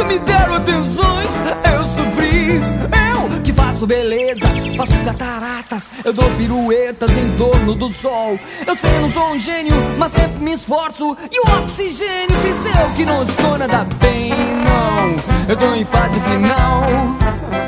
Nunca 0.03 0.05
me 0.05 0.19
deram 0.19 0.55
atenções 0.55 1.31
Eu 1.73 1.87
sofri. 1.87 2.57
Eu 2.57 3.43
que 3.43 3.53
faço 3.53 3.87
belezas 3.87 4.77
Faço 4.77 5.05
cataratas 5.05 5.91
Eu 6.05 6.13
dou 6.13 6.29
piruetas 6.33 7.11
em 7.17 7.37
torno 7.37 7.75
do 7.75 7.93
sol. 7.93 8.39
Eu 8.67 8.77
sei, 8.77 8.99
não 9.01 9.13
sou 9.13 9.33
um 9.33 9.39
gênio 9.39 9.75
Mas 9.99 10.13
sempre 10.13 10.43
me 10.43 10.53
esforço. 10.53 11.17
E 11.31 11.39
o 11.39 11.63
oxigênio 11.63 12.37
fiz 12.41 12.77
eu 12.81 12.91
que 12.97 13.05
não 13.05 13.23
estou 13.23 13.59
nada 13.59 13.87
bem, 14.01 14.31
não. 14.65 15.15
Eu 15.49 15.57
tô 15.57 15.75
em 15.75 15.85
fase 15.85 16.19
final 16.21 17.62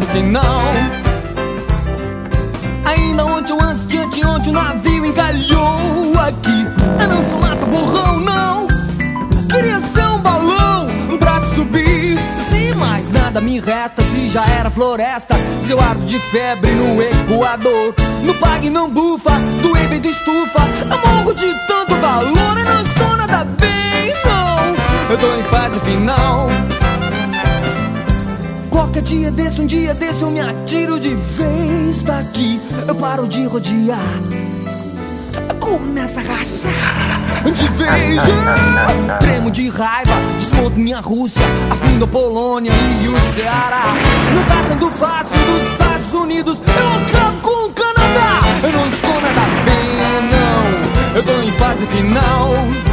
fase 0.00 0.06
final. 0.06 0.74
Ainda 2.84 3.24
ontem 3.24 3.52
ou 3.52 3.60
antes 3.60 3.86
de 3.86 3.98
anteontem 3.98 4.50
o 4.50 4.54
navio 4.54 5.06
encalhou 5.06 6.18
aqui. 6.18 6.66
Eu 7.00 7.08
não 7.08 7.28
sou 7.28 7.38
mata 7.40 7.66
borrão, 7.66 8.20
não. 8.20 8.66
Queria 9.48 9.80
ser 9.80 10.06
um 10.06 10.18
balão 10.18 10.88
pra 11.18 11.42
subir. 11.54 12.18
Se 12.48 12.74
mais 12.76 13.10
nada 13.10 13.40
me 13.40 13.60
resta, 13.60 14.02
se 14.02 14.28
já 14.28 14.44
era 14.46 14.70
floresta. 14.70 15.36
Se 15.62 15.72
eu 15.72 15.80
ardo 15.80 16.04
de 16.06 16.18
febre 16.18 16.72
no 16.72 17.02
Equador. 17.02 17.94
No 18.22 18.34
pague 18.34 18.70
não 18.70 18.90
bufa, 18.90 19.32
do 19.62 19.76
evento 19.76 20.08
estufa. 20.08 20.60
Eu 20.82 21.08
morro 21.08 21.34
de 21.34 21.54
tanto 21.66 21.96
calor. 21.96 22.26
Eu 22.26 22.64
não 22.64 22.82
estou 22.82 23.16
nada 23.16 23.44
bem, 23.44 24.14
não. 24.24 25.10
Eu 25.10 25.18
tô 25.18 25.34
em 25.36 25.42
fase 25.44 25.80
final. 25.80 26.48
Qualquer 28.70 29.02
dia 29.02 29.30
desse, 29.30 29.60
um 29.60 29.66
dia 29.66 29.92
desse 29.94 30.22
eu 30.22 30.30
me 30.30 30.40
atiro 30.40 30.98
de 30.98 31.14
vez 31.14 32.02
daqui. 32.02 32.60
Eu 32.86 32.94
paro 32.94 33.26
de 33.26 33.44
rodear. 33.44 33.98
Começa 35.58 36.20
a 36.20 36.22
rachar 36.22 37.20
de 37.52 37.68
vez. 37.68 38.16
Eu 38.16 39.18
tremo 39.18 39.50
de 39.50 39.68
raiva, 39.68 40.14
desmonto 40.38 40.78
minha 40.78 41.00
Rússia, 41.00 41.42
afundo 41.70 42.04
a 42.04 42.08
Polônia 42.08 42.72
e 43.02 43.08
o 43.08 43.20
Ceará. 43.32 43.94
Não 44.34 44.42
está 44.42 44.64
sendo 44.68 44.90
fácil 44.90 45.36
dos 45.36 45.72
Estados 45.72 46.12
Unidos. 46.12 46.58
Eu 46.58 47.18
acabo 47.18 47.40
com 47.40 47.68
o 47.68 47.72
Canadá. 47.72 48.40
Eu 48.62 48.72
não 48.72 48.86
estou 48.86 49.20
nada 49.20 49.40
bem, 49.64 49.80
não. 50.30 51.16
Eu 51.16 51.22
tô 51.22 51.42
em 51.42 51.52
fase 51.52 51.86
final. 51.86 52.89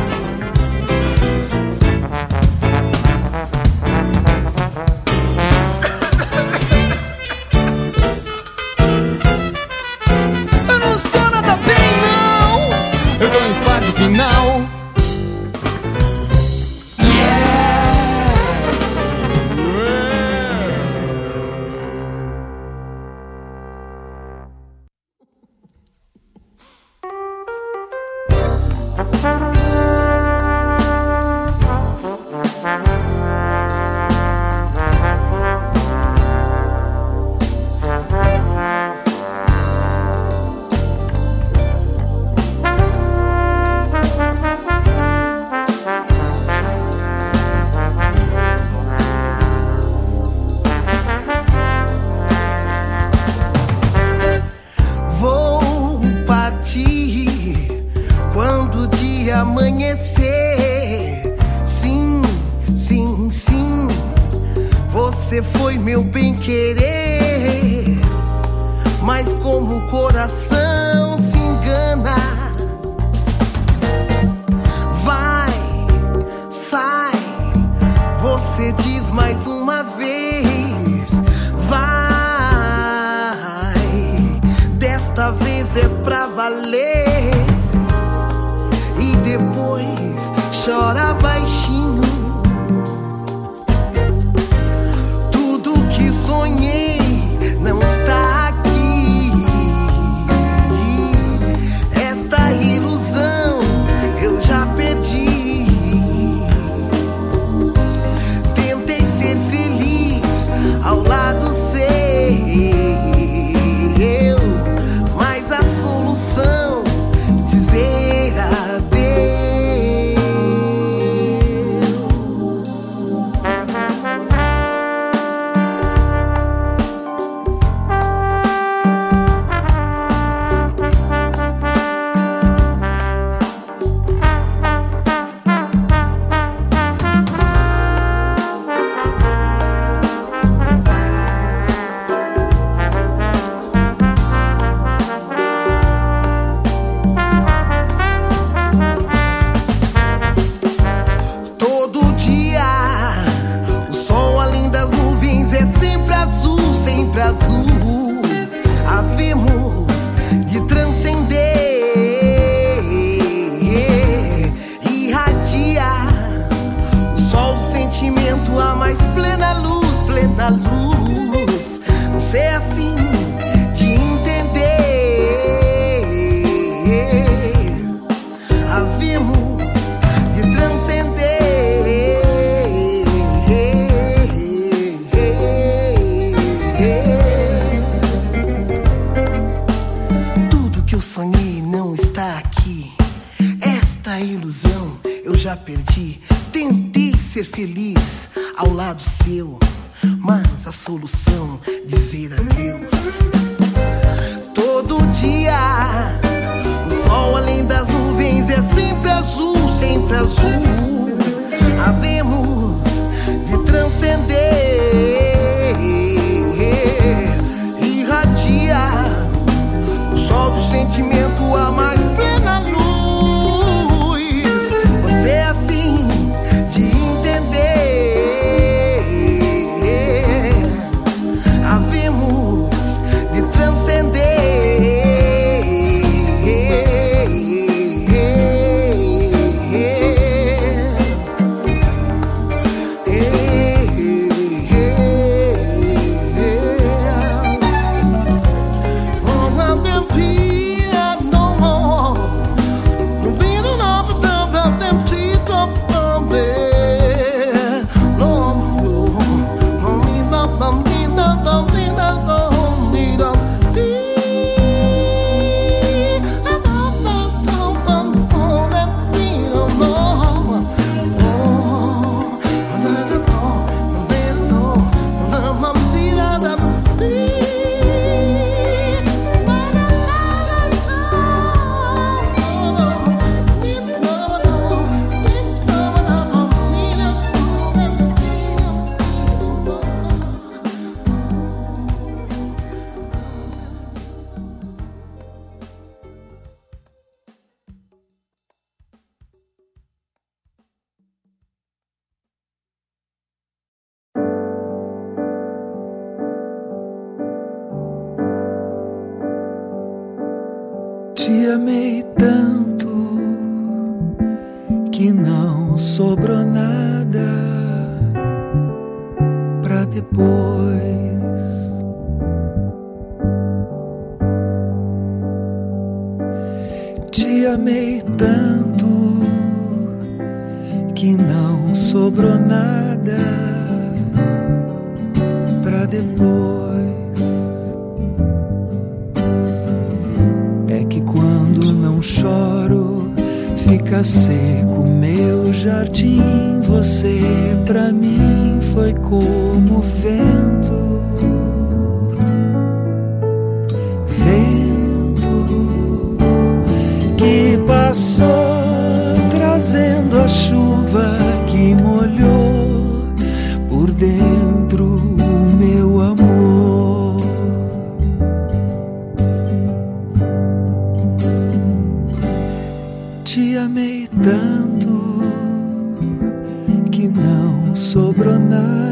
나 378.50 378.87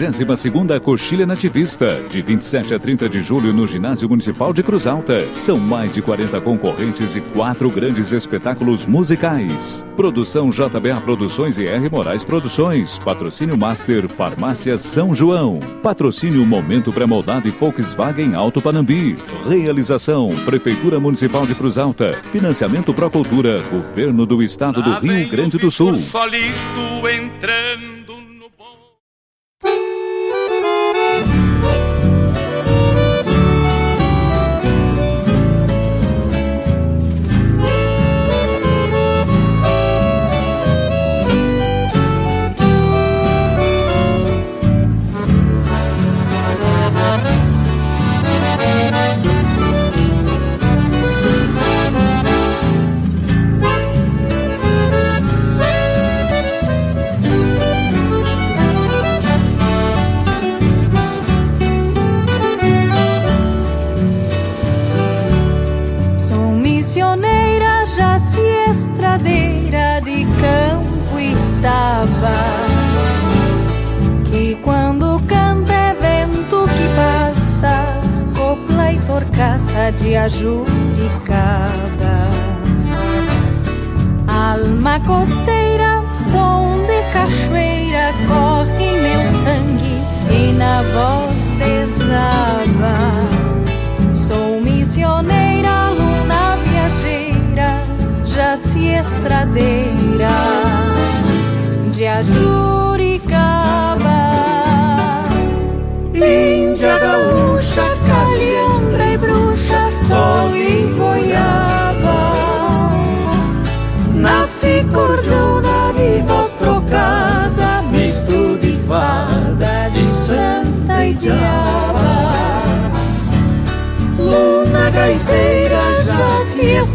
42ª 0.00 0.80
Coxilha 0.80 1.26
Nativista, 1.26 2.02
de 2.08 2.22
27 2.22 2.72
a 2.72 2.78
30 2.78 3.06
de 3.06 3.20
julho 3.20 3.52
no 3.52 3.66
Ginásio 3.66 4.08
Municipal 4.08 4.50
de 4.50 4.62
Cruz 4.62 4.86
Alta. 4.86 5.28
São 5.42 5.58
mais 5.58 5.92
de 5.92 6.00
40 6.00 6.40
concorrentes 6.40 7.16
e 7.16 7.20
quatro 7.20 7.68
grandes 7.68 8.10
espetáculos 8.10 8.86
musicais. 8.86 9.84
Produção 9.96 10.48
JBA 10.48 11.02
Produções 11.04 11.58
e 11.58 11.66
R 11.66 11.90
Moraes 11.90 12.24
Produções. 12.24 12.98
Patrocínio 13.00 13.58
Master 13.58 14.08
Farmácia 14.08 14.78
São 14.78 15.14
João. 15.14 15.60
Patrocínio 15.82 16.46
Momento 16.46 16.90
Pré-Moldado 16.90 17.46
e 17.46 17.50
Volkswagen 17.50 18.34
Alto 18.34 18.62
Panambi. 18.62 19.18
Realização 19.46 20.30
Prefeitura 20.46 20.98
Municipal 20.98 21.46
de 21.46 21.54
Cruz 21.54 21.76
Alta. 21.76 22.14
Financiamento 22.32 22.94
Procultura, 22.94 23.60
Governo 23.70 24.24
do 24.24 24.42
Estado 24.42 24.82
do 24.82 24.94
Rio 24.94 25.28
Grande 25.28 25.58
do 25.58 25.70
Sul. 25.70 25.98
Solito 25.98 27.06
entrando 27.06 27.99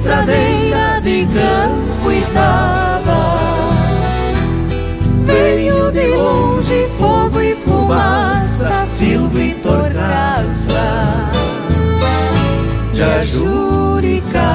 estradeira 0.05 1.01
de 1.01 1.25
campo 1.25 2.11
e 2.11 2.21
taba. 2.31 3.25
Veio 5.25 5.91
de 5.91 6.07
longe 6.15 6.87
fogo 6.99 7.41
e 7.41 7.55
fumaça, 7.55 8.85
silva 8.85 9.39
e 9.39 9.55
torcaça 9.55 11.31
de 12.93 13.01
Ajuricaba. 13.01 14.45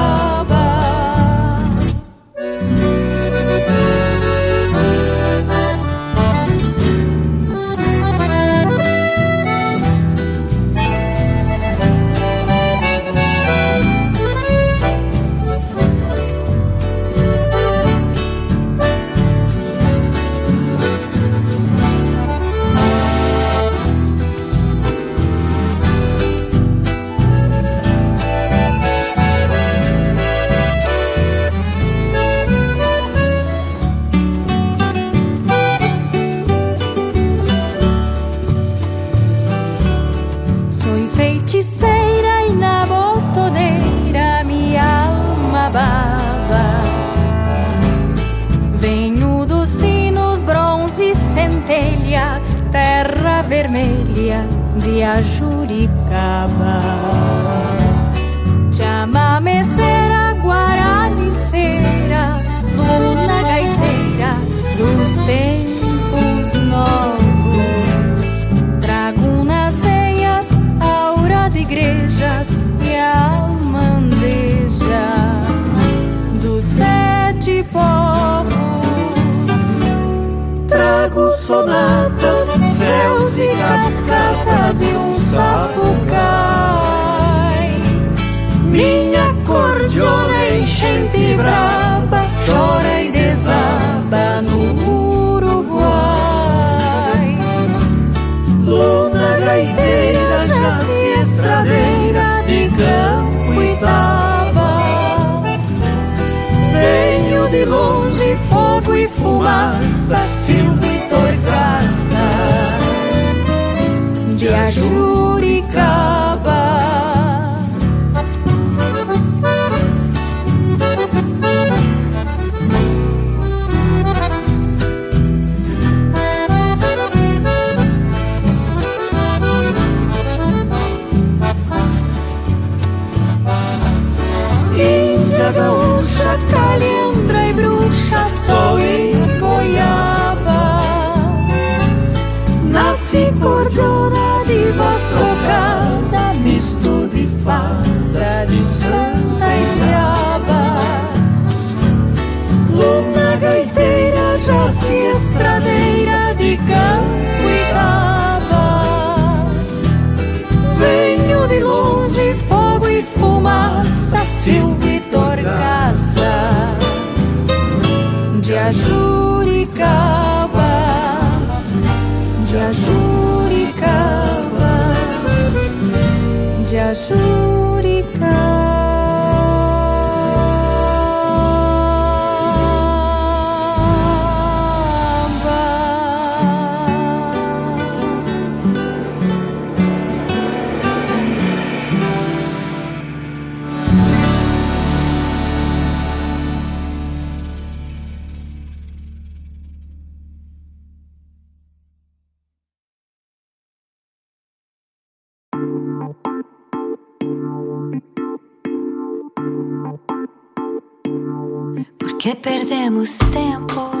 ¿Por 212.11 212.17
qué 212.17 212.35
perdemos 212.35 213.17
tempo 213.31 214.00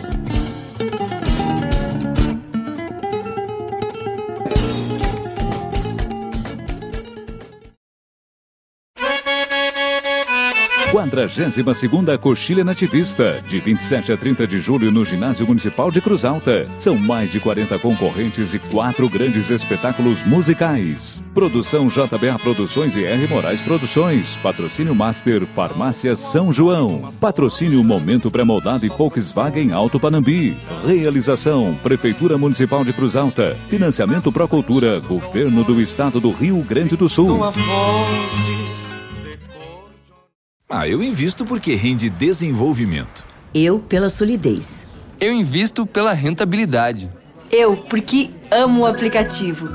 42ª 11.11 12.17
Coxilha 12.17 12.63
Nativista, 12.63 13.43
de 13.45 13.59
27 13.59 14.13
a 14.13 14.17
30 14.17 14.47
de 14.47 14.59
julho 14.59 14.89
no 14.89 15.03
Ginásio 15.03 15.45
Municipal 15.45 15.91
de 15.91 15.99
Cruz 15.99 16.23
Alta. 16.23 16.67
São 16.77 16.95
mais 16.95 17.29
de 17.29 17.39
40 17.39 17.77
concorrentes 17.79 18.53
e 18.53 18.59
quatro 18.59 19.09
grandes 19.09 19.49
espetáculos 19.49 20.23
musicais. 20.23 21.21
Produção 21.33 21.89
JBA 21.89 22.39
Produções 22.41 22.95
e 22.95 23.03
R 23.03 23.27
Moraes 23.27 23.61
Produções. 23.61 24.37
Patrocínio 24.37 24.95
Master 24.95 25.45
Farmácia 25.45 26.15
São 26.15 26.53
João. 26.53 27.13
Patrocínio 27.19 27.83
Momento 27.83 28.31
Pré-Moldado 28.31 28.85
e 28.85 28.89
Volkswagen 28.89 29.73
Alto 29.73 29.99
Panambi. 29.99 30.57
Realização 30.85 31.77
Prefeitura 31.83 32.37
Municipal 32.37 32.85
de 32.85 32.93
Cruz 32.93 33.17
Alta. 33.17 33.57
Financiamento 33.67 34.31
Procultura, 34.31 34.99
Governo 35.01 35.65
do 35.65 35.81
Estado 35.81 36.21
do 36.21 36.31
Rio 36.31 36.63
Grande 36.63 36.95
do 36.95 37.09
Sul. 37.09 37.39
Ah, 40.73 40.87
eu 40.87 41.03
invisto 41.03 41.43
porque 41.43 41.75
rende 41.75 42.09
desenvolvimento. 42.09 43.25
Eu 43.53 43.77
pela 43.77 44.09
solidez. 44.09 44.87
Eu 45.19 45.33
invisto 45.33 45.85
pela 45.85 46.13
rentabilidade. 46.13 47.11
Eu 47.51 47.75
porque 47.75 48.29
amo 48.49 48.83
o 48.83 48.85
aplicativo. 48.85 49.67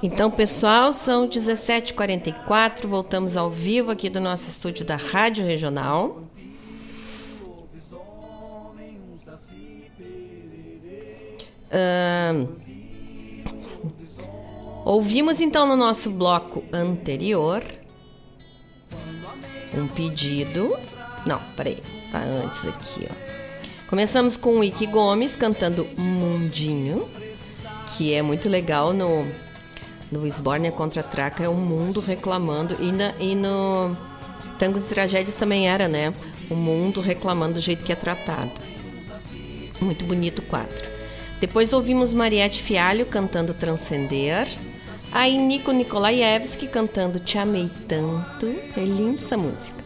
Então, 0.01 0.31
pessoal, 0.31 0.93
são 0.93 1.27
17h44, 1.27 2.87
voltamos 2.87 3.35
ao 3.35 3.49
vivo 3.49 3.91
aqui 3.91 4.09
do 4.09 4.21
nosso 4.21 4.49
estúdio 4.49 4.85
da 4.85 4.95
Rádio 4.95 5.45
Regional. 5.45 6.26
Uh, 11.71 12.47
ouvimos 14.85 15.41
então 15.41 15.67
no 15.67 15.75
nosso 15.75 16.09
bloco 16.09 16.63
anterior 16.71 17.63
um 19.73 19.87
pedido. 19.87 20.77
Não, 21.25 21.39
peraí, 21.55 21.77
tá 22.11 22.19
antes 22.19 22.65
aqui, 22.65 23.07
ó. 23.09 23.27
Começamos 23.87 24.35
com 24.35 24.59
o 24.59 24.63
Ike 24.63 24.85
Gomes 24.87 25.35
cantando 25.35 25.87
Mundinho, 25.97 27.07
que 27.95 28.13
é 28.13 28.21
muito 28.21 28.49
legal 28.49 28.91
no, 28.91 29.25
no 30.11 30.27
Esbórnia 30.27 30.71
contra 30.71 31.01
Traca, 31.01 31.43
é 31.43 31.49
o 31.49 31.53
mundo 31.53 32.01
reclamando. 32.01 32.75
E, 32.81 32.91
na, 32.91 33.13
e 33.19 33.33
no 33.33 33.95
Tangos 34.59 34.83
e 34.83 34.87
Tragédias 34.87 35.35
também 35.35 35.69
era, 35.69 35.87
né? 35.87 36.13
O 36.49 36.55
mundo 36.55 36.99
reclamando 36.99 37.55
do 37.55 37.61
jeito 37.61 37.83
que 37.83 37.91
é 37.91 37.95
tratado. 37.95 38.51
Muito 39.79 40.03
bonito 40.03 40.39
o 40.39 40.41
quadro. 40.43 40.96
Depois 41.39 41.71
ouvimos 41.71 42.13
Mariette 42.13 42.61
Fialho 42.63 43.05
cantando 43.05 43.53
Transcender. 43.53 44.47
Aí 45.11 45.37
Nico 45.37 45.71
Nikolaevski 45.71 46.67
cantando 46.67 47.19
Te 47.19 47.37
Amei 47.37 47.69
Tanto. 47.87 48.47
É 48.75 48.81
linda 48.81 49.17
essa 49.17 49.37
música. 49.37 49.83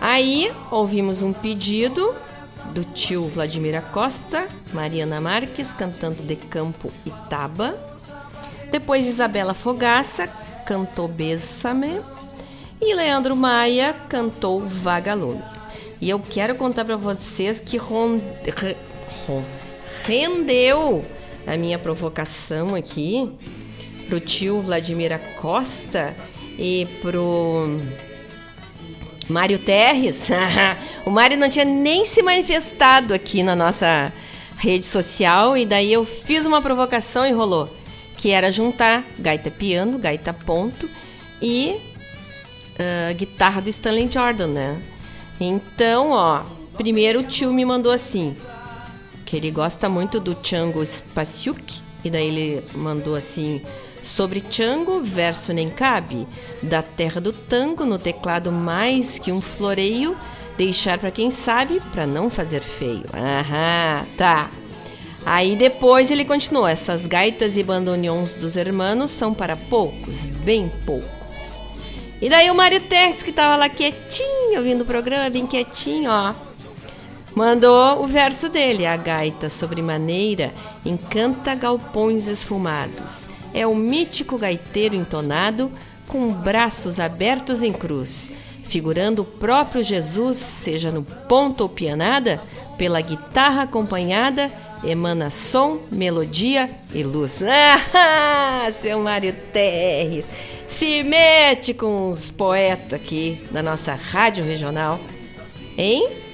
Aí 0.00 0.52
ouvimos 0.70 1.22
um 1.22 1.32
pedido 1.32 2.14
do 2.72 2.84
tio 2.84 3.26
Vladimir 3.26 3.82
Costa, 3.90 4.46
Mariana 4.72 5.20
Marques 5.20 5.72
cantando 5.72 6.22
De 6.22 6.36
Campo 6.36 6.92
Itaba. 7.04 7.74
Depois 8.70 9.06
Isabela 9.06 9.54
Fogaça 9.54 10.28
cantou 10.66 11.08
Bessame. 11.08 12.00
E 12.80 12.94
Leandro 12.94 13.34
Maia 13.34 13.92
cantou 14.08 14.60
Vagalume. 14.60 15.42
E 16.00 16.08
eu 16.08 16.20
quero 16.20 16.54
contar 16.54 16.84
para 16.84 16.94
vocês 16.96 17.58
que 17.58 17.76
ronde 17.76 18.24
rendeu 20.04 21.04
a 21.46 21.56
minha 21.56 21.78
provocação 21.78 22.74
aqui 22.74 23.30
pro 24.08 24.20
tio 24.20 24.60
Vladimir 24.60 25.18
Costa 25.40 26.14
e 26.58 26.86
pro 27.00 27.78
Mário 29.28 29.58
Terres. 29.58 30.26
o 31.04 31.10
Mário 31.10 31.36
não 31.36 31.48
tinha 31.48 31.64
nem 31.64 32.04
se 32.04 32.22
manifestado 32.22 33.14
aqui 33.14 33.42
na 33.42 33.54
nossa 33.54 34.12
rede 34.56 34.86
social 34.86 35.56
e 35.56 35.64
daí 35.64 35.92
eu 35.92 36.04
fiz 36.04 36.44
uma 36.44 36.60
provocação 36.60 37.24
e 37.24 37.30
rolou, 37.30 37.68
que 38.16 38.30
era 38.30 38.50
juntar 38.50 39.04
gaita 39.18 39.50
piano, 39.50 39.98
gaita 39.98 40.32
ponto 40.32 40.88
e 41.40 41.76
uh, 42.74 43.14
guitarra 43.14 43.60
do 43.60 43.68
Stanley 43.68 44.10
Jordan, 44.10 44.48
né? 44.48 44.82
Então, 45.40 46.10
ó, 46.10 46.42
primeiro 46.76 47.20
o 47.20 47.22
tio 47.22 47.52
me 47.52 47.64
mandou 47.64 47.92
assim: 47.92 48.34
que 49.28 49.36
ele 49.36 49.50
gosta 49.50 49.90
muito 49.90 50.18
do 50.18 50.34
Django 50.34 50.82
Spasiuk, 50.82 51.82
e 52.02 52.08
daí 52.08 52.28
ele 52.28 52.64
mandou 52.74 53.14
assim: 53.14 53.60
sobre 54.02 54.40
Django, 54.40 55.00
verso 55.00 55.52
nem 55.52 55.68
cabe, 55.68 56.26
da 56.62 56.80
terra 56.80 57.20
do 57.20 57.30
tango, 57.30 57.84
no 57.84 57.98
teclado 57.98 58.50
mais 58.50 59.18
que 59.18 59.30
um 59.30 59.38
floreio, 59.38 60.16
deixar 60.56 60.96
para 60.96 61.10
quem 61.10 61.30
sabe, 61.30 61.78
para 61.92 62.06
não 62.06 62.30
fazer 62.30 62.62
feio. 62.62 63.04
Aham, 63.12 64.06
tá. 64.16 64.50
Aí 65.26 65.56
depois 65.56 66.10
ele 66.10 66.24
continuou: 66.24 66.66
essas 66.66 67.04
gaitas 67.04 67.58
e 67.58 67.62
bandoneons 67.62 68.40
dos 68.40 68.56
hermanos 68.56 69.10
são 69.10 69.34
para 69.34 69.56
poucos, 69.56 70.24
bem 70.24 70.72
poucos. 70.86 71.60
E 72.22 72.30
daí 72.30 72.50
o 72.50 72.54
Mário 72.54 72.80
Terres, 72.80 73.22
que 73.22 73.30
tava 73.30 73.56
lá 73.56 73.68
quietinho, 73.68 74.56
ouvindo 74.56 74.82
o 74.82 74.86
programa, 74.86 75.28
bem 75.28 75.46
quietinho, 75.46 76.10
ó 76.10 76.47
mandou 77.34 78.02
o 78.02 78.06
verso 78.06 78.48
dele. 78.48 78.86
A 78.86 78.96
gaita 78.96 79.48
sobremaneira 79.48 80.52
encanta 80.84 81.54
galpões 81.54 82.26
esfumados. 82.26 83.26
É 83.52 83.66
o 83.66 83.74
mítico 83.74 84.38
gaiteiro 84.38 84.94
entonado 84.94 85.70
com 86.06 86.32
braços 86.32 86.98
abertos 86.98 87.62
em 87.62 87.72
cruz, 87.72 88.28
figurando 88.64 89.22
o 89.22 89.24
próprio 89.24 89.84
Jesus, 89.84 90.38
seja 90.38 90.90
no 90.90 91.02
ponto 91.02 91.62
ou 91.62 91.68
pianada, 91.68 92.40
pela 92.76 93.00
guitarra 93.00 93.62
acompanhada, 93.62 94.50
emana 94.82 95.30
som, 95.30 95.80
melodia 95.90 96.70
e 96.94 97.02
luz. 97.02 97.42
Ah, 98.60 98.72
seu 98.72 98.98
Mário 99.00 99.34
Terres, 99.52 100.26
se 100.66 101.02
mete 101.02 101.72
com 101.72 102.08
os 102.08 102.30
poetas 102.30 102.92
aqui 102.92 103.42
da 103.50 103.62
nossa 103.62 103.94
rádio 103.94 104.44
regional, 104.44 105.00
hein? 105.76 106.27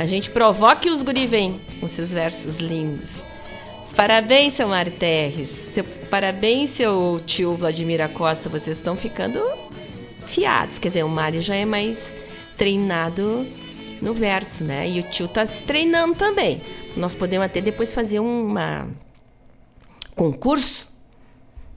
A 0.00 0.06
gente 0.06 0.30
provoca 0.30 0.88
e 0.88 0.90
os 0.90 1.02
guri 1.02 1.26
vêm 1.26 1.60
com 1.78 1.84
esses 1.84 2.10
versos 2.10 2.56
lindos. 2.56 3.16
Parabéns, 3.94 4.54
seu 4.54 4.66
Mário 4.66 4.90
Terres. 4.92 5.68
Seu, 5.74 5.84
parabéns, 5.84 6.70
seu 6.70 7.20
tio 7.26 7.54
Vladimir 7.54 8.00
Acosta. 8.00 8.48
Vocês 8.48 8.78
estão 8.78 8.96
ficando 8.96 9.42
fiados. 10.24 10.78
Quer 10.78 10.88
dizer, 10.88 11.04
o 11.04 11.08
Mário 11.08 11.42
já 11.42 11.54
é 11.54 11.66
mais 11.66 12.14
treinado 12.56 13.46
no 14.00 14.14
verso, 14.14 14.64
né? 14.64 14.88
E 14.88 15.00
o 15.00 15.02
tio 15.02 15.28
tá 15.28 15.46
se 15.46 15.64
treinando 15.64 16.14
também. 16.14 16.62
Nós 16.96 17.14
podemos 17.14 17.44
até 17.44 17.60
depois 17.60 17.92
fazer 17.92 18.20
uma 18.20 18.88
concurso 20.16 20.88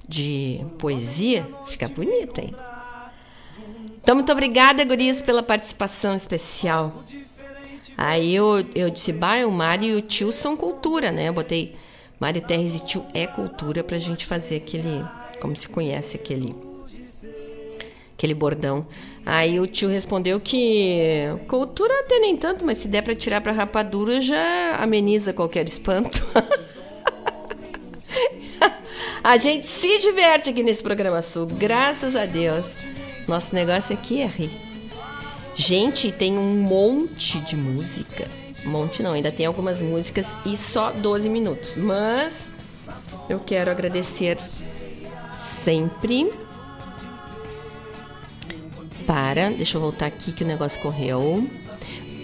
de 0.08 0.66
poesia. 0.80 1.46
Fica 1.68 1.90
bonito, 1.90 2.40
hein? 2.40 2.56
Então, 4.02 4.16
muito 4.16 4.32
obrigada, 4.32 4.86
gurias, 4.86 5.22
pela 5.22 5.44
participação 5.44 6.16
especial. 6.16 7.04
Aí 7.98 8.36
eu, 8.36 8.66
eu 8.76 8.90
disse, 8.90 9.12
bah, 9.12 9.46
o 9.46 9.52
Mário 9.52 9.90
e 9.90 9.96
o 9.96 10.02
tio 10.02 10.32
são 10.32 10.58
cultura, 10.58 11.12
né? 11.12 11.30
Eu 11.30 11.34
botei 11.34 11.76
Mário 12.20 12.42
Terres 12.42 12.76
e 12.76 12.86
tio 12.86 13.06
é 13.14 13.28
cultura 13.28 13.84
pra 13.84 13.98
gente 13.98 14.26
fazer 14.26 14.58
aquele. 14.58 15.04
Como 15.42 15.56
se 15.56 15.68
conhece 15.68 16.16
aquele. 16.16 16.56
Aquele 18.18 18.34
bordão. 18.34 18.88
Aí 19.26 19.60
o 19.60 19.68
tio 19.68 19.90
respondeu 19.90 20.40
que 20.40 21.24
cultura 21.48 21.94
até 22.02 22.20
nem 22.20 22.36
tanto, 22.36 22.66
mas 22.66 22.78
se 22.78 22.88
der 22.88 23.02
para 23.02 23.16
tirar 23.16 23.42
para 23.42 23.52
rapadura 23.52 24.22
já 24.22 24.78
ameniza 24.80 25.34
qualquer 25.34 25.66
espanto. 25.66 26.26
a 29.24 29.38
gente 29.38 29.66
se 29.66 30.00
diverte 30.00 30.50
aqui 30.50 30.62
nesse 30.62 30.84
programa 30.84 31.22
Sul, 31.22 31.46
graças 31.46 32.16
a 32.16 32.26
Deus. 32.26 32.76
Nosso 33.28 33.56
negócio 33.56 33.94
aqui 33.94 34.22
é 34.22 34.28
rir. 34.28 34.73
Gente, 35.56 36.12
tem 36.12 36.38
um 36.38 36.62
monte 36.62 37.40
de 37.40 37.56
música. 37.56 38.28
Monte 38.66 39.04
não, 39.04 39.12
ainda 39.12 39.32
tem 39.32 39.46
algumas 39.46 39.82
músicas 39.82 40.28
e 40.46 40.56
só 40.56 40.92
12 40.92 41.30
minutos. 41.30 41.76
Mas 41.76 42.50
eu 43.30 43.40
quero 43.40 43.70
agradecer 43.70 44.38
sempre 45.38 46.32
para, 49.06 49.50
deixa 49.52 49.78
eu 49.78 49.82
voltar 49.82 50.06
aqui 50.06 50.32
que 50.32 50.44
o 50.44 50.48
negócio 50.48 50.82
correu, 50.82 51.48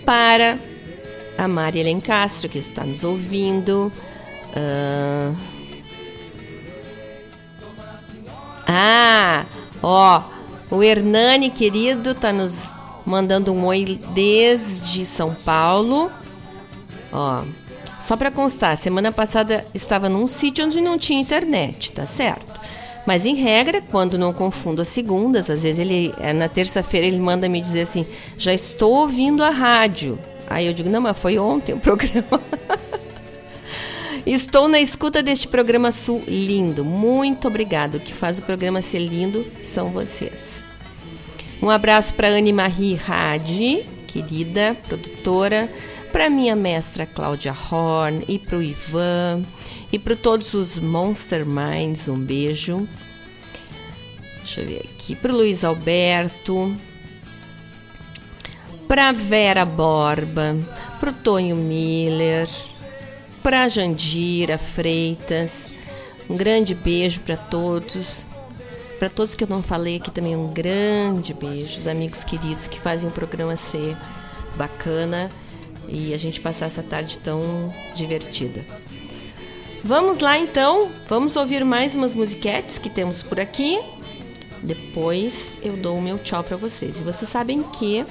para 0.06 0.58
a 1.38 1.48
Maria 1.48 1.84
Lencastro, 1.84 2.50
que 2.50 2.58
está 2.58 2.84
nos 2.84 3.04
ouvindo. 3.04 3.92
Uh... 4.56 5.36
Ah, 8.66 9.46
ó, 9.82 10.24
o 10.70 10.84
Hernani 10.84 11.50
querido 11.50 12.14
tá 12.14 12.32
nos 12.32 12.72
mandando 13.10 13.52
um 13.52 13.66
oi 13.66 14.00
desde 14.14 15.04
São 15.04 15.34
Paulo. 15.34 16.12
Ó, 17.12 17.44
só 18.02 18.16
para 18.16 18.32
constar, 18.32 18.78
semana 18.78 19.12
passada 19.12 19.66
estava 19.74 20.08
num 20.08 20.28
sítio 20.28 20.66
onde 20.66 20.80
não 20.80 20.98
tinha 20.98 21.20
internet, 21.20 21.92
tá 21.92 22.06
certo? 22.06 22.60
Mas 23.06 23.26
em 23.26 23.36
regra, 23.36 23.82
quando 23.82 24.18
não 24.18 24.32
confundo 24.32 24.82
as 24.82 24.88
segundas, 24.88 25.50
às 25.50 25.64
vezes 25.64 25.80
ele 25.80 26.14
é, 26.20 26.32
na 26.32 26.48
terça-feira 26.48 27.08
ele 27.08 27.20
manda 27.20 27.50
me 27.50 27.60
dizer 27.60 27.82
assim: 27.82 28.06
"Já 28.38 28.54
estou 28.54 28.94
ouvindo 28.94 29.44
a 29.44 29.50
rádio". 29.50 30.20
Aí 30.48 30.68
eu 30.68 30.74
digo: 30.74 30.90
"Não, 30.90 31.02
mas 31.02 31.18
foi 31.18 31.38
ontem 31.40 31.74
o 31.74 31.80
programa". 31.82 32.40
Estou 34.26 34.68
na 34.68 34.80
escuta 34.80 35.24
deste 35.24 35.48
programa 35.48 35.92
Sul 35.92 36.22
lindo. 36.28 36.86
Muito 36.86 37.48
obrigado. 37.48 37.96
O 37.96 38.00
que 38.00 38.14
faz 38.14 38.38
o 38.38 38.44
programa 38.44 38.82
ser 38.82 39.00
lindo 39.00 39.46
são 39.64 39.90
vocês. 39.90 40.69
Um 41.62 41.70
abraço 41.70 42.14
para 42.14 42.30
Anne 42.30 42.54
Marie 42.54 42.96
Radi, 42.96 43.86
querida 44.08 44.78
produtora, 44.88 45.70
para 46.12 46.30
minha 46.30 46.56
mestra 46.56 47.06
Cláudia 47.06 47.54
Horn 47.54 48.24
e 48.28 48.40
para 48.40 48.58
o 48.58 48.64
Ivan 48.64 49.44
e 49.92 50.00
para 50.00 50.16
todos 50.16 50.54
os 50.54 50.80
Monster 50.80 51.46
Minds, 51.46 52.08
um 52.08 52.18
beijo. 52.18 52.88
Deixa 54.38 54.62
eu 54.62 54.68
ver 54.68 54.80
aqui. 54.80 55.16
Para 55.16 55.34
Luiz 55.34 55.64
Alberto. 55.64 56.76
Para 58.88 59.12
Vera 59.12 59.66
Borba. 59.66 60.56
Para 61.00 61.12
Tonho 61.12 61.56
Miller. 61.56 62.48
Para 63.44 63.68
Jandira 63.68 64.58
Freitas. 64.58 65.74
Um 66.30 66.36
grande 66.36 66.74
beijo 66.74 67.20
para 67.22 67.38
todos. 67.38 68.26
Para 69.00 69.10
todos 69.10 69.34
que 69.34 69.46
eu 69.46 69.48
não 69.48 69.64
falei 69.64 69.96
aqui 69.96 70.12
também, 70.12 70.36
um 70.36 70.52
grande 70.52 71.34
beijo. 71.34 71.78
Os 71.78 71.88
amigos 71.88 72.26
queridos 72.26 72.68
que 72.68 72.78
fazem 72.78 73.08
o 73.08 73.12
programa 73.12 73.56
ser 73.56 73.96
bacana 74.58 75.32
e 75.88 76.14
a 76.14 76.18
gente 76.18 76.42
passar 76.42 76.66
essa 76.66 76.84
tarde 76.84 77.18
tão 77.18 77.74
divertida. 77.96 78.62
Vamos 79.82 80.20
lá 80.20 80.38
então, 80.38 80.92
vamos 81.08 81.38
ouvir 81.38 81.64
mais 81.64 81.96
umas 81.96 82.14
musiquetes 82.14 82.78
que 82.78 82.90
temos 82.90 83.24
por 83.24 83.40
aqui. 83.40 83.80
Depois 84.62 85.54
eu 85.64 85.78
dou 85.78 85.98
o 85.98 86.02
meu 86.02 86.20
tchau 86.20 86.44
para 86.44 86.58
vocês. 86.58 87.00
E 87.00 87.04
vocês 87.04 87.32
sabem 87.32 87.64
que 87.64 88.06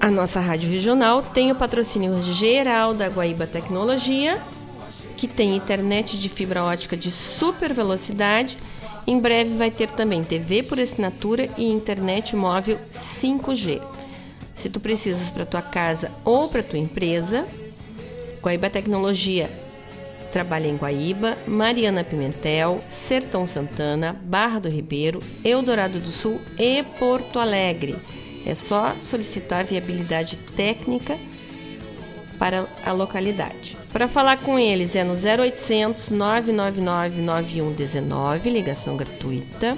a 0.00 0.10
nossa 0.10 0.40
rádio 0.40 0.68
regional 0.68 1.22
tem 1.22 1.52
o 1.52 1.54
patrocínio 1.54 2.20
geral 2.24 2.92
da 2.92 3.06
Guaíba 3.06 3.46
Tecnologia, 3.46 4.42
que 5.16 5.28
tem 5.28 5.54
internet 5.54 6.18
de 6.18 6.28
fibra 6.28 6.64
ótica 6.64 6.96
de 6.96 7.12
super 7.12 7.72
velocidade. 7.72 8.58
Em 9.10 9.18
breve 9.18 9.56
vai 9.56 9.72
ter 9.72 9.88
também 9.88 10.22
TV 10.22 10.62
por 10.62 10.78
assinatura 10.78 11.48
e 11.58 11.64
internet 11.64 12.36
móvel 12.36 12.78
5G. 12.92 13.82
Se 14.54 14.70
tu 14.70 14.78
precisas 14.78 15.32
para 15.32 15.44
tua 15.44 15.60
casa 15.60 16.12
ou 16.24 16.48
para 16.48 16.62
tua 16.62 16.78
empresa, 16.78 17.44
Guaíba 18.40 18.70
Tecnologia 18.70 19.50
trabalha 20.32 20.68
em 20.68 20.76
Guaíba, 20.76 21.36
Mariana 21.44 22.04
Pimentel, 22.04 22.78
Sertão 22.88 23.48
Santana, 23.48 24.12
Barra 24.12 24.60
do 24.60 24.68
Ribeiro, 24.68 25.20
Eldorado 25.44 25.98
do 25.98 26.12
Sul 26.12 26.40
e 26.56 26.84
Porto 27.00 27.40
Alegre. 27.40 27.96
É 28.46 28.54
só 28.54 28.94
solicitar 29.00 29.64
viabilidade 29.64 30.36
técnica 30.54 31.18
para 32.40 32.66
a 32.86 32.92
localidade. 32.92 33.76
Para 33.92 34.08
falar 34.08 34.38
com 34.38 34.58
eles 34.58 34.96
é 34.96 35.04
no 35.04 35.12
0800 35.12 36.10
999 36.10 37.20
9119, 37.20 38.48
ligação 38.48 38.96
gratuita. 38.96 39.76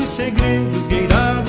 e 0.00 0.06
segredos, 0.06 0.88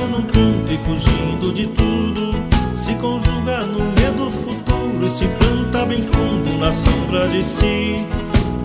gueirado 0.01 0.07
num 0.07 0.21
canto 0.23 0.71
e 0.71 0.77
fugindo 0.77 1.53
de 1.53 1.67
tudo. 1.67 2.33
Se 2.75 2.93
conjuga 2.95 3.61
no 3.61 3.79
medo 3.91 4.31
futuro 4.31 5.07
se 5.07 5.27
planta 5.27 5.85
bem 5.85 6.01
fundo 6.01 6.57
na 6.59 6.71
sombra 6.71 7.27
de 7.27 7.43
si. 7.43 8.05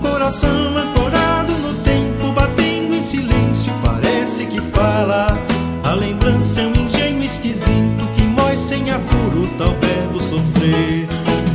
Coração 0.00 0.76
ancorado 0.76 1.52
no 1.54 1.74
tempo, 1.82 2.32
batendo 2.32 2.94
em 2.94 3.02
silêncio, 3.02 3.72
parece 3.84 4.46
que 4.46 4.60
fala. 4.60 5.36
A 5.84 5.94
lembrança 5.94 6.60
é 6.60 6.66
um 6.66 6.72
engenho 6.72 7.22
esquisito 7.22 8.06
que 8.14 8.22
mói 8.22 8.56
sem 8.56 8.90
apuro 8.90 9.48
tal 9.58 9.74
verbo 9.80 10.20
sofrer. 10.20 11.08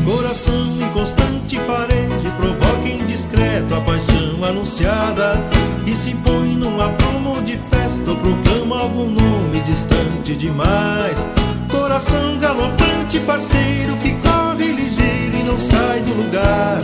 Coração 0.06 0.78
inconstante 0.82 1.60
fareje, 1.60 2.30
provoca 2.38 2.88
indiscreto 2.88 3.76
a 3.76 3.82
paixão 3.82 4.44
anunciada 4.44 5.40
e 5.86 5.95
se 5.95 6.14
põe 6.16 6.56
num 6.56 6.82
aprumo 6.82 7.41
de 7.44 7.58
festa 7.70 8.10
ou 8.12 8.18
proclama 8.18 8.80
algum 8.80 9.10
nome 9.10 9.31
distante 9.64 10.36
demais. 10.36 11.28
Coração 11.70 12.38
galopante, 12.40 13.20
parceiro 13.22 13.96
que 13.98 14.12
corre 14.16 14.72
ligeiro 14.72 15.38
e 15.38 15.44
não 15.44 15.60
sai 15.60 16.02
do 16.02 16.14
lugar. 16.14 16.82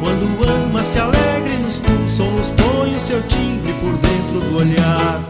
Quando 0.00 0.48
ama, 0.48 0.82
se 0.82 0.98
alegra 0.98 1.52
e 1.52 1.62
nos 1.62 1.78
pulsa 1.78 2.22
ou 2.22 2.30
nos 2.32 2.50
põe 2.50 2.92
o 2.92 3.00
seu 3.00 3.22
timbre 3.22 3.72
por 3.80 3.96
dentro 3.96 4.40
do 4.40 4.58
olhar. 4.58 5.20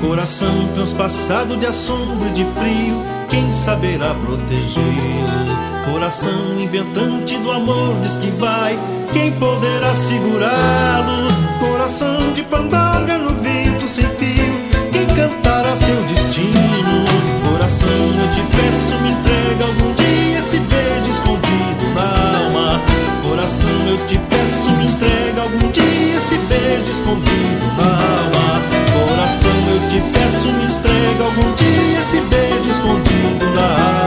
Coração 0.00 0.68
transpassado 0.74 1.56
de 1.56 1.66
assombro 1.66 2.28
e 2.28 2.32
de 2.32 2.44
frio, 2.44 3.02
quem 3.28 3.52
saberá 3.52 4.14
protegê-lo? 4.14 5.62
Coração 5.90 6.60
inventante 6.60 7.38
do 7.38 7.50
amor 7.50 7.94
diz 8.02 8.16
que 8.16 8.30
vai, 8.32 8.78
quem 9.12 9.32
poderá 9.32 9.94
segurá-lo? 9.94 11.28
Coração 11.60 12.32
de 12.32 12.42
pandorga 12.42 13.18
no 13.18 13.30
vento 13.42 13.86
sem 13.86 14.04
fio, 14.04 14.31
Peço, 18.56 18.94
me 19.02 19.10
entrega 19.10 19.64
algum 19.64 19.94
dia 19.94 20.38
esse 20.38 20.58
beijo 20.58 21.10
escondido 21.10 21.94
na 21.94 22.36
alma. 22.38 22.80
Coração, 23.22 23.88
eu 23.88 23.98
te 24.06 24.18
peço, 24.18 24.70
me 24.70 24.84
entrega 24.84 25.42
algum 25.42 25.70
dia 25.70 26.16
esse 26.18 26.36
beijo 26.36 26.90
escondido 26.90 27.66
na 27.76 27.88
alma. 27.88 28.62
Coração, 28.92 29.50
eu 29.72 29.88
te 29.88 30.00
peço, 30.12 30.48
me 30.48 30.64
entrega 30.64 31.24
algum 31.24 31.54
dia 31.54 32.00
esse 32.00 32.20
beijo 32.20 32.70
escondido 32.70 33.46
na 33.54 33.62
alma. 33.62 34.01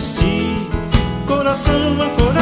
Si. 0.00 0.68
Coração 1.26 2.00
ancorado 2.00 2.00
no 2.00 2.39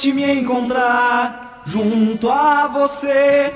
meia-noite 0.00 0.12
me 0.12 0.40
encontrar 0.40 1.62
junto 1.66 2.30
a 2.30 2.66
você. 2.68 3.52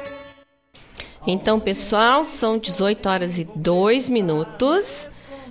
Então, 1.26 1.58
pessoal, 1.58 2.24
são 2.24 2.58
18 2.58 3.08
horas 3.08 3.38
e 3.38 3.44
2 3.56 4.10
minutos. 4.10 5.08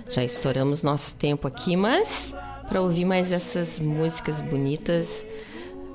Já 0.08 0.22
estouramos 0.22 0.82
nosso 0.82 1.16
tempo 1.16 1.48
aqui, 1.48 1.76
mas 1.76 2.32
para 2.68 2.80
ouvir 2.80 3.04
mais 3.04 3.32
essas 3.32 3.80
músicas 3.80 4.40
bonitas, 4.40 5.26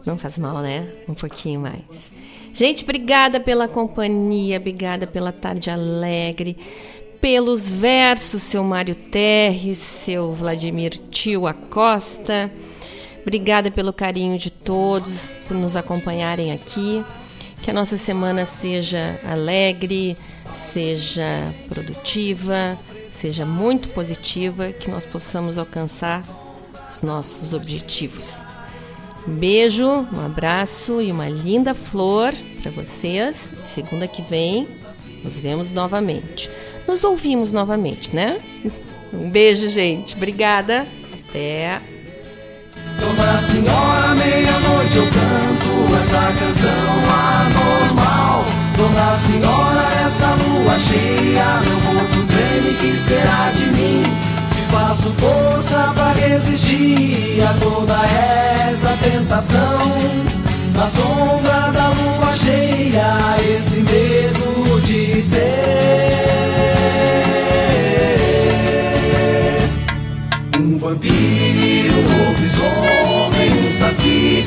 não 0.06 0.18
faz 0.18 0.38
mal, 0.38 0.60
né? 0.60 0.88
Um 1.08 1.14
pouquinho 1.14 1.62
mais. 1.62 2.12
Gente, 2.54 2.84
obrigada 2.84 3.40
pela 3.40 3.68
companhia, 3.68 4.58
obrigada 4.58 5.08
pela 5.08 5.32
tarde 5.32 5.70
alegre, 5.70 6.58
pelos 7.22 7.70
versos, 7.70 8.44
seu 8.44 8.64
Mário 8.64 8.96
Terres, 8.96 9.78
seu 9.78 10.34
Vladimir 10.34 10.98
Tio 11.10 11.48
Acosta. 11.48 12.52
Obrigada 13.22 13.70
pelo 13.70 13.94
carinho 13.94 14.38
de 14.38 14.50
todos, 14.50 15.30
por 15.48 15.56
nos 15.56 15.76
acompanharem 15.76 16.52
aqui. 16.52 17.04
Que 17.62 17.72
a 17.72 17.74
nossa 17.74 17.98
semana 17.98 18.46
seja 18.46 19.20
alegre, 19.24 20.18
seja 20.54 21.54
produtiva, 21.68 22.78
seja 23.12 23.46
muito 23.46 23.90
positiva, 23.90 24.72
que 24.72 24.90
nós 24.90 25.06
possamos 25.06 25.58
alcançar 25.58 26.24
os 26.90 27.02
nossos 27.02 27.54
objetivos. 27.54 28.42
Um 29.28 29.36
beijo, 29.36 29.86
um 29.86 30.26
abraço 30.26 31.02
e 31.02 31.12
uma 31.12 31.28
linda 31.28 31.74
flor 31.74 32.34
para 32.62 32.72
vocês. 32.72 33.50
Segunda 33.66 34.08
que 34.08 34.22
vem 34.22 34.68
nos 35.24 35.38
vemos 35.38 35.72
novamente. 35.72 36.50
Nos 36.88 37.04
ouvimos 37.04 37.52
novamente, 37.52 38.16
né? 38.16 38.40
Um 39.12 39.28
beijo, 39.28 39.68
gente. 39.70 40.16
Obrigada. 40.16 40.86
Até. 41.28 41.82
Dona 43.00 43.38
Senhora, 43.40 44.16
meia-noite 44.16 44.70
noite 44.90 44.98
eu 44.98 45.06
canto 45.06 45.96
essa 46.02 46.34
canção 46.40 46.94
anormal. 47.38 48.46
Dona 48.76 49.16
Senhora, 49.18 49.88
essa 50.06 50.28
lua 50.36 50.80
cheia, 50.80 51.62
meu 51.64 51.80
corpo 51.82 52.24
treme, 52.28 52.74
que 52.76 52.98
será 52.98 53.52
de 53.52 53.66
mim? 53.66 54.04
Que 54.54 54.62
faço 54.72 55.12
força 55.12 55.94
pra 55.94 56.12
resistir 56.14 57.42
a 57.44 57.54
toda 57.60 58.00
essa 58.70 58.98
tentação. 59.04 59.80
Na 60.74 60.88
sombra 60.88 61.72
da 61.72 61.90
lua 61.90 62.36
cheia, 62.36 63.18
esse 63.54 63.78
medo 63.78 64.82
de 64.82 65.22
ser 65.22 65.40
um 70.58 70.78
vampiro 70.78 71.69
o 72.00 72.30
lobisomem, 72.30 73.68
o 73.68 73.72
saci. 73.72 74.46